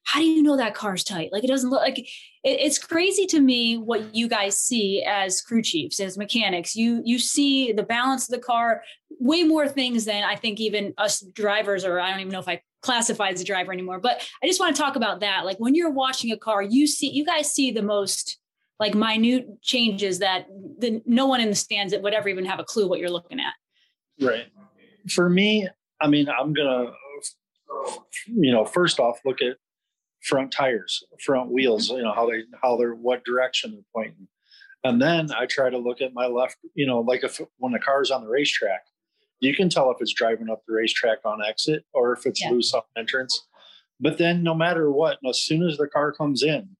how 0.04 0.20
do 0.20 0.26
you 0.26 0.42
know 0.42 0.56
that 0.56 0.74
car's 0.74 1.04
tight? 1.04 1.30
Like 1.32 1.44
it 1.44 1.48
doesn't 1.48 1.70
look 1.70 1.80
like 1.80 1.98
it, 1.98 2.08
it's 2.42 2.78
crazy 2.78 3.26
to 3.26 3.40
me 3.40 3.76
what 3.76 4.14
you 4.14 4.28
guys 4.28 4.56
see 4.56 5.02
as 5.02 5.40
crew 5.40 5.62
chiefs, 5.62 6.00
as 6.00 6.18
mechanics. 6.18 6.74
You 6.74 7.02
you 7.04 7.18
see 7.18 7.72
the 7.72 7.82
balance 7.82 8.28
of 8.28 8.34
the 8.34 8.44
car, 8.44 8.82
way 9.18 9.44
more 9.44 9.68
things 9.68 10.04
than 10.04 10.24
I 10.24 10.36
think 10.36 10.60
even 10.60 10.94
us 10.98 11.20
drivers, 11.20 11.84
or 11.84 12.00
I 12.00 12.10
don't 12.10 12.20
even 12.20 12.32
know 12.32 12.40
if 12.40 12.48
I 12.48 12.62
classify 12.82 13.28
as 13.28 13.40
a 13.40 13.44
driver 13.44 13.72
anymore. 13.72 14.00
But 14.00 14.28
I 14.42 14.46
just 14.46 14.60
want 14.60 14.74
to 14.74 14.82
talk 14.82 14.96
about 14.96 15.20
that. 15.20 15.44
Like 15.44 15.58
when 15.58 15.74
you're 15.74 15.90
watching 15.90 16.32
a 16.32 16.36
car, 16.36 16.62
you 16.62 16.86
see 16.86 17.10
you 17.10 17.24
guys 17.24 17.52
see 17.52 17.70
the 17.70 17.82
most 17.82 18.38
like 18.80 18.94
minute 18.94 19.62
changes 19.62 20.18
that 20.18 20.46
the, 20.78 21.00
no 21.06 21.26
one 21.26 21.40
in 21.40 21.48
the 21.48 21.54
stands 21.54 21.92
that 21.92 22.02
would 22.02 22.14
ever 22.14 22.28
even 22.28 22.44
have 22.44 22.58
a 22.58 22.64
clue 22.64 22.88
what 22.88 22.98
you're 22.98 23.10
looking 23.10 23.38
at. 23.38 23.54
Right. 24.20 24.46
For 25.08 25.30
me, 25.30 25.68
I 26.00 26.08
mean, 26.08 26.28
I'm 26.28 26.52
gonna, 26.52 26.90
you 28.26 28.50
know, 28.50 28.64
first 28.64 28.98
off, 28.98 29.20
look 29.24 29.40
at 29.40 29.56
front 30.22 30.52
tires, 30.52 31.02
front 31.24 31.50
wheels, 31.50 31.90
you 31.90 32.02
know, 32.02 32.12
how 32.12 32.28
they, 32.28 32.42
how 32.62 32.76
they're, 32.76 32.94
what 32.94 33.24
direction 33.24 33.72
they're 33.72 33.82
pointing. 33.94 34.28
And 34.84 35.00
then 35.00 35.30
I 35.32 35.46
try 35.46 35.70
to 35.70 35.78
look 35.78 36.00
at 36.00 36.12
my 36.12 36.26
left, 36.26 36.56
you 36.74 36.86
know, 36.86 37.00
like 37.00 37.22
if 37.22 37.40
when 37.58 37.72
the 37.72 37.78
car's 37.78 38.10
on 38.10 38.22
the 38.22 38.28
racetrack, 38.28 38.82
you 39.40 39.54
can 39.54 39.68
tell 39.68 39.90
if 39.90 39.98
it's 40.00 40.12
driving 40.12 40.48
up 40.50 40.62
the 40.66 40.74
racetrack 40.74 41.18
on 41.24 41.44
exit 41.44 41.84
or 41.92 42.12
if 42.12 42.26
it's 42.26 42.42
yeah. 42.42 42.50
loose 42.50 42.72
on 42.74 42.82
entrance. 42.96 43.46
But 44.00 44.18
then 44.18 44.42
no 44.42 44.54
matter 44.54 44.90
what, 44.90 45.18
as 45.28 45.42
soon 45.42 45.62
as 45.62 45.76
the 45.76 45.86
car 45.86 46.12
comes 46.12 46.42
in, 46.42 46.76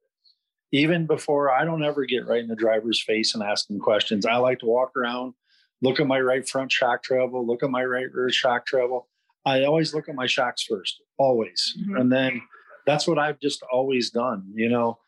even 0.73 1.07
before 1.07 1.51
I 1.51 1.65
don't 1.65 1.85
ever 1.85 2.05
get 2.05 2.27
right 2.27 2.41
in 2.41 2.49
the 2.49 2.57
driver's 2.57 3.03
face 3.03 3.35
and 3.35 3.43
ask 3.43 3.69
them 3.69 3.79
questions. 3.79 4.27
I 4.27 4.37
like 4.37 4.61
to 4.61 4.67
walk 4.67 4.93
around, 4.97 5.35
look 5.83 6.01
at 6.01 6.07
my 6.07 6.21
right 6.21 6.49
front 6.49 6.73
shock 6.73 7.03
travel, 7.03 7.47
look 7.47 7.63
at 7.63 7.71
my 7.71 7.85
right 7.85 8.13
rear 8.13 8.31
shock 8.31 8.67
travel. 8.67 9.09
I 9.45 9.65
always 9.65 9.93
look 9.95 10.09
at 10.09 10.15
my 10.15 10.27
shocks 10.27 10.65
first, 10.65 11.03
always. 11.19 11.77
Mm-hmm. 11.79 11.97
And 11.97 12.13
then 12.13 12.43
that's 12.87 13.07
what 13.07 13.19
I've 13.19 13.41
just 13.41 13.63
always 13.73 14.11
done, 14.11 14.51
you 14.55 14.69
know, 14.69 14.99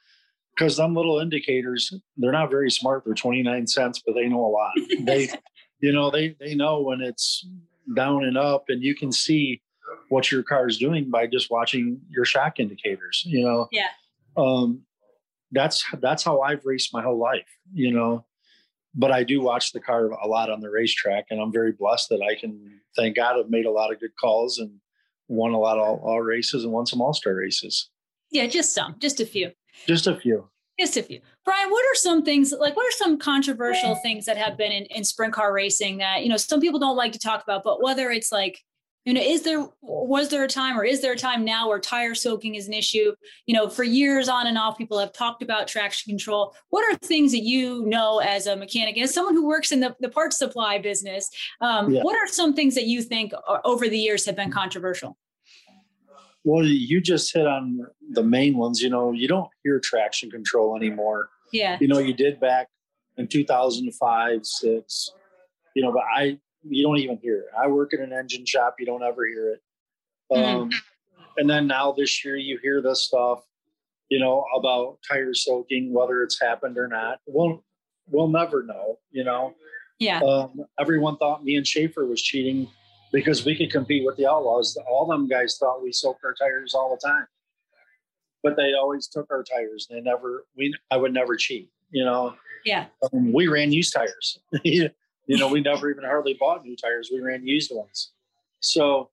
because 0.54 0.76
them 0.76 0.94
little 0.94 1.18
indicators, 1.18 1.92
they're 2.16 2.32
not 2.32 2.50
very 2.50 2.70
smart. 2.70 3.04
They're 3.04 3.14
29 3.14 3.66
cents, 3.66 4.02
but 4.04 4.14
they 4.14 4.28
know 4.28 4.44
a 4.44 4.48
lot. 4.48 4.72
they, 5.00 5.28
you 5.80 5.92
know, 5.92 6.10
they, 6.10 6.36
they 6.40 6.54
know 6.54 6.80
when 6.80 7.00
it's 7.00 7.46
down 7.96 8.24
and 8.24 8.38
up 8.38 8.64
and 8.68 8.82
you 8.82 8.94
can 8.94 9.12
see 9.12 9.60
what 10.08 10.30
your 10.30 10.42
car 10.42 10.66
is 10.68 10.78
doing 10.78 11.10
by 11.10 11.26
just 11.26 11.50
watching 11.50 12.00
your 12.08 12.24
shock 12.24 12.60
indicators, 12.60 13.22
you 13.26 13.44
know? 13.44 13.68
Yeah. 13.70 13.88
Um, 14.36 14.82
that's, 15.52 15.84
that's 16.00 16.22
how 16.22 16.40
I've 16.40 16.64
raced 16.64 16.92
my 16.92 17.02
whole 17.02 17.18
life, 17.18 17.46
you 17.72 17.92
know, 17.92 18.24
but 18.94 19.10
I 19.10 19.24
do 19.24 19.40
watch 19.40 19.72
the 19.72 19.80
car 19.80 20.06
a 20.06 20.26
lot 20.26 20.50
on 20.50 20.60
the 20.60 20.70
racetrack 20.70 21.26
and 21.30 21.40
I'm 21.40 21.52
very 21.52 21.72
blessed 21.72 22.08
that 22.10 22.22
I 22.22 22.34
can, 22.38 22.80
thank 22.96 23.16
God 23.16 23.38
I've 23.38 23.50
made 23.50 23.66
a 23.66 23.70
lot 23.70 23.92
of 23.92 24.00
good 24.00 24.16
calls 24.18 24.58
and 24.58 24.80
won 25.28 25.52
a 25.52 25.58
lot 25.58 25.78
of 25.78 25.84
all, 25.84 26.00
all 26.04 26.20
races 26.20 26.64
and 26.64 26.72
won 26.72 26.86
some 26.86 27.00
all-star 27.00 27.34
races. 27.34 27.90
Yeah. 28.30 28.46
Just 28.46 28.74
some, 28.74 28.96
just 28.98 29.20
a 29.20 29.26
few. 29.26 29.52
Just 29.86 30.06
a 30.06 30.16
few. 30.16 30.48
Just 30.78 30.96
a 30.96 31.02
few. 31.02 31.20
Brian, 31.44 31.70
what 31.70 31.84
are 31.84 31.94
some 31.94 32.24
things 32.24 32.52
like 32.58 32.74
what 32.74 32.86
are 32.86 32.96
some 32.96 33.16
controversial 33.18 33.94
things 33.96 34.26
that 34.26 34.36
have 34.36 34.56
been 34.56 34.72
in, 34.72 34.86
in 34.86 35.04
sprint 35.04 35.32
car 35.32 35.52
racing 35.52 35.98
that, 35.98 36.24
you 36.24 36.28
know, 36.28 36.36
some 36.36 36.60
people 36.60 36.80
don't 36.80 36.96
like 36.96 37.12
to 37.12 37.18
talk 37.18 37.42
about, 37.42 37.62
but 37.62 37.82
whether 37.82 38.10
it's 38.10 38.32
like, 38.32 38.60
you 39.04 39.12
know, 39.12 39.20
is 39.20 39.42
there 39.42 39.66
was 39.82 40.30
there 40.30 40.44
a 40.44 40.48
time 40.48 40.78
or 40.78 40.84
is 40.84 41.02
there 41.02 41.12
a 41.12 41.16
time 41.16 41.44
now 41.44 41.68
where 41.68 41.78
tire 41.78 42.14
soaking 42.14 42.54
is 42.54 42.66
an 42.66 42.72
issue? 42.72 43.14
You 43.46 43.54
know, 43.54 43.68
for 43.68 43.84
years 43.84 44.28
on 44.28 44.46
and 44.46 44.56
off, 44.56 44.78
people 44.78 44.98
have 44.98 45.12
talked 45.12 45.42
about 45.42 45.68
traction 45.68 46.10
control. 46.10 46.54
What 46.70 46.84
are 46.90 46.96
things 46.98 47.32
that 47.32 47.42
you 47.42 47.84
know 47.84 48.20
as 48.20 48.46
a 48.46 48.56
mechanic, 48.56 48.96
as 48.98 49.12
someone 49.12 49.34
who 49.34 49.46
works 49.46 49.72
in 49.72 49.80
the, 49.80 49.94
the 50.00 50.08
parts 50.08 50.38
supply 50.38 50.78
business? 50.78 51.28
Um, 51.60 51.92
yeah. 51.92 52.02
What 52.02 52.16
are 52.16 52.26
some 52.26 52.54
things 52.54 52.74
that 52.76 52.86
you 52.86 53.02
think 53.02 53.32
over 53.64 53.88
the 53.88 53.98
years 53.98 54.24
have 54.24 54.36
been 54.36 54.50
controversial? 54.50 55.18
Well, 56.44 56.64
you 56.64 57.00
just 57.00 57.32
hit 57.34 57.46
on 57.46 57.86
the 58.10 58.22
main 58.22 58.56
ones. 58.56 58.80
You 58.80 58.90
know, 58.90 59.12
you 59.12 59.28
don't 59.28 59.48
hear 59.64 59.80
traction 59.80 60.30
control 60.30 60.76
anymore. 60.76 61.28
Yeah. 61.52 61.78
You 61.80 61.88
know, 61.88 61.98
you 61.98 62.14
did 62.14 62.40
back 62.40 62.68
in 63.18 63.28
2005, 63.28 64.46
six. 64.46 65.10
You 65.74 65.82
know, 65.82 65.92
but 65.92 66.04
I, 66.14 66.38
you 66.68 66.82
don't 66.82 66.98
even 66.98 67.18
hear 67.18 67.40
it. 67.40 67.46
I 67.58 67.66
work 67.66 67.92
in 67.92 68.00
an 68.00 68.12
engine 68.12 68.46
shop. 68.46 68.76
You 68.78 68.86
don't 68.86 69.02
ever 69.02 69.26
hear 69.26 69.52
it. 69.52 69.62
Mm-hmm. 70.32 70.62
Um, 70.62 70.70
and 71.36 71.48
then 71.48 71.66
now 71.66 71.92
this 71.92 72.24
year, 72.24 72.36
you 72.36 72.58
hear 72.62 72.80
this 72.80 73.02
stuff. 73.02 73.42
You 74.10 74.20
know 74.20 74.44
about 74.56 74.98
tire 75.08 75.34
soaking, 75.34 75.92
whether 75.92 76.22
it's 76.22 76.40
happened 76.40 76.78
or 76.78 76.88
not. 76.88 77.20
We'll 77.26 77.64
we'll 78.08 78.28
never 78.28 78.62
know. 78.62 78.98
You 79.10 79.24
know. 79.24 79.54
Yeah. 79.98 80.20
Um, 80.20 80.66
everyone 80.78 81.16
thought 81.16 81.44
me 81.44 81.56
and 81.56 81.66
Shaffer 81.66 82.04
was 82.04 82.20
cheating 82.20 82.68
because 83.12 83.44
we 83.44 83.56
could 83.56 83.70
compete 83.70 84.04
with 84.04 84.16
the 84.16 84.26
Outlaws. 84.26 84.76
All 84.88 85.06
them 85.06 85.28
guys 85.28 85.56
thought 85.58 85.82
we 85.82 85.92
soaked 85.92 86.24
our 86.24 86.34
tires 86.34 86.74
all 86.74 86.90
the 86.90 87.06
time, 87.06 87.26
but 88.42 88.56
they 88.56 88.72
always 88.74 89.06
took 89.06 89.30
our 89.30 89.44
tires. 89.44 89.86
They 89.88 90.00
never, 90.00 90.44
we, 90.56 90.74
I 90.90 90.96
would 90.96 91.14
never 91.14 91.36
cheat, 91.36 91.70
you 91.90 92.04
know? 92.04 92.34
Yeah. 92.64 92.86
Um, 93.12 93.32
we 93.32 93.46
ran 93.46 93.72
used 93.72 93.94
tires. 93.94 94.40
you 94.64 94.90
know, 95.38 95.48
we 95.48 95.60
never 95.60 95.90
even 95.90 96.04
hardly 96.04 96.36
bought 96.38 96.64
new 96.64 96.76
tires. 96.76 97.10
We 97.12 97.20
ran 97.20 97.46
used 97.46 97.70
ones. 97.74 98.12
So, 98.60 99.10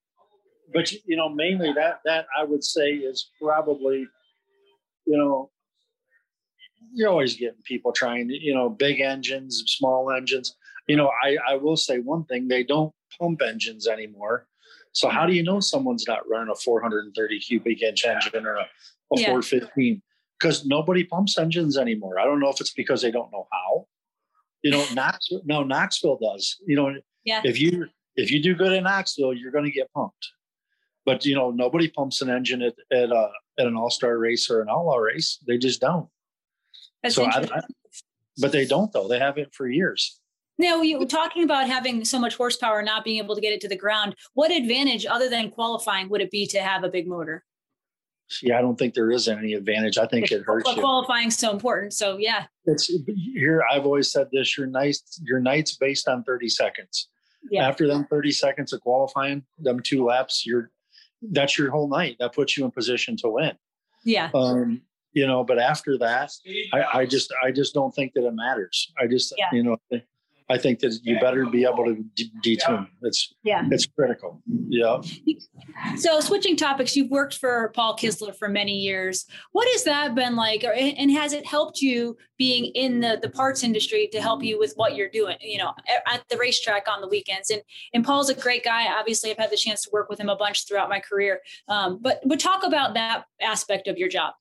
but 0.74 0.92
you 0.92 1.16
know, 1.16 1.30
mainly 1.30 1.74
that, 1.74 2.02
that 2.06 2.26
I 2.38 2.44
would 2.44 2.64
say 2.64 2.92
is 2.92 3.30
probably, 3.42 4.08
you 5.06 5.18
know, 5.18 5.50
you're 6.94 7.10
always 7.10 7.36
getting 7.36 7.62
people 7.64 7.92
trying 7.92 8.28
to, 8.30 8.34
you 8.34 8.54
know, 8.54 8.70
big 8.70 9.00
engines, 9.00 9.64
small 9.68 10.12
engines. 10.12 10.56
You 10.88 10.98
know, 10.98 11.12
I, 11.24 11.38
I 11.48 11.56
will 11.56 11.78
say 11.78 12.00
one 12.00 12.26
thing, 12.26 12.48
they 12.48 12.64
don't 12.64 12.94
pump 13.20 13.42
engines 13.42 13.88
anymore. 13.88 14.48
So 14.94 15.08
how 15.08 15.26
do 15.26 15.34
you 15.34 15.44
know 15.44 15.60
someone's 15.60 16.06
not 16.08 16.28
running 16.30 16.52
a 16.52 16.56
430 16.56 17.40
cubic 17.40 17.82
inch 17.82 18.06
engine 18.06 18.46
or 18.46 18.56
a, 18.56 18.62
a 19.14 19.20
yeah. 19.20 19.26
415? 19.28 20.02
Because 20.40 20.66
nobody 20.66 21.04
pumps 21.04 21.38
engines 21.38 21.78
anymore. 21.78 22.20
I 22.20 22.26
don't 22.26 22.40
know 22.40 22.50
if 22.50 22.60
it's 22.60 22.74
because 22.74 23.02
they 23.02 23.12
don't 23.12 23.32
know 23.32 23.48
how. 23.52 23.88
You 24.64 24.72
know, 24.72 24.86
Knox 24.94 25.30
no 25.46 25.64
Knoxville 25.64 26.20
does. 26.22 26.58
You 26.66 26.76
know, 26.76 26.96
yeah. 27.24 27.42
if 27.44 27.60
you 27.60 27.88
if 28.16 28.32
you 28.32 28.42
do 28.42 28.56
good 28.56 28.74
in 28.74 28.84
Knoxville, 28.84 29.34
you're 29.34 29.52
going 29.52 29.66
to 29.66 29.72
get 29.72 29.92
pumped. 29.94 30.30
But 31.06 31.26
you 31.26 31.36
know, 31.36 31.52
nobody 31.52 31.88
pumps 31.88 32.22
an 32.22 32.30
engine 32.30 32.62
at 32.62 32.76
at, 32.92 33.10
a, 33.10 33.30
at 33.60 33.68
an 33.68 33.76
all 33.76 33.90
star 33.90 34.18
race 34.18 34.50
or 34.50 34.62
an 34.62 34.70
outlaw 34.70 34.98
race. 34.98 35.40
They 35.48 35.58
just 35.58 35.82
don't. 35.82 36.08
That's 37.02 37.16
so 37.16 37.26
I, 37.26 37.40
I, 37.40 37.62
but 38.38 38.52
they 38.52 38.66
don't 38.66 38.92
though. 38.94 39.08
They 39.08 39.20
have 39.20 39.38
it 39.38 39.54
for 39.54 39.68
years. 39.68 40.20
Now, 40.58 40.82
you 40.82 41.04
talking 41.08 41.44
about 41.44 41.68
having 41.68 42.06
so 42.06 42.20
much 42.20 42.36
horsepower, 42.36 42.84
not 42.84 43.04
being 43.04 43.18
able 43.18 43.34
to 43.34 43.42
get 43.42 43.52
it 43.52 43.62
to 43.62 43.68
the 43.68 43.76
ground. 43.76 44.16
What 44.36 44.52
advantage, 44.52 45.08
other 45.08 45.28
than 45.28 45.50
qualifying, 45.50 46.08
would 46.10 46.22
it 46.22 46.30
be 46.30 46.46
to 46.48 46.62
have 46.62 46.84
a 46.84 46.90
big 46.90 47.08
motor? 47.08 47.44
Yeah, 48.42 48.58
I 48.58 48.62
don't 48.62 48.78
think 48.78 48.94
there 48.94 49.12
is 49.12 49.28
any 49.28 49.54
advantage. 49.54 49.98
I 49.98 50.06
think 50.06 50.32
it 50.32 50.44
hurts. 50.44 50.70
But 50.70 50.80
qualifying 50.80 51.28
is 51.28 51.38
so 51.38 51.52
important. 51.52 51.94
So 51.94 52.18
yeah, 52.18 52.46
it's 52.66 52.92
here. 53.34 53.64
I've 53.72 53.86
always 53.86 54.12
said 54.12 54.28
this: 54.32 54.58
your 54.58 54.68
nights, 54.68 55.20
your 55.24 55.40
nights 55.40 55.76
based 55.76 56.08
on 56.08 56.24
thirty 56.24 56.50
seconds. 56.50 57.10
Yeah. 57.50 57.68
After 57.68 57.88
them 57.88 58.06
thirty 58.10 58.32
seconds 58.32 58.74
of 58.74 58.82
qualifying, 58.82 59.44
them 59.60 59.80
two 59.80 60.06
laps, 60.06 60.46
you're 60.46 60.72
that's 61.22 61.58
your 61.58 61.72
whole 61.72 61.90
night. 61.90 62.18
That 62.20 62.34
puts 62.34 62.58
you 62.58 62.66
in 62.66 62.72
position 62.72 63.18
to 63.18 63.30
win. 63.30 63.54
Yeah. 64.04 64.30
Um, 64.34 64.82
you 65.14 65.28
know, 65.28 65.44
but 65.44 65.60
after 65.60 65.98
that, 65.98 66.32
I, 66.74 67.00
I 67.00 67.06
just 67.06 67.34
I 67.44 67.52
just 67.52 67.74
don't 67.74 67.94
think 67.94 68.14
that 68.14 68.26
it 68.26 68.34
matters. 68.34 68.92
I 69.00 69.08
just 69.08 69.34
yeah. 69.38 69.50
you 69.52 69.64
know 69.64 69.78
I 70.52 70.58
think 70.58 70.80
that 70.80 71.00
you 71.04 71.18
better 71.20 71.46
be 71.46 71.64
able 71.64 71.86
to 71.86 72.04
detune. 72.44 72.88
It's 73.02 73.34
yeah, 73.44 73.66
it's 73.72 73.86
critical. 73.86 74.42
Yeah. 74.68 75.02
So 75.98 76.20
switching 76.20 76.58
topics, 76.58 76.96
you've 76.96 77.10
worked 77.10 77.38
for 77.38 77.72
Paul 77.74 77.96
Kistler 77.96 78.36
for 78.36 78.50
many 78.50 78.74
years. 78.74 79.26
What 79.54 79.68
has 79.72 79.86
that 79.86 80.14
been 80.14 80.36
like, 80.36 80.66
or, 80.66 80.74
and 80.74 81.10
has 81.12 81.32
it 81.32 81.46
helped 81.46 81.82
you 81.82 82.18
being 82.38 82.66
in 82.76 83.00
the 83.00 83.18
the 83.22 83.30
parts 83.30 83.64
industry 83.64 84.10
to 84.12 84.22
help 84.22 84.44
you 84.44 84.60
with 84.60 84.74
what 84.76 84.96
you're 84.96 85.10
doing? 85.10 85.38
You 85.40 85.60
know, 85.60 85.74
at 86.06 86.24
the 86.30 86.38
racetrack 86.38 86.88
on 86.90 87.00
the 87.00 87.08
weekends. 87.08 87.50
And 87.50 87.62
and 87.94 88.04
Paul's 88.04 88.30
a 88.30 88.36
great 88.36 88.66
guy. 88.66 88.92
Obviously, 88.92 89.32
I've 89.32 89.38
had 89.38 89.52
the 89.52 89.58
chance 89.58 89.84
to 89.84 89.90
work 89.94 90.10
with 90.10 90.20
him 90.20 90.28
a 90.28 90.36
bunch 90.36 90.68
throughout 90.68 90.90
my 90.90 91.00
career. 91.00 91.40
Um, 91.70 92.00
but 92.02 92.20
but 92.26 92.42
talk 92.42 92.64
about 92.64 92.94
that 92.96 93.24
aspect 93.40 93.88
of 93.88 93.98
your 93.98 94.10
job. 94.10 94.34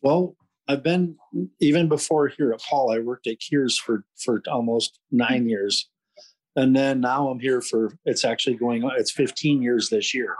Well, 0.00 0.36
I've 0.68 0.82
been 0.82 1.16
even 1.60 1.88
before 1.88 2.28
here 2.28 2.52
at 2.52 2.60
Paul. 2.60 2.90
I 2.90 2.98
worked 2.98 3.26
at 3.26 3.38
Kears 3.38 3.76
for 3.78 4.04
for 4.16 4.42
almost 4.48 4.98
nine 5.10 5.48
years, 5.48 5.88
and 6.56 6.74
then 6.74 7.00
now 7.00 7.28
I'm 7.28 7.38
here 7.38 7.60
for 7.60 7.96
it's 8.04 8.24
actually 8.24 8.56
going 8.56 8.84
on. 8.84 8.92
It's 8.96 9.12
15 9.12 9.62
years 9.62 9.88
this 9.88 10.12
year. 10.12 10.36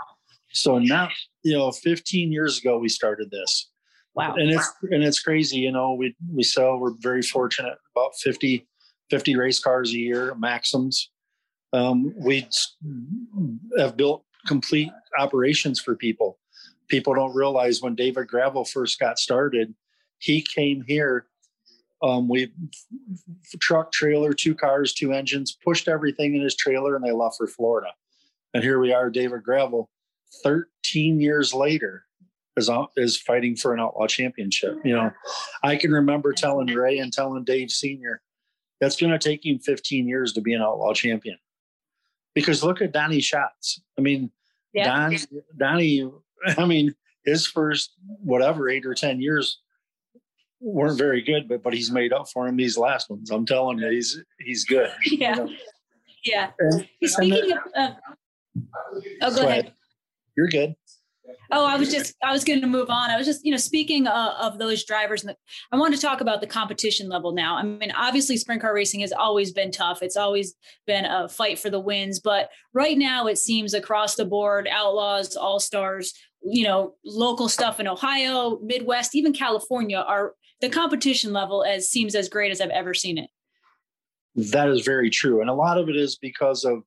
So 0.52 0.78
now 0.78 1.10
you 1.42 1.56
know, 1.56 1.70
15 1.70 2.32
years 2.32 2.58
ago 2.58 2.78
we 2.78 2.88
started 2.88 3.30
this. 3.30 3.70
Wow. 4.14 4.34
And 4.36 4.50
it's 4.50 4.72
and 4.90 5.04
it's 5.04 5.20
crazy. 5.20 5.58
You 5.58 5.72
know, 5.72 5.94
we 5.94 6.16
we 6.32 6.42
sell. 6.42 6.78
We're 6.78 6.94
very 6.98 7.22
fortunate. 7.22 7.78
About 7.94 8.16
50 8.16 8.66
50 9.10 9.36
race 9.36 9.60
cars 9.60 9.92
a 9.92 9.98
year, 9.98 10.34
Maxims. 10.34 11.10
Um, 11.72 12.14
we 12.16 12.48
have 13.78 13.96
built 13.96 14.24
complete 14.46 14.90
operations 15.18 15.80
for 15.80 15.94
people. 15.94 16.38
People 16.88 17.14
don't 17.14 17.34
realize 17.34 17.82
when 17.82 17.94
David 17.94 18.28
Gravel 18.28 18.64
first 18.64 18.98
got 18.98 19.18
started, 19.18 19.74
he 20.18 20.42
came 20.42 20.82
here. 20.86 21.26
Um, 22.02 22.28
we 22.28 22.52
truck, 23.60 23.90
trailer, 23.90 24.32
two 24.32 24.54
cars, 24.54 24.92
two 24.92 25.12
engines, 25.12 25.56
pushed 25.64 25.88
everything 25.88 26.34
in 26.34 26.42
his 26.42 26.54
trailer, 26.54 26.94
and 26.94 27.04
they 27.04 27.12
left 27.12 27.36
for 27.38 27.46
Florida. 27.46 27.88
And 28.52 28.62
here 28.62 28.78
we 28.78 28.92
are, 28.92 29.10
David 29.10 29.42
Gravel, 29.42 29.90
13 30.42 31.20
years 31.20 31.54
later, 31.54 32.04
is 32.56 32.70
is 32.96 33.20
fighting 33.20 33.56
for 33.56 33.74
an 33.74 33.80
outlaw 33.80 34.06
championship. 34.06 34.76
You 34.84 34.96
know, 34.96 35.10
I 35.62 35.76
can 35.76 35.90
remember 35.90 36.32
telling 36.32 36.68
Ray 36.68 36.98
and 36.98 37.12
telling 37.12 37.44
Dave 37.44 37.70
Senior, 37.70 38.22
that's 38.80 38.96
going 38.96 39.12
to 39.12 39.18
take 39.18 39.44
him 39.44 39.58
15 39.58 40.06
years 40.06 40.32
to 40.34 40.40
be 40.40 40.54
an 40.54 40.62
outlaw 40.62 40.92
champion. 40.92 41.38
Because 42.34 42.62
look 42.62 42.82
at 42.82 42.92
Donnie 42.92 43.20
Schatz. 43.20 43.80
I 43.98 44.02
mean, 44.02 44.30
yeah. 44.72 45.08
Don, 45.08 45.16
Donnie, 45.58 46.10
I 46.58 46.66
mean, 46.66 46.94
his 47.24 47.46
first 47.46 47.94
whatever 48.22 48.68
eight 48.68 48.86
or 48.86 48.94
10 48.94 49.20
years 49.20 49.60
weren't 50.60 50.98
very 50.98 51.22
good, 51.22 51.48
but 51.48 51.62
but 51.62 51.74
he's 51.74 51.90
made 51.90 52.12
up 52.12 52.28
for 52.28 52.46
him 52.46 52.56
these 52.56 52.78
last 52.78 53.10
ones. 53.10 53.30
I'm 53.30 53.46
telling 53.46 53.78
you, 53.78 53.90
he's 53.90 54.22
he's 54.40 54.64
good. 54.64 54.90
Yeah, 55.04 55.36
you 55.36 55.44
know? 55.44 55.52
yeah. 56.24 56.50
And, 56.58 56.88
Speaking 57.04 57.52
of, 57.52 57.58
uh, 57.74 57.90
oh, 59.22 59.34
go 59.34 59.42
ahead. 59.42 59.48
ahead. 59.48 59.72
You're 60.36 60.48
good. 60.48 60.74
Oh, 61.52 61.64
I 61.64 61.76
was 61.76 61.90
just 61.90 62.14
I 62.24 62.32
was 62.32 62.44
going 62.44 62.60
to 62.60 62.66
move 62.66 62.90
on. 62.90 63.10
I 63.10 63.16
was 63.16 63.26
just 63.26 63.44
you 63.44 63.50
know 63.50 63.56
speaking 63.56 64.06
uh, 64.06 64.34
of 64.40 64.58
those 64.58 64.84
drivers, 64.84 65.24
and 65.24 65.34
I 65.70 65.76
want 65.76 65.94
to 65.94 66.00
talk 66.00 66.20
about 66.20 66.40
the 66.40 66.46
competition 66.46 67.08
level 67.08 67.32
now. 67.32 67.56
I 67.56 67.62
mean, 67.62 67.92
obviously, 67.92 68.36
sprint 68.36 68.62
car 68.62 68.74
racing 68.74 69.00
has 69.00 69.12
always 69.12 69.52
been 69.52 69.70
tough. 69.70 70.02
It's 70.02 70.16
always 70.16 70.54
been 70.86 71.04
a 71.04 71.28
fight 71.28 71.58
for 71.58 71.70
the 71.70 71.80
wins, 71.80 72.18
but 72.20 72.48
right 72.72 72.98
now 72.98 73.26
it 73.26 73.38
seems 73.38 73.74
across 73.74 74.16
the 74.16 74.24
board, 74.24 74.68
outlaws, 74.70 75.36
all 75.36 75.60
stars, 75.60 76.14
you 76.42 76.64
know, 76.64 76.94
local 77.04 77.48
stuff 77.48 77.78
in 77.80 77.86
Ohio, 77.86 78.58
Midwest, 78.60 79.14
even 79.14 79.32
California 79.32 79.98
are 79.98 80.34
the 80.60 80.68
competition 80.68 81.32
level 81.32 81.64
as 81.64 81.88
seems 81.88 82.14
as 82.14 82.28
great 82.28 82.50
as 82.50 82.60
I've 82.60 82.70
ever 82.70 82.94
seen 82.94 83.18
it. 83.18 83.30
That 84.52 84.68
is 84.68 84.82
very 84.82 85.10
true, 85.10 85.40
and 85.40 85.48
a 85.48 85.54
lot 85.54 85.78
of 85.78 85.88
it 85.88 85.96
is 85.96 86.16
because 86.16 86.64
of 86.64 86.82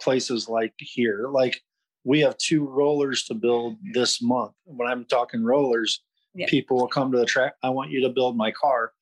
places 0.00 0.48
like 0.48 0.74
here, 0.78 1.28
like 1.30 1.62
we 2.04 2.20
have 2.20 2.36
two 2.38 2.66
rollers 2.66 3.24
to 3.24 3.34
build 3.34 3.76
this 3.92 4.22
month. 4.22 4.52
When 4.64 4.88
I'm 4.88 5.04
talking 5.04 5.44
rollers, 5.44 6.02
yeah. 6.34 6.46
people 6.48 6.78
will 6.78 6.88
come 6.88 7.12
to 7.12 7.18
the 7.18 7.26
track. 7.26 7.54
I 7.62 7.70
want 7.70 7.90
you 7.90 8.00
to 8.02 8.08
build 8.08 8.36
my 8.36 8.50
car 8.50 8.92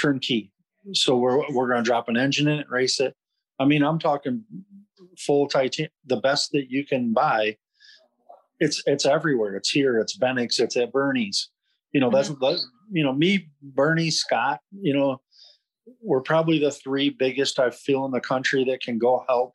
turnkey. 0.00 0.52
So 0.92 1.16
we're 1.16 1.38
we're 1.52 1.68
going 1.68 1.82
to 1.82 1.88
drop 1.88 2.08
an 2.08 2.16
engine 2.16 2.48
in 2.48 2.60
it, 2.60 2.66
race 2.68 3.00
it. 3.00 3.14
I 3.58 3.64
mean, 3.64 3.82
I'm 3.82 3.98
talking 3.98 4.44
full 5.18 5.48
titanium, 5.48 5.92
the 6.06 6.16
best 6.16 6.52
that 6.52 6.70
you 6.70 6.84
can 6.84 7.12
buy. 7.12 7.56
It's 8.60 8.82
it's 8.86 9.06
everywhere. 9.06 9.56
It's 9.56 9.70
here. 9.70 9.98
It's 9.98 10.16
Benix. 10.16 10.58
It's 10.60 10.76
at 10.76 10.92
Bernie's. 10.92 11.50
You 11.94 12.00
know, 12.00 12.10
mm-hmm. 12.10 12.42
that's 12.42 12.66
you 12.90 13.04
know 13.04 13.14
me, 13.14 13.48
Bernie, 13.62 14.10
Scott. 14.10 14.60
You 14.72 14.94
know, 14.94 15.20
we're 16.02 16.20
probably 16.20 16.58
the 16.58 16.72
three 16.72 17.08
biggest 17.08 17.58
I 17.58 17.70
feel 17.70 18.04
in 18.04 18.10
the 18.10 18.20
country 18.20 18.64
that 18.64 18.82
can 18.82 18.98
go 18.98 19.24
help 19.28 19.54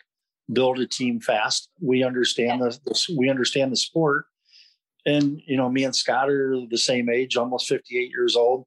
build 0.51 0.79
a 0.79 0.87
team 0.87 1.19
fast. 1.19 1.69
We 1.79 2.01
understand 2.01 2.61
the, 2.61 2.79
the, 2.85 3.15
we 3.17 3.29
understand 3.29 3.73
the 3.73 3.77
sport, 3.77 4.25
and 5.05 5.41
you 5.45 5.57
know, 5.57 5.69
me 5.69 5.83
and 5.83 5.95
Scott 5.95 6.29
are 6.29 6.55
the 6.69 6.77
same 6.77 7.09
age, 7.09 7.35
almost 7.35 7.67
58 7.67 8.09
years 8.09 8.37
old. 8.37 8.65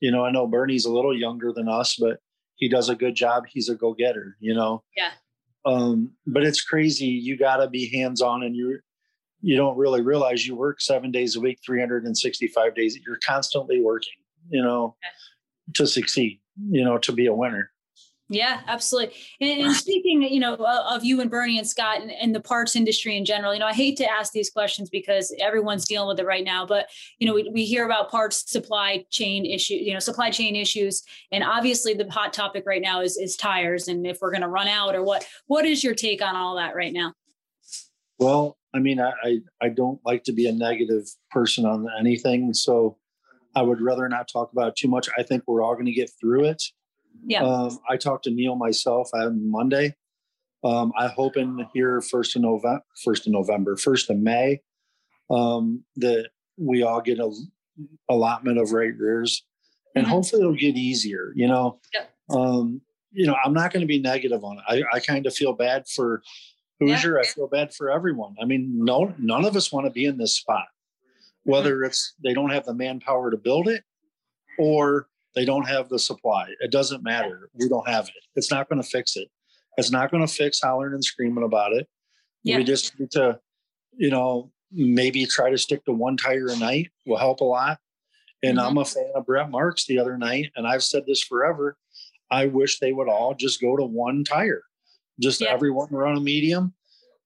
You 0.00 0.10
know, 0.10 0.24
I 0.24 0.32
know 0.32 0.48
Bernie's 0.48 0.84
a 0.84 0.92
little 0.92 1.16
younger 1.16 1.52
than 1.52 1.68
us, 1.68 1.94
but 1.94 2.18
he 2.56 2.68
does 2.68 2.88
a 2.88 2.96
good 2.96 3.14
job. 3.14 3.44
He's 3.48 3.68
a 3.68 3.76
go 3.76 3.94
getter. 3.94 4.36
You 4.40 4.54
know. 4.54 4.82
Yeah. 4.96 5.10
Um, 5.64 6.10
but 6.26 6.42
it's 6.42 6.60
crazy. 6.60 7.06
You 7.06 7.38
got 7.38 7.58
to 7.58 7.70
be 7.70 7.88
hands 7.96 8.20
on, 8.20 8.42
and 8.42 8.56
you 8.56 8.80
you 9.42 9.56
don't 9.56 9.76
really 9.76 10.00
realize 10.00 10.46
you 10.46 10.54
work 10.54 10.80
seven 10.80 11.10
days 11.10 11.36
a 11.36 11.40
week, 11.40 11.58
365 11.64 12.74
days. 12.74 12.98
You're 13.04 13.18
constantly 13.26 13.80
working. 13.80 14.14
You 14.48 14.62
know, 14.62 14.96
to 15.74 15.86
succeed. 15.86 16.40
You 16.70 16.84
know, 16.84 16.98
to 16.98 17.12
be 17.12 17.26
a 17.26 17.34
winner. 17.34 17.70
Yeah, 18.32 18.62
absolutely. 18.66 19.14
And, 19.42 19.66
and, 19.66 19.74
speaking, 19.74 20.22
you 20.22 20.40
know, 20.40 20.54
of 20.54 21.04
you 21.04 21.20
and 21.20 21.30
Bernie 21.30 21.58
and 21.58 21.68
Scott 21.68 22.00
and, 22.00 22.10
and, 22.10 22.34
the 22.34 22.40
parts 22.40 22.76
industry 22.76 23.16
in 23.16 23.26
general, 23.26 23.52
you 23.52 23.60
know, 23.60 23.66
I 23.66 23.74
hate 23.74 23.98
to 23.98 24.10
ask 24.10 24.32
these 24.32 24.48
questions 24.48 24.88
because 24.88 25.34
everyone's 25.38 25.84
dealing 25.84 26.08
with 26.08 26.18
it 26.18 26.24
right 26.24 26.44
now. 26.44 26.64
But 26.64 26.88
you 27.18 27.26
know, 27.26 27.34
we, 27.34 27.50
we 27.52 27.66
hear 27.66 27.84
about 27.84 28.10
parts 28.10 28.50
supply 28.50 29.04
chain 29.10 29.44
issue, 29.44 29.74
you 29.74 29.92
know, 29.92 29.98
supply 29.98 30.30
chain 30.30 30.56
issues, 30.56 31.02
and 31.30 31.44
obviously 31.44 31.92
the 31.92 32.10
hot 32.10 32.32
topic 32.32 32.64
right 32.66 32.80
now 32.80 33.02
is 33.02 33.18
is 33.18 33.36
tires, 33.36 33.88
and 33.88 34.06
if 34.06 34.18
we're 34.22 34.30
going 34.30 34.42
to 34.42 34.48
run 34.48 34.68
out 34.68 34.94
or 34.94 35.02
what. 35.02 35.26
What 35.46 35.66
is 35.66 35.84
your 35.84 35.94
take 35.94 36.22
on 36.22 36.34
all 36.34 36.56
that 36.56 36.74
right 36.74 36.92
now? 36.92 37.12
Well, 38.18 38.56
I 38.74 38.78
mean, 38.78 39.00
I, 39.00 39.12
I 39.22 39.38
I 39.60 39.68
don't 39.68 40.00
like 40.04 40.24
to 40.24 40.32
be 40.32 40.46
a 40.46 40.52
negative 40.52 41.04
person 41.30 41.64
on 41.66 41.86
anything, 41.98 42.54
so 42.54 42.98
I 43.54 43.62
would 43.62 43.80
rather 43.80 44.08
not 44.08 44.28
talk 44.32 44.52
about 44.52 44.68
it 44.68 44.76
too 44.76 44.88
much. 44.88 45.08
I 45.18 45.22
think 45.22 45.44
we're 45.46 45.62
all 45.62 45.74
going 45.74 45.86
to 45.86 45.92
get 45.92 46.10
through 46.20 46.44
it. 46.46 46.62
Yeah. 47.26 47.42
Um, 47.42 47.78
I 47.88 47.96
talked 47.96 48.24
to 48.24 48.30
Neil 48.30 48.56
myself 48.56 49.10
on 49.14 49.50
Monday. 49.50 49.94
Um, 50.64 50.92
I 50.96 51.08
hope 51.08 51.36
in 51.36 51.66
here 51.74 52.00
first 52.00 52.36
of 52.36 52.42
November, 52.42 52.82
first 53.04 53.26
of 53.26 53.32
November, 53.32 53.76
first 53.76 54.10
of 54.10 54.16
May, 54.16 54.60
um, 55.30 55.84
that 55.96 56.30
we 56.56 56.82
all 56.82 57.00
get 57.00 57.18
a 57.18 57.30
allotment 58.08 58.58
of 58.58 58.72
right 58.72 58.96
rears, 58.96 59.44
and 59.94 60.04
mm-hmm. 60.04 60.12
hopefully 60.12 60.42
it'll 60.42 60.54
get 60.54 60.76
easier. 60.76 61.32
You 61.34 61.48
know, 61.48 61.80
yep. 61.92 62.10
um, 62.30 62.80
you 63.10 63.26
know, 63.26 63.36
I'm 63.44 63.52
not 63.52 63.72
going 63.72 63.80
to 63.80 63.86
be 63.86 64.00
negative 64.00 64.44
on 64.44 64.58
it. 64.58 64.64
I, 64.92 64.96
I 64.96 65.00
kind 65.00 65.26
of 65.26 65.34
feel 65.34 65.52
bad 65.52 65.84
for 65.88 66.22
Hoosier. 66.86 67.14
Yeah. 67.14 67.20
I 67.20 67.24
feel 67.24 67.48
bad 67.48 67.74
for 67.74 67.90
everyone. 67.90 68.36
I 68.40 68.44
mean, 68.44 68.84
no, 68.84 69.14
none 69.18 69.44
of 69.44 69.56
us 69.56 69.72
want 69.72 69.86
to 69.86 69.90
be 69.90 70.04
in 70.04 70.18
this 70.18 70.36
spot, 70.36 70.66
whether 71.44 71.76
mm-hmm. 71.76 71.86
it's 71.86 72.14
they 72.22 72.34
don't 72.34 72.50
have 72.50 72.64
the 72.64 72.74
manpower 72.74 73.30
to 73.30 73.36
build 73.36 73.68
it, 73.68 73.84
or 74.58 75.08
they 75.34 75.44
don't 75.44 75.66
have 75.66 75.88
the 75.88 75.98
supply. 75.98 76.48
It 76.60 76.70
doesn't 76.70 77.02
matter. 77.02 77.48
We 77.54 77.68
don't 77.68 77.88
have 77.88 78.08
it. 78.08 78.22
It's 78.36 78.50
not 78.50 78.68
going 78.68 78.82
to 78.82 78.88
fix 78.88 79.16
it. 79.16 79.28
It's 79.76 79.90
not 79.90 80.10
going 80.10 80.26
to 80.26 80.32
fix 80.32 80.60
hollering 80.60 80.94
and 80.94 81.04
screaming 81.04 81.44
about 81.44 81.72
it. 81.72 81.88
Yeah. 82.44 82.58
We 82.58 82.64
just 82.64 82.98
need 82.98 83.10
to, 83.12 83.38
you 83.96 84.10
know, 84.10 84.50
maybe 84.70 85.24
try 85.26 85.50
to 85.50 85.58
stick 85.58 85.84
to 85.84 85.92
one 85.92 86.16
tire 86.16 86.48
a 86.48 86.56
night 86.56 86.90
will 87.06 87.16
help 87.16 87.40
a 87.40 87.44
lot. 87.44 87.78
And 88.42 88.58
mm-hmm. 88.58 88.66
I'm 88.66 88.78
a 88.78 88.84
fan 88.84 89.12
of 89.14 89.26
Brent 89.26 89.50
Marks 89.50 89.86
the 89.86 89.98
other 89.98 90.18
night, 90.18 90.50
and 90.56 90.66
I've 90.66 90.82
said 90.82 91.04
this 91.06 91.22
forever. 91.22 91.76
I 92.30 92.46
wish 92.46 92.78
they 92.78 92.92
would 92.92 93.08
all 93.08 93.34
just 93.34 93.60
go 93.60 93.76
to 93.76 93.84
one 93.84 94.24
tire, 94.24 94.62
just 95.22 95.40
yeah. 95.40 95.50
everyone 95.50 95.88
run 95.90 96.16
a 96.16 96.20
medium, 96.20 96.74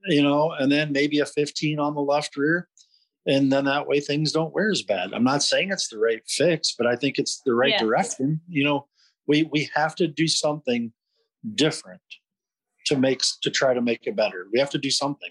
you 0.07 0.23
know, 0.23 0.53
and 0.53 0.71
then 0.71 0.93
maybe 0.93 1.21
a 1.21 1.27
15 1.27 1.79
on 1.79 1.95
the 1.95 2.01
left 2.01 2.37
rear 2.37 2.69
and 3.27 3.51
then 3.51 3.65
that 3.65 3.87
way 3.87 4.01
things 4.01 4.33
don't 4.33 4.55
wear 4.55 4.71
as 4.71 4.83
bad. 4.83 5.13
I'm 5.13 5.25
not 5.25 5.43
saying 5.43 5.71
it's 5.73 5.89
the 5.89 5.99
right 5.99 6.23
fix, 6.27 6.75
but 6.77 6.87
I 6.87 6.95
think 6.97 7.19
it's 7.19 7.43
the 7.45 7.55
right 7.55 7.73
yeah. 7.73 7.81
direction. 7.81 8.41
You 8.49 8.65
know, 8.65 8.87
we 9.27 9.43
we 9.45 9.69
have 9.75 9.95
to 9.97 10.07
do 10.07 10.29
something 10.29 10.93
different 11.55 12.01
to 12.87 12.97
make 12.97 13.23
to 13.43 13.51
try 13.51 13.75
to 13.75 13.83
make 13.83 14.07
it 14.07 14.17
better. 14.17 14.47
We 14.53 14.61
have 14.61 14.71
to 14.71 14.79
do 14.79 14.91
something. 14.91 15.31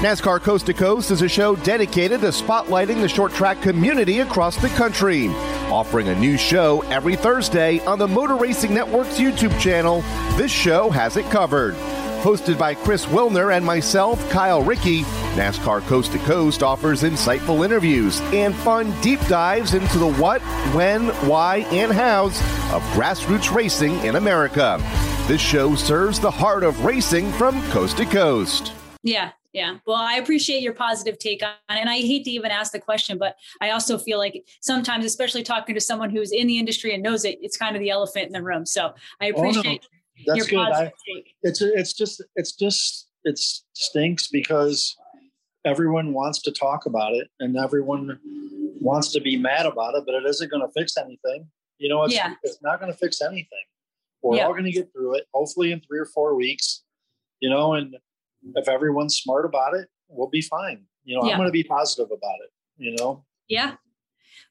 NASCAR 0.00 0.40
Coast 0.40 0.64
to 0.64 0.72
Coast 0.72 1.10
is 1.10 1.20
a 1.20 1.28
show 1.28 1.54
dedicated 1.56 2.22
to 2.22 2.28
spotlighting 2.28 3.02
the 3.02 3.08
short 3.08 3.32
track 3.32 3.60
community 3.60 4.20
across 4.20 4.56
the 4.56 4.70
country. 4.70 5.28
Offering 5.68 6.08
a 6.08 6.18
new 6.18 6.38
show 6.38 6.80
every 6.84 7.16
Thursday 7.16 7.80
on 7.80 7.98
the 7.98 8.08
Motor 8.08 8.36
Racing 8.36 8.72
Network's 8.72 9.18
YouTube 9.18 9.60
channel, 9.60 10.00
this 10.38 10.50
show 10.50 10.88
has 10.88 11.18
it 11.18 11.26
covered. 11.26 11.74
Hosted 12.22 12.58
by 12.58 12.72
Chris 12.72 13.04
Wilner 13.04 13.54
and 13.54 13.62
myself, 13.62 14.26
Kyle 14.30 14.62
Rickey, 14.62 15.02
NASCAR 15.36 15.82
Coast 15.82 16.12
to 16.12 16.18
Coast 16.20 16.62
offers 16.62 17.02
insightful 17.02 17.62
interviews 17.62 18.22
and 18.32 18.54
fun 18.54 18.98
deep 19.02 19.20
dives 19.26 19.74
into 19.74 19.98
the 19.98 20.14
what, 20.14 20.40
when, 20.74 21.08
why, 21.28 21.58
and 21.72 21.92
hows 21.92 22.38
of 22.72 22.82
grassroots 22.94 23.54
racing 23.54 23.98
in 24.02 24.16
America. 24.16 24.78
This 25.28 25.42
show 25.42 25.74
serves 25.74 26.18
the 26.18 26.30
heart 26.30 26.64
of 26.64 26.86
racing 26.86 27.30
from 27.32 27.60
coast 27.68 27.98
to 27.98 28.06
coast. 28.06 28.72
Yeah, 29.02 29.32
yeah. 29.52 29.78
Well, 29.86 29.96
I 29.96 30.14
appreciate 30.14 30.62
your 30.62 30.74
positive 30.74 31.18
take 31.18 31.42
on 31.42 31.50
it. 31.50 31.80
And 31.80 31.90
I 31.90 31.98
hate 31.98 32.24
to 32.24 32.30
even 32.30 32.50
ask 32.50 32.72
the 32.72 32.78
question, 32.78 33.18
but 33.18 33.36
I 33.60 33.70
also 33.70 33.98
feel 33.98 34.18
like 34.18 34.44
sometimes, 34.60 35.04
especially 35.04 35.42
talking 35.42 35.74
to 35.74 35.80
someone 35.80 36.10
who's 36.10 36.32
in 36.32 36.46
the 36.46 36.58
industry 36.58 36.94
and 36.94 37.02
knows 37.02 37.24
it, 37.24 37.38
it's 37.42 37.56
kind 37.56 37.74
of 37.74 37.80
the 37.80 37.90
elephant 37.90 38.26
in 38.26 38.32
the 38.32 38.42
room. 38.42 38.64
So 38.64 38.94
I 39.20 39.26
appreciate 39.26 39.82
oh, 39.84 39.88
no 39.92 40.00
that's 40.26 40.46
good. 40.46 40.58
I, 40.58 40.92
it's 41.42 41.62
it's 41.62 41.92
just 41.92 42.22
it's 42.36 42.52
just 42.52 43.08
it 43.24 43.38
stinks 43.74 44.28
because 44.28 44.96
everyone 45.64 46.12
wants 46.12 46.40
to 46.42 46.52
talk 46.52 46.86
about 46.86 47.14
it 47.14 47.28
and 47.40 47.56
everyone 47.56 48.18
wants 48.80 49.12
to 49.12 49.20
be 49.20 49.36
mad 49.36 49.66
about 49.66 49.94
it, 49.94 50.04
but 50.06 50.14
it 50.14 50.24
isn't 50.24 50.50
going 50.50 50.66
to 50.66 50.72
fix 50.72 50.96
anything. 50.96 51.46
You 51.78 51.88
know, 51.88 52.04
it's 52.04 52.14
yeah. 52.14 52.34
it's 52.42 52.58
not 52.62 52.80
going 52.80 52.92
to 52.92 52.98
fix 52.98 53.20
anything. 53.20 53.46
We're 54.22 54.36
yeah. 54.36 54.46
all 54.46 54.52
going 54.52 54.64
to 54.64 54.72
get 54.72 54.92
through 54.92 55.16
it, 55.16 55.26
hopefully 55.32 55.72
in 55.72 55.80
three 55.80 55.98
or 55.98 56.06
four 56.06 56.34
weeks. 56.34 56.82
You 57.40 57.48
know, 57.48 57.74
and 57.74 57.96
if 58.54 58.68
everyone's 58.68 59.16
smart 59.16 59.44
about 59.44 59.74
it, 59.74 59.88
we'll 60.08 60.28
be 60.28 60.42
fine. 60.42 60.84
You 61.04 61.16
know, 61.16 61.26
yeah. 61.26 61.32
I'm 61.32 61.38
going 61.38 61.48
to 61.48 61.52
be 61.52 61.64
positive 61.64 62.06
about 62.06 62.36
it. 62.44 62.50
You 62.76 62.96
know. 62.96 63.24
Yeah. 63.48 63.74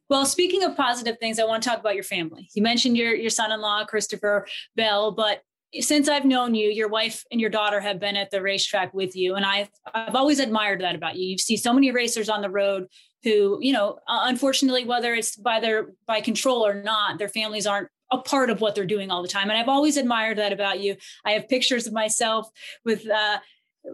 Well, 0.09 0.25
speaking 0.25 0.63
of 0.63 0.75
positive 0.75 1.17
things, 1.19 1.39
I 1.39 1.45
want 1.45 1.61
to 1.63 1.69
talk 1.69 1.79
about 1.79 1.95
your 1.95 2.03
family. 2.03 2.49
You 2.55 2.63
mentioned 2.63 2.97
your 2.97 3.13
your 3.15 3.29
son-in-law 3.29 3.85
Christopher 3.85 4.47
Bell, 4.75 5.11
but 5.11 5.41
since 5.79 6.09
I've 6.09 6.25
known 6.25 6.55
you, 6.55 6.69
your 6.69 6.87
wife 6.87 7.23
and 7.31 7.39
your 7.39 7.51
daughter 7.51 7.79
have 7.79 7.99
been 7.99 8.17
at 8.17 8.31
the 8.31 8.41
racetrack 8.41 8.91
with 8.91 9.15
you. 9.15 9.35
And 9.35 9.45
I've, 9.45 9.69
I've 9.93 10.15
always 10.15 10.39
admired 10.39 10.81
that 10.81 10.95
about 10.95 11.15
you. 11.15 11.27
You 11.29 11.37
see 11.37 11.57
so 11.57 11.73
many 11.73 11.91
racers 11.91 12.27
on 12.27 12.41
the 12.41 12.49
road 12.49 12.87
who, 13.23 13.59
you 13.61 13.71
know, 13.71 13.99
unfortunately, 14.07 14.85
whether 14.85 15.13
it's 15.13 15.35
by 15.35 15.59
their, 15.59 15.89
by 16.07 16.21
control 16.21 16.65
or 16.65 16.81
not, 16.81 17.19
their 17.19 17.29
families 17.29 17.67
aren't 17.67 17.89
a 18.11 18.17
part 18.17 18.49
of 18.49 18.61
what 18.61 18.73
they're 18.73 18.83
doing 18.83 19.11
all 19.11 19.21
the 19.21 19.27
time. 19.27 19.51
And 19.51 19.59
I've 19.59 19.69
always 19.69 19.95
admired 19.95 20.39
that 20.39 20.51
about 20.51 20.79
you. 20.79 20.95
I 21.23 21.33
have 21.33 21.47
pictures 21.47 21.85
of 21.85 21.93
myself 21.93 22.49
with, 22.83 23.07
uh, 23.07 23.37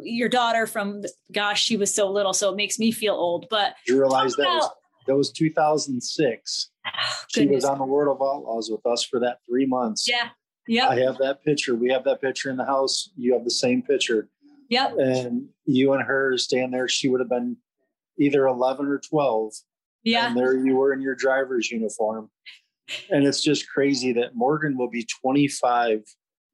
your 0.02 0.30
daughter 0.30 0.68
from 0.68 1.04
gosh, 1.32 1.64
she 1.64 1.78
was 1.78 1.94
so 1.94 2.10
little, 2.10 2.34
so 2.34 2.52
it 2.52 2.56
makes 2.56 2.80
me 2.80 2.92
feel 2.92 3.14
old. 3.14 3.48
But 3.50 3.76
you 3.88 4.00
realize 4.00 4.36
that 4.36 4.46
was 4.48 4.70
that 5.08 5.16
was 5.16 5.32
2006. 5.32 6.70
Oh, 6.86 6.92
she 7.28 7.48
was 7.48 7.66
on 7.66 7.78
the 7.78 7.86
World 7.86 8.16
of 8.16 8.26
Outlaws 8.26 8.70
with 8.72 8.86
us 8.86 9.04
for 9.04 9.20
that 9.20 9.40
three 9.48 9.66
months. 9.66 10.08
Yeah. 10.08 10.30
Yeah. 10.68 10.88
I 10.90 11.00
have 11.02 11.18
that 11.20 11.44
picture. 11.44 11.76
We 11.76 11.92
have 11.92 12.04
that 12.06 12.22
picture 12.22 12.50
in 12.50 12.58
the 12.58 12.66
house. 12.66 13.10
You 13.16 13.34
have 13.34 13.44
the 13.44 13.52
same 13.52 13.82
picture. 13.82 14.30
Yep. 14.70 14.96
And 14.98 15.50
you 15.66 15.94
and 15.94 16.04
her 16.04 16.38
stand 16.38 16.74
there. 16.74 16.88
She 16.88 17.08
would 17.08 17.20
have 17.20 17.30
been 17.30 17.58
either 18.20 18.48
11 18.48 18.88
or 18.88 19.00
12. 19.00 19.54
Yeah. 20.04 20.28
And 20.28 20.38
there 20.38 20.56
you 20.56 20.76
were 20.76 20.94
in 20.94 21.02
your 21.02 21.16
driver's 21.16 21.70
uniform. 21.70 22.30
And 23.12 23.26
it's 23.26 23.42
just 23.42 23.70
crazy 23.70 24.14
that 24.14 24.36
Morgan 24.36 24.78
will 24.78 24.90
be 24.90 25.06
25 25.22 26.02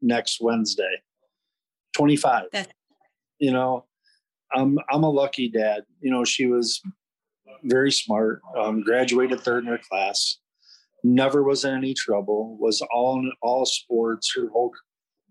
next 0.02 0.40
Wednesday. 0.42 1.02
25. 1.94 2.46
That's- 2.52 2.74
you 3.42 3.52
know, 3.52 3.86
I'm 4.54 4.78
I'm 4.90 5.04
a 5.04 5.10
lucky 5.10 5.50
dad. 5.50 5.84
You 6.00 6.12
know, 6.12 6.24
she 6.24 6.46
was 6.46 6.80
very 7.64 7.92
smart, 7.92 8.42
um, 8.58 8.82
graduated 8.82 9.42
third 9.42 9.64
in 9.64 9.70
her 9.70 9.80
class, 9.90 10.38
never 11.04 11.44
was 11.44 11.66
in 11.66 11.74
any 11.74 11.94
trouble, 11.94 12.58
was 12.60 12.82
all 12.94 13.20
in 13.20 13.32
all 13.42 13.66
sports 13.66 14.32
her 14.36 14.48
whole 14.50 14.72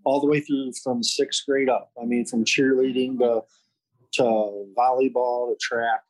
all 0.04 0.20
the 0.20 0.26
way 0.26 0.40
through 0.40 0.72
from 0.82 1.02
sixth 1.02 1.44
grade 1.46 1.68
up. 1.68 1.92
I 2.00 2.04
mean, 2.04 2.26
from 2.26 2.44
cheerleading 2.44 3.18
to 3.20 3.42
to 4.14 4.22
volleyball 4.76 5.50
to 5.50 5.56
track. 5.60 6.00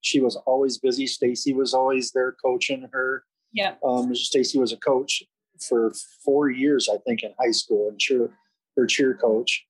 She 0.00 0.20
was 0.20 0.36
always 0.44 0.76
busy. 0.76 1.06
Stacy 1.06 1.54
was 1.54 1.72
always 1.72 2.10
there 2.10 2.32
coaching 2.44 2.88
her. 2.92 3.24
Yeah. 3.52 3.74
Um, 3.86 4.14
Stacy 4.14 4.58
was 4.58 4.72
a 4.72 4.76
coach 4.76 5.22
for 5.68 5.92
four 6.24 6.50
years, 6.50 6.88
I 6.92 6.98
think, 7.06 7.22
in 7.22 7.32
high 7.40 7.52
school 7.52 7.88
and 7.88 7.98
cheer 7.98 8.30
her 8.76 8.86
cheer 8.86 9.14
coach. 9.14 9.64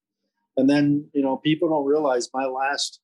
And 0.57 0.69
then, 0.71 1.09
you 1.13 1.23
know, 1.23 1.37
people 1.37 1.69
don't 1.69 1.87
realize 1.87 2.29
my 2.33 2.47
last 2.47 3.01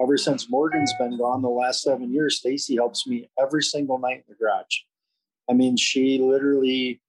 ever 0.00 0.16
since 0.16 0.50
Morgan's 0.50 0.92
been 0.98 1.16
gone 1.18 1.42
the 1.42 1.48
last 1.48 1.82
seven 1.82 2.12
years, 2.12 2.38
Stacy 2.38 2.76
helps 2.76 3.06
me 3.06 3.30
every 3.40 3.62
single 3.62 3.98
night 3.98 4.18
in 4.18 4.24
the 4.28 4.34
garage. 4.34 4.80
I 5.48 5.54
mean, 5.54 5.76
she 5.76 6.18
literally 6.18 7.00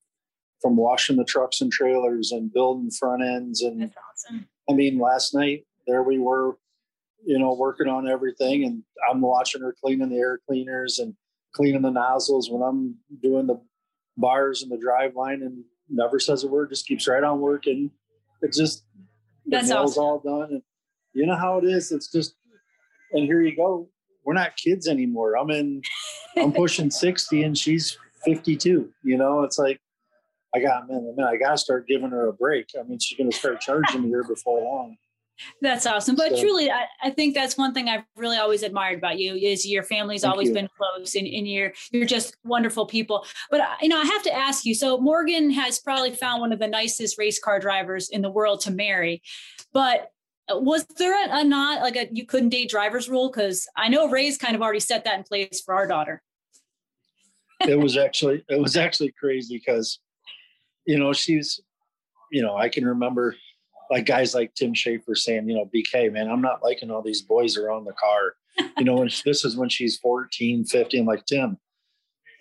from 0.62 0.76
washing 0.76 1.18
the 1.18 1.26
trucks 1.26 1.62
and 1.62 1.72
trailers 1.72 2.32
and 2.32 2.54
building 2.54 2.90
front 2.90 3.24
ends 3.24 3.62
and 3.62 3.82
That's 3.82 3.96
awesome. 4.10 4.48
I 4.70 4.74
mean, 4.74 5.00
last 5.00 5.36
night 5.36 5.66
there 5.86 6.04
we 6.04 6.18
were, 6.18 6.58
you 7.26 7.38
know, 7.38 7.54
working 7.54 7.88
on 7.88 8.08
everything 8.08 8.64
and 8.64 8.84
I'm 9.10 9.22
watching 9.22 9.62
her 9.62 9.76
cleaning 9.84 10.10
the 10.10 10.18
air 10.18 10.40
cleaners 10.48 11.00
and 11.00 11.16
cleaning 11.54 11.82
the 11.82 11.92
nozzles 11.92 12.50
when 12.50 12.62
I'm 12.62 12.96
doing 13.22 13.48
the 13.48 13.62
bars 14.18 14.64
and 14.64 14.72
the 14.72 14.78
drive 14.78 15.16
line 15.16 15.42
and 15.44 15.64
never 15.90 16.20
says 16.20 16.44
a 16.44 16.48
word, 16.48 16.70
just 16.70 16.88
keeps 16.88 17.08
right 17.08 17.24
on 17.24 17.40
working. 17.40 17.92
It's 18.42 18.58
just 18.58 18.84
that's 19.48 19.70
the 19.70 19.78
awesome. 19.78 20.04
all 20.04 20.20
done. 20.20 20.50
And 20.52 20.62
you 21.14 21.26
know 21.26 21.36
how 21.36 21.58
it 21.58 21.66
is. 21.66 21.92
It's 21.92 22.12
just 22.12 22.36
and 23.12 23.24
here 23.26 23.42
you 23.42 23.56
go. 23.56 23.90
We're 24.24 24.34
not 24.34 24.58
kids 24.58 24.88
anymore. 24.88 25.38
I'm 25.38 25.50
in 25.50 25.82
I'm 26.38 26.52
pushing 26.54 26.92
60 26.92 27.44
and 27.44 27.58
she's 27.58 27.98
52. 28.26 28.90
You 29.04 29.18
know, 29.18 29.44
it's 29.44 29.58
like 29.58 29.80
I 30.56 30.60
got 30.60 30.88
man, 30.90 31.14
man, 31.16 31.28
I 31.28 31.38
gotta 31.38 31.58
start 31.58 31.88
giving 31.88 32.10
her 32.10 32.28
a 32.28 32.34
break. 32.34 32.68
I 32.80 32.84
mean, 32.84 33.00
she's 33.00 33.18
gonna 33.18 33.32
start 33.32 33.62
charging 33.62 34.04
me 34.04 34.10
here 34.10 34.24
before 34.24 34.62
long. 34.62 34.98
That's 35.62 35.86
awesome. 35.86 36.16
But 36.16 36.36
so, 36.36 36.42
truly, 36.42 36.72
I, 36.72 36.86
I, 37.02 37.10
think 37.10 37.36
that's 37.36 37.58
one 37.58 37.74
thing 37.74 37.90
I've 37.90 38.04
really 38.16 38.38
always 38.38 38.64
admired 38.64 38.98
about 38.98 39.20
you 39.20 39.36
is 39.36 39.66
your 39.66 39.84
family's 39.84 40.24
always 40.24 40.50
you. 40.50 40.54
been 40.54 40.70
close 40.78 41.16
and, 41.16 41.28
and, 41.28 41.48
you're 41.48 41.74
you're 41.92 42.06
just 42.06 42.36
wonderful 42.44 42.86
people. 42.86 43.26
But 43.50 43.62
uh, 43.62 43.76
you 43.82 43.90
know, 43.90 44.00
I 44.00 44.06
have 44.06 44.24
to 44.24 44.34
ask 44.34 44.66
you. 44.66 44.74
So 44.74 44.98
Morgan 44.98 45.52
has 45.52 45.80
probably 45.80 46.12
found 46.12 46.42
one 46.42 46.52
of 46.52 46.60
the 46.60 46.68
nicest 46.68 47.18
race 47.18 47.40
car 47.40 47.60
drivers 47.60 48.10
in 48.10 48.22
the 48.22 48.30
world 48.30 48.62
to 48.62 48.72
marry. 48.72 49.22
But 49.74 50.12
uh, 50.52 50.60
was 50.60 50.86
there 50.98 51.14
a, 51.14 51.40
a 51.40 51.44
not 51.44 51.82
like 51.82 51.96
a 51.96 52.08
you 52.12 52.26
couldn't 52.26 52.50
date 52.50 52.70
drivers 52.70 53.10
rule? 53.10 53.30
Because 53.30 53.68
I 53.76 53.90
know 53.90 54.10
Ray's 54.10 54.38
kind 54.38 54.56
of 54.56 54.62
already 54.62 54.80
set 54.80 55.04
that 55.04 55.18
in 55.18 55.24
place 55.24 55.62
for 55.62 55.76
our 55.76 55.88
daughter. 55.88 56.22
it 57.62 57.80
was 57.80 57.98
actually 57.98 58.44
it 58.50 58.60
was 58.60 58.76
actually 58.76 59.14
crazy 59.20 59.58
because 59.58 60.00
you 60.86 60.98
know 60.98 61.14
she's 61.14 61.60
you 62.32 62.42
know 62.42 62.56
I 62.56 62.70
can 62.70 62.86
remember 62.86 63.36
like 63.90 64.06
guys 64.06 64.34
like 64.34 64.54
Tim 64.54 64.74
Shaffer 64.74 65.16
saying, 65.16 65.48
you 65.48 65.56
know, 65.56 65.70
BK, 65.74 66.12
man, 66.12 66.30
I'm 66.30 66.42
not 66.42 66.64
liking 66.64 66.92
all 66.92 67.02
these 67.02 67.22
boys 67.22 67.58
around 67.58 67.86
the 67.86 67.94
car. 67.94 68.36
You 68.78 68.86
know, 68.86 69.02
and 69.02 69.12
this 69.26 69.46
is 69.46 69.56
when 69.56 69.70
she's 69.70 69.98
14, 69.98 70.66
15. 70.66 71.00
I'm 71.00 71.06
like, 71.06 71.26
Tim, 71.26 71.58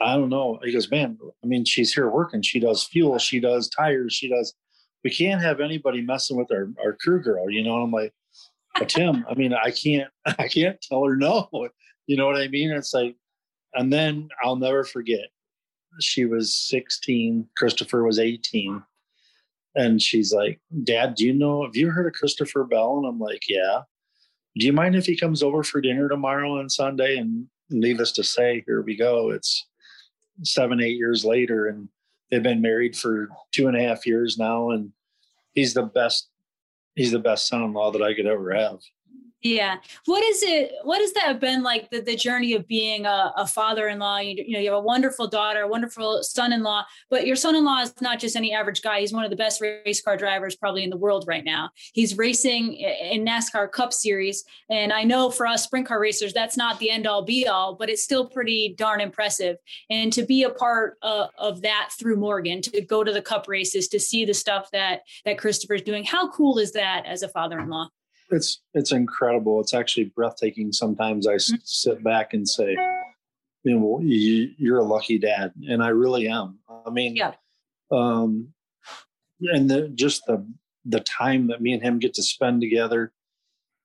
I 0.01 0.16
don't 0.16 0.28
know. 0.28 0.59
He 0.62 0.72
goes, 0.72 0.90
man, 0.90 1.18
I 1.42 1.47
mean, 1.47 1.64
she's 1.64 1.92
here 1.92 2.11
working. 2.11 2.42
She 2.42 2.61
does 2.61 2.84
fuel, 2.84 3.18
she 3.18 3.40
does 3.40 3.68
tires, 3.68 4.12
she 4.12 4.28
does. 4.28 4.55
We 5.05 5.11
can't 5.11 5.42
have 5.42 5.61
anybody 5.61 6.01
messing 6.01 6.36
with 6.36 6.51
our, 6.51 6.68
our 6.82 6.94
crew 6.94 7.22
girl, 7.22 7.49
you 7.49 7.62
know. 7.62 7.76
I'm 7.76 7.92
like, 7.92 8.12
Tim, 8.88 9.24
I 9.30 9.34
mean, 9.34 9.55
I 9.55 9.70
can't, 9.70 10.11
I 10.26 10.49
can't 10.49 10.80
tell 10.80 11.05
her 11.05 11.16
no. 11.16 11.49
You 12.09 12.16
know 12.16 12.26
what 12.26 12.36
I 12.36 12.47
mean? 12.47 12.70
It's 12.70 12.94
like, 12.94 13.16
and 13.74 13.92
then 13.92 14.28
I'll 14.44 14.55
never 14.55 14.84
forget. 14.84 15.26
She 15.99 16.24
was 16.24 16.57
16, 16.57 17.49
Christopher 17.57 18.05
was 18.05 18.20
18 18.20 18.80
and 19.77 20.01
she's 20.03 20.33
like, 20.33 20.61
Dad, 20.85 21.14
do 21.14 21.24
you 21.24 21.35
know, 21.35 21.64
have 21.64 21.77
you 21.77 21.91
heard 21.91 22.07
of 22.07 22.14
Christopher 22.14 22.64
Bell? 22.64 22.97
And 22.99 23.07
I'm 23.07 23.20
like, 23.20 23.43
Yeah. 23.49 23.83
Do 24.59 24.64
you 24.64 24.72
mind 24.72 24.97
if 24.97 25.05
he 25.05 25.18
comes 25.18 25.43
over 25.43 25.62
for 25.62 25.83
dinner 25.83 26.09
tomorrow 26.09 26.59
on 26.59 26.70
Sunday? 26.70 27.18
And 27.18 27.47
needless 27.68 28.12
to 28.12 28.24
say, 28.24 28.64
here 28.66 28.81
we 28.81 28.97
go. 28.97 29.31
It's 29.31 29.68
seven, 30.43 30.81
eight 30.81 30.97
years 30.97 31.27
later, 31.27 31.66
and 31.66 31.91
they've 32.31 32.43
been 32.43 32.62
married 32.62 32.97
for 32.97 33.29
two 33.53 33.68
and 33.68 33.77
a 33.77 33.83
half 33.83 34.07
years 34.07 34.39
now. 34.39 34.70
And 34.70 34.93
he's 35.53 35.74
the 35.74 35.83
best, 35.83 36.31
he's 36.95 37.12
the 37.12 37.18
best 37.18 37.49
son 37.49 37.64
in 37.64 37.74
law 37.74 37.91
that 37.91 38.03
I 38.03 38.14
could 38.14 38.27
ever 38.27 38.55
have. 38.55 38.79
Yeah. 39.43 39.76
What 40.07 40.24
is 40.24 40.43
it? 40.43 40.72
What 40.82 41.01
has 41.01 41.12
that 41.12 41.39
been 41.41 41.62
like 41.62 41.91
the, 41.91 42.01
the 42.01 42.16
journey 42.16 42.55
of 42.55 42.66
being 42.66 43.07
a, 43.07 43.32
a 43.37 43.47
father-in-law? 43.47 44.18
You, 44.18 44.43
you, 44.45 44.55
know, 44.55 44.61
you 44.61 44.70
have 44.70 44.78
a 44.78 44.80
wonderful 44.80 45.28
daughter, 45.28 45.61
a 45.61 45.68
wonderful 45.68 46.22
son-in-law, 46.22 46.84
but 47.11 47.26
your 47.26 47.37
son-in-law 47.37 47.82
is 47.82 47.95
not 48.01 48.18
just 48.18 48.34
any 48.34 48.53
average 48.53 48.82
guy. 48.82 49.01
He's 49.01 49.12
one 49.12 49.24
of 49.24 49.30
the 49.30 49.37
best 49.37 49.61
race 49.61 50.01
car 50.01 50.16
drivers 50.16 50.57
probably 50.57 50.82
in 50.82 50.91
the 50.91 50.97
world 50.97 51.26
right 51.28 51.45
now. 51.45 51.70
He's 51.93 52.16
racing 52.16 52.74
in 52.74 53.24
NASCAR 53.24 53.70
Cup 53.70 53.93
Series. 53.93 54.43
And 54.70 54.93
I 54.93 55.05
know 55.05 55.30
for 55.30 55.47
us 55.47 55.64
sprint 55.64 55.87
car 55.87 56.01
racers, 56.01 56.32
that's 56.32 56.57
not 56.57 56.80
the 56.80 56.91
end 56.91 57.07
all 57.07 57.22
be 57.22 57.47
all, 57.47 57.76
but 57.76 57.91
it's 57.91 58.03
still 58.03 58.28
pretty 58.28 58.74
darn 58.76 59.01
impressive. 59.01 59.59
And 59.91 60.12
to 60.14 60.24
be 60.24 60.43
a 60.45 60.51
part 60.51 60.97
uh, 61.03 61.26
of 61.39 61.61
that 61.62 61.91
through 61.99 62.16
Morgan, 62.16 62.62
to 62.62 62.80
go 62.80 63.05
to 63.05 63.12
the 63.12 63.22
cup 63.22 63.47
races, 63.49 63.87
to 63.89 64.01
see 64.01 64.24
the 64.24 64.34
stuff 64.34 64.70
that, 64.72 65.03
that 65.24 65.39
Christopher's 65.39 65.82
doing, 65.82 66.05
how 66.05 66.30
cool 66.30 66.59
is 66.59 66.72
that 66.72 67.05
as 67.07 67.22
a 67.22 67.28
father-in-law? 67.28 67.91
It's 68.31 68.62
it's 68.74 68.93
incredible. 68.93 69.61
It's 69.61 69.74
actually 69.74 70.12
breathtaking. 70.16 70.72
Sometimes 70.72 71.27
I 71.27 71.35
mm-hmm. 71.35 71.57
sit 71.64 72.03
back 72.03 72.35
and 72.35 72.49
say, 72.49 72.77
you 73.62 73.79
know, 73.79 74.01
you, 74.01 74.74
are 74.74 74.79
a 74.79 74.85
lucky 74.85 75.18
dad, 75.18 75.53
and 75.68 75.83
I 75.83 75.89
really 75.89 76.29
am. 76.29 76.59
I 76.87 76.91
mean, 76.91 77.16
yeah. 77.16 77.33
Um, 77.91 78.49
and 79.41 79.70
the, 79.70 79.89
just 79.89 80.24
the 80.27 80.47
the 80.85 81.01
time 81.01 81.49
that 81.49 81.61
me 81.61 81.72
and 81.72 81.83
him 81.83 81.99
get 81.99 82.14
to 82.14 82.22
spend 82.22 82.61
together, 82.61 83.12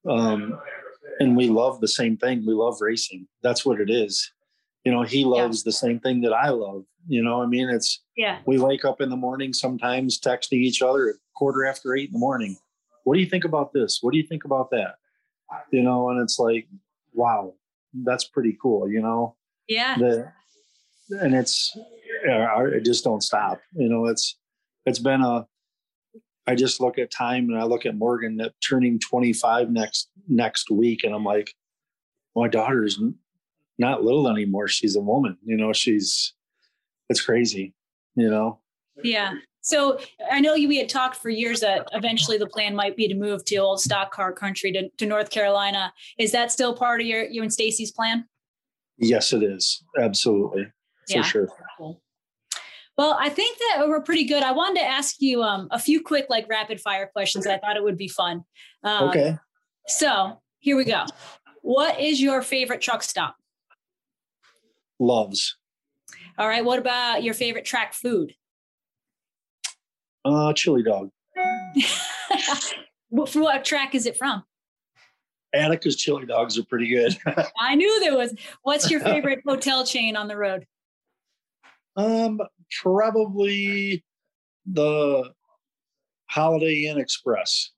um, 0.07 0.59
and 1.19 1.35
we 1.35 1.47
love 1.47 1.81
the 1.81 1.87
same 1.87 2.17
thing. 2.17 2.45
We 2.45 2.53
love 2.53 2.77
racing. 2.81 3.27
That's 3.43 3.65
what 3.65 3.79
it 3.79 3.89
is. 3.89 4.31
You 4.83 4.91
know, 4.91 5.03
he 5.03 5.25
loves 5.25 5.59
yeah. 5.59 5.63
the 5.65 5.73
same 5.73 5.99
thing 5.99 6.21
that 6.21 6.33
I 6.33 6.49
love. 6.49 6.85
You 7.07 7.23
know, 7.23 7.41
I 7.41 7.45
mean, 7.45 7.69
it's 7.69 8.01
yeah. 8.17 8.39
We 8.45 8.57
wake 8.57 8.85
up 8.85 9.01
in 9.01 9.09
the 9.09 9.15
morning 9.15 9.53
sometimes 9.53 10.19
texting 10.19 10.59
each 10.61 10.81
other 10.81 11.09
at 11.09 11.15
quarter 11.35 11.65
after 11.65 11.95
eight 11.95 12.09
in 12.09 12.13
the 12.13 12.19
morning 12.19 12.57
what 13.03 13.15
do 13.15 13.19
you 13.19 13.25
think 13.25 13.45
about 13.45 13.73
this? 13.73 13.99
What 14.01 14.11
do 14.11 14.17
you 14.17 14.27
think 14.27 14.45
about 14.45 14.69
that? 14.71 14.95
You 15.71 15.83
know, 15.83 16.09
and 16.09 16.21
it's 16.21 16.39
like, 16.39 16.67
wow, 17.13 17.53
that's 17.93 18.23
pretty 18.23 18.57
cool, 18.61 18.89
you 18.89 19.01
know? 19.01 19.35
Yeah. 19.67 19.97
The, 19.97 20.31
and 21.19 21.35
it's, 21.35 21.77
I 22.29 22.79
just 22.83 23.03
don't 23.03 23.21
stop. 23.21 23.59
You 23.73 23.89
know, 23.89 24.05
it's, 24.05 24.37
it's 24.85 24.99
been 24.99 25.21
a, 25.21 25.45
I 26.47 26.55
just 26.55 26.81
look 26.81 26.97
at 26.97 27.11
time 27.11 27.49
and 27.49 27.59
I 27.59 27.63
look 27.63 27.85
at 27.85 27.95
Morgan 27.95 28.37
that 28.37 28.53
turning 28.67 28.99
25 28.99 29.69
next, 29.69 30.09
next 30.27 30.71
week. 30.71 31.03
And 31.03 31.13
I'm 31.13 31.25
like, 31.25 31.53
my 32.35 32.47
daughter's 32.47 32.99
not 33.77 34.03
little 34.03 34.27
anymore. 34.27 34.67
She's 34.67 34.95
a 34.95 35.01
woman, 35.01 35.37
you 35.43 35.57
know, 35.57 35.73
she's, 35.73 36.33
it's 37.09 37.21
crazy, 37.21 37.73
you 38.15 38.29
know? 38.29 38.59
Yeah. 39.03 39.33
So 39.61 39.99
I 40.31 40.39
know 40.39 40.55
you, 40.55 40.67
we 40.67 40.77
had 40.77 40.89
talked 40.89 41.17
for 41.17 41.29
years 41.29 41.59
that 41.59 41.87
eventually 41.93 42.37
the 42.37 42.47
plan 42.47 42.75
might 42.75 42.97
be 42.97 43.07
to 43.07 43.15
move 43.15 43.45
to 43.45 43.55
old 43.57 43.79
stock 43.79 44.11
car 44.11 44.33
country 44.33 44.71
to, 44.71 44.89
to 44.97 45.05
North 45.05 45.29
Carolina. 45.29 45.93
Is 46.17 46.31
that 46.31 46.51
still 46.51 46.75
part 46.75 46.99
of 46.99 47.07
your 47.07 47.23
you 47.25 47.43
and 47.43 47.53
Stacy's 47.53 47.91
plan? 47.91 48.25
Yes, 48.97 49.33
it 49.33 49.43
is. 49.43 49.83
Absolutely. 49.99 50.63
For 51.07 51.17
yeah. 51.17 51.21
sure. 51.23 51.47
Cool. 51.77 52.01
Well, 52.97 53.17
I 53.19 53.29
think 53.29 53.57
that 53.57 53.87
we're 53.87 54.01
pretty 54.01 54.25
good. 54.25 54.43
I 54.43 54.51
wanted 54.51 54.79
to 54.79 54.85
ask 54.85 55.15
you 55.19 55.41
um, 55.43 55.67
a 55.71 55.79
few 55.79 56.01
quick, 56.01 56.25
like 56.29 56.47
rapid 56.49 56.79
fire 56.79 57.09
questions. 57.11 57.47
I 57.47 57.57
thought 57.57 57.77
it 57.77 57.83
would 57.83 57.97
be 57.97 58.07
fun. 58.07 58.43
Um, 58.83 59.09
okay. 59.09 59.37
So 59.87 60.41
here 60.59 60.75
we 60.75 60.85
go. 60.85 61.05
What 61.61 61.99
is 61.99 62.21
your 62.21 62.41
favorite 62.41 62.81
truck 62.81 63.01
stop? 63.01 63.35
Loves. 64.99 65.55
All 66.37 66.47
right. 66.47 66.63
What 66.63 66.79
about 66.79 67.23
your 67.23 67.33
favorite 67.33 67.65
track 67.65 67.93
food? 67.93 68.35
Uh, 70.23 70.53
chili 70.53 70.83
dog. 70.83 71.09
what, 73.09 73.33
what 73.35 73.65
track 73.65 73.95
is 73.95 74.05
it 74.05 74.17
from? 74.17 74.43
Attica's 75.53 75.97
chili 75.97 76.25
dogs 76.25 76.57
are 76.57 76.63
pretty 76.63 76.87
good. 76.87 77.17
I 77.59 77.75
knew 77.75 77.99
there 77.99 78.15
was. 78.15 78.33
What's 78.63 78.89
your 78.89 79.01
favorite 79.01 79.41
hotel 79.47 79.85
chain 79.85 80.15
on 80.15 80.27
the 80.27 80.37
road? 80.37 80.65
Um, 81.97 82.39
probably 82.81 84.03
the 84.65 85.31
Holiday 86.27 86.85
Inn 86.85 86.97
Express. 86.97 87.71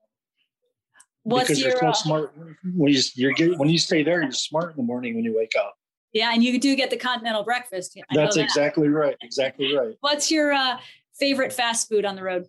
What's 1.24 1.48
because 1.48 1.62
your 1.62 1.72
you're 1.72 1.80
so 1.80 1.88
uh, 1.88 1.94
smart 1.94 2.34
when 2.76 2.94
you 2.94 3.02
you're 3.16 3.32
get, 3.32 3.58
when 3.58 3.70
you 3.70 3.78
stay 3.78 4.04
there, 4.04 4.22
you're 4.22 4.32
smart 4.32 4.72
in 4.72 4.78
the 4.78 4.84
morning 4.84 5.16
when 5.16 5.24
you 5.24 5.36
wake 5.36 5.54
up. 5.58 5.74
yeah, 6.12 6.32
and 6.34 6.44
you 6.44 6.60
do 6.60 6.76
get 6.76 6.90
the 6.90 6.98
continental 6.98 7.44
breakfast. 7.44 7.98
I 7.98 8.04
That's 8.14 8.36
that. 8.36 8.44
exactly 8.44 8.90
right. 8.90 9.16
Exactly 9.22 9.74
right. 9.76 9.96
What's 10.02 10.30
your 10.30 10.52
uh, 10.52 10.78
favorite 11.20 11.54
fast 11.54 11.90
food 11.90 12.06
on 12.06 12.16
the 12.16 12.24
road? 12.24 12.48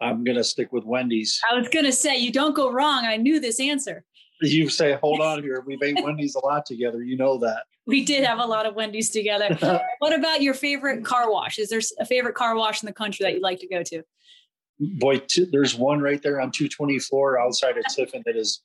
I'm 0.00 0.24
gonna 0.24 0.44
stick 0.44 0.72
with 0.72 0.84
Wendy's. 0.84 1.40
I 1.50 1.54
was 1.58 1.68
gonna 1.68 1.92
say 1.92 2.16
you 2.16 2.32
don't 2.32 2.54
go 2.54 2.70
wrong. 2.70 3.04
I 3.04 3.16
knew 3.16 3.40
this 3.40 3.60
answer. 3.60 4.04
You 4.42 4.68
say, 4.68 4.98
hold 5.02 5.20
on 5.20 5.42
here. 5.42 5.62
We've 5.66 5.82
ate 5.82 6.02
Wendy's 6.02 6.34
a 6.34 6.44
lot 6.44 6.66
together. 6.66 7.02
You 7.02 7.16
know 7.16 7.38
that. 7.38 7.64
We 7.86 8.04
did 8.04 8.24
have 8.24 8.38
a 8.38 8.44
lot 8.44 8.66
of 8.66 8.74
Wendy's 8.74 9.10
together. 9.10 9.56
what 10.00 10.12
about 10.12 10.42
your 10.42 10.54
favorite 10.54 11.04
car 11.04 11.30
wash? 11.30 11.58
Is 11.58 11.70
there 11.70 11.80
a 11.98 12.04
favorite 12.04 12.34
car 12.34 12.56
wash 12.56 12.82
in 12.82 12.86
the 12.86 12.92
country 12.92 13.24
that 13.24 13.32
you'd 13.32 13.42
like 13.42 13.60
to 13.60 13.68
go 13.68 13.82
to? 13.84 14.02
Boy, 14.78 15.18
t- 15.20 15.48
there's 15.50 15.74
one 15.74 16.00
right 16.00 16.20
there 16.22 16.40
on 16.40 16.50
224 16.50 17.38
outside 17.40 17.78
of 17.78 17.84
Tiffin 17.94 18.22
that 18.26 18.36
is. 18.36 18.62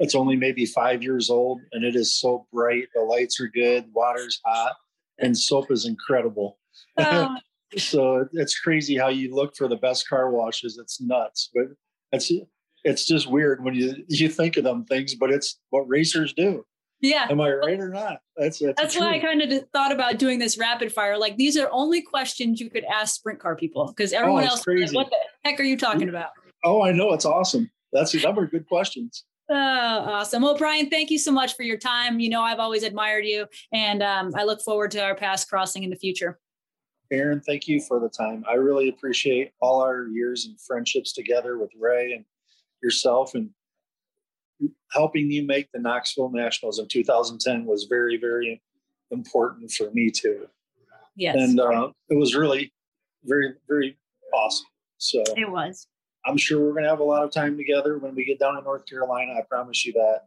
It's 0.00 0.16
only 0.16 0.34
maybe 0.34 0.66
five 0.66 1.04
years 1.04 1.30
old, 1.30 1.60
and 1.70 1.84
it 1.84 1.94
is 1.94 2.12
so 2.18 2.48
bright. 2.52 2.88
The 2.96 3.00
lights 3.00 3.40
are 3.40 3.46
good, 3.46 3.84
water's 3.92 4.40
hot, 4.44 4.74
and 5.20 5.38
soap 5.38 5.70
is 5.70 5.86
incredible. 5.86 6.58
Oh, 6.96 7.36
so 7.76 8.26
it's 8.32 8.58
crazy 8.58 8.96
how 8.96 9.08
you 9.08 9.34
look 9.34 9.56
for 9.56 9.68
the 9.68 9.76
best 9.76 10.08
car 10.08 10.30
washes. 10.30 10.78
It's 10.78 11.00
nuts, 11.00 11.50
but 11.54 11.64
it's 12.12 12.30
it's 12.84 13.06
just 13.06 13.30
weird 13.30 13.62
when 13.64 13.74
you 13.74 13.94
you 14.08 14.28
think 14.28 14.56
of 14.56 14.64
them 14.64 14.84
things, 14.84 15.14
but 15.14 15.30
it's 15.30 15.58
what 15.70 15.88
racers 15.88 16.32
do. 16.32 16.64
yeah. 17.00 17.26
Am 17.30 17.40
I 17.40 17.50
right 17.52 17.78
or 17.78 17.90
not? 17.90 18.18
That's 18.36 18.58
that's, 18.60 18.80
That's 18.80 18.98
why 18.98 19.14
I 19.14 19.18
kind 19.18 19.42
of 19.42 19.64
thought 19.72 19.92
about 19.92 20.18
doing 20.18 20.38
this 20.38 20.56
rapid 20.58 20.92
fire. 20.92 21.18
Like 21.18 21.36
these 21.36 21.56
are 21.56 21.68
only 21.72 22.02
questions 22.02 22.60
you 22.60 22.70
could 22.70 22.84
ask 22.84 23.16
sprint 23.16 23.40
car 23.40 23.56
people 23.56 23.86
because 23.88 24.12
everyone 24.12 24.44
Oh, 24.44 24.48
else, 24.48 24.64
is 24.66 24.94
like, 24.94 25.06
what 25.06 25.10
the 25.10 25.48
heck 25.50 25.60
are 25.60 25.64
you 25.64 25.76
talking 25.76 26.08
about? 26.08 26.30
Oh, 26.64 26.82
I 26.82 26.92
know 26.92 27.12
it's 27.12 27.24
awesome. 27.24 27.70
That's 27.92 28.12
them 28.12 28.38
are 28.38 28.46
good 28.46 28.66
questions. 28.68 29.24
Oh, 29.50 29.54
awesome. 29.54 30.42
Well, 30.42 30.58
Brian, 30.58 30.90
thank 30.90 31.10
you 31.10 31.18
so 31.18 31.32
much 31.32 31.56
for 31.56 31.62
your 31.62 31.78
time. 31.78 32.20
You 32.20 32.28
know, 32.28 32.42
I've 32.42 32.58
always 32.58 32.82
admired 32.82 33.24
you, 33.24 33.46
and 33.72 34.02
um, 34.02 34.32
I 34.36 34.44
look 34.44 34.60
forward 34.60 34.90
to 34.90 35.02
our 35.02 35.14
paths 35.14 35.44
crossing 35.46 35.84
in 35.84 35.90
the 35.90 35.96
future. 35.96 36.38
Erin, 37.10 37.40
thank 37.40 37.66
you 37.66 37.80
for 37.80 38.00
the 38.00 38.08
time. 38.08 38.44
I 38.48 38.54
really 38.54 38.88
appreciate 38.88 39.52
all 39.60 39.80
our 39.80 40.06
years 40.08 40.46
and 40.46 40.60
friendships 40.60 41.12
together 41.12 41.58
with 41.58 41.70
Ray 41.78 42.12
and 42.12 42.24
yourself 42.82 43.34
and 43.34 43.50
helping 44.92 45.30
you 45.30 45.46
make 45.46 45.70
the 45.72 45.78
Knoxville 45.78 46.30
Nationals 46.30 46.78
in 46.78 46.88
2010 46.88 47.64
was 47.64 47.84
very, 47.84 48.16
very 48.18 48.60
important 49.10 49.70
for 49.70 49.90
me 49.92 50.10
too. 50.10 50.46
Yes, 51.16 51.36
And 51.36 51.58
uh, 51.58 51.90
it 52.10 52.16
was 52.16 52.36
really 52.36 52.72
very, 53.24 53.54
very 53.68 53.96
awesome. 54.34 54.66
So 54.98 55.22
it 55.36 55.50
was. 55.50 55.86
I'm 56.26 56.36
sure 56.36 56.60
we're 56.60 56.72
going 56.72 56.84
to 56.84 56.90
have 56.90 57.00
a 57.00 57.04
lot 57.04 57.24
of 57.24 57.30
time 57.32 57.56
together 57.56 57.98
when 57.98 58.14
we 58.14 58.24
get 58.24 58.38
down 58.38 58.54
to 58.54 58.60
North 58.62 58.84
Carolina. 58.86 59.32
I 59.32 59.42
promise 59.48 59.86
you 59.86 59.92
that. 59.94 60.22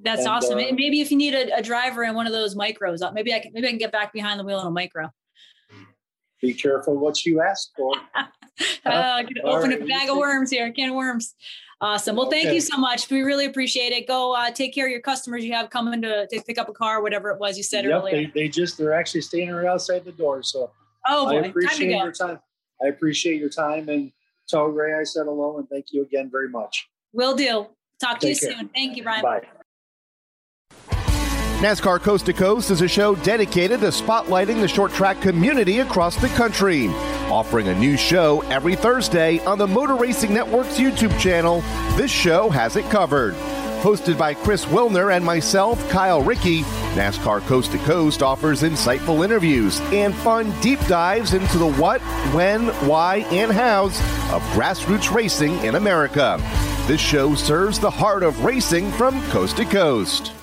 That's 0.00 0.20
And, 0.20 0.28
awesome. 0.28 0.58
uh, 0.58 0.62
And 0.62 0.76
maybe 0.76 1.00
if 1.00 1.10
you 1.10 1.16
need 1.16 1.34
a, 1.34 1.56
a 1.56 1.62
driver 1.62 2.04
in 2.04 2.14
one 2.14 2.26
of 2.26 2.32
those 2.32 2.54
micros, 2.54 3.02
uh, 3.02 3.10
maybe 3.12 3.32
I 3.32 3.40
can 3.40 3.52
maybe 3.52 3.66
I 3.66 3.70
can 3.70 3.78
get 3.78 3.92
back 3.92 4.12
behind 4.12 4.38
the 4.38 4.44
wheel 4.44 4.60
in 4.60 4.66
a 4.66 4.70
micro. 4.70 5.10
Be 6.40 6.54
careful 6.54 6.96
what 6.96 7.24
you 7.24 7.40
ask 7.40 7.70
for. 7.76 7.92
Uh, 8.84 9.22
gonna 9.22 9.40
open 9.44 9.72
a 9.72 9.86
bag 9.86 10.10
of 10.10 10.16
worms 10.16 10.50
here, 10.50 10.66
a 10.66 10.72
can 10.72 10.88
of 10.88 10.96
worms. 10.96 11.36
Awesome. 11.80 12.16
Well, 12.16 12.28
thank 12.28 12.46
Okay. 12.46 12.54
you 12.56 12.60
so 12.60 12.76
much. 12.76 13.08
We 13.08 13.20
really 13.20 13.44
appreciate 13.44 13.92
it. 13.92 14.08
Go 14.08 14.34
uh, 14.34 14.50
take 14.50 14.74
care 14.74 14.86
of 14.86 14.90
your 14.90 15.00
customers 15.00 15.44
you 15.44 15.52
have 15.52 15.70
coming 15.70 16.02
to, 16.02 16.26
to 16.26 16.42
pick 16.42 16.58
up 16.58 16.68
a 16.68 16.72
car, 16.72 17.00
whatever 17.00 17.30
it 17.30 17.38
was 17.38 17.56
you 17.56 17.62
said 17.62 17.84
Yep, 17.84 17.92
earlier. 18.00 18.16
they, 18.16 18.32
they 18.34 18.48
just 18.48 18.76
they're 18.76 18.92
actually 18.92 19.20
standing 19.20 19.52
right 19.52 19.66
outside 19.68 20.04
the 20.04 20.10
door. 20.10 20.42
So 20.42 20.72
oh 21.06 21.28
I 21.28 21.30
boy, 21.30 21.34
time 21.34 21.42
to 21.44 21.48
appreciate 21.50 21.90
go. 21.92 22.02
your 22.02 22.12
time. 22.12 22.40
I 22.82 22.88
appreciate 22.88 23.38
your 23.38 23.48
time 23.50 23.88
and 23.90 24.10
tell 24.48 24.64
Ray 24.66 24.98
I 24.98 25.04
said 25.04 25.26
hello 25.26 25.58
and 25.58 25.68
thank 25.68 25.92
you 25.92 26.02
again 26.02 26.28
very 26.28 26.48
much. 26.48 26.88
Will 27.12 27.36
do. 27.36 27.68
Talk 28.00 28.18
to 28.20 28.26
Take 28.26 28.40
you 28.42 28.48
care. 28.48 28.58
soon. 28.58 28.70
Thank 28.70 28.96
you, 28.96 29.04
Brian. 29.04 29.22
Bye. 29.22 29.42
NASCAR 31.58 32.00
Coast 32.00 32.26
to 32.26 32.32
Coast 32.32 32.70
is 32.70 32.82
a 32.82 32.86
show 32.86 33.16
dedicated 33.16 33.80
to 33.80 33.88
spotlighting 33.88 34.60
the 34.60 34.68
short 34.68 34.92
track 34.92 35.20
community 35.20 35.80
across 35.80 36.14
the 36.14 36.28
country. 36.28 36.86
Offering 37.32 37.66
a 37.66 37.74
new 37.76 37.96
show 37.96 38.42
every 38.42 38.76
Thursday 38.76 39.40
on 39.40 39.58
the 39.58 39.66
Motor 39.66 39.96
Racing 39.96 40.32
Network's 40.32 40.78
YouTube 40.78 41.18
channel, 41.18 41.62
this 41.96 42.12
show 42.12 42.48
has 42.48 42.76
it 42.76 42.88
covered. 42.90 43.34
Hosted 43.82 44.16
by 44.16 44.34
Chris 44.34 44.66
Wilner 44.66 45.12
and 45.16 45.24
myself, 45.24 45.84
Kyle 45.90 46.22
Rickey, 46.22 46.62
NASCAR 46.94 47.40
Coast 47.40 47.72
to 47.72 47.78
Coast 47.78 48.22
offers 48.22 48.62
insightful 48.62 49.24
interviews 49.24 49.80
and 49.92 50.14
fun 50.14 50.54
deep 50.60 50.78
dives 50.86 51.34
into 51.34 51.58
the 51.58 51.72
what, 51.72 52.00
when, 52.32 52.68
why, 52.86 53.26
and 53.32 53.50
hows 53.50 53.98
of 54.30 54.42
grassroots 54.52 55.12
racing 55.12 55.58
in 55.64 55.74
America. 55.74 56.38
This 56.86 57.00
show 57.00 57.34
serves 57.34 57.80
the 57.80 57.90
heart 57.90 58.22
of 58.22 58.44
racing 58.44 58.92
from 58.92 59.20
coast 59.30 59.56
to 59.56 59.64
coast. 59.64 60.37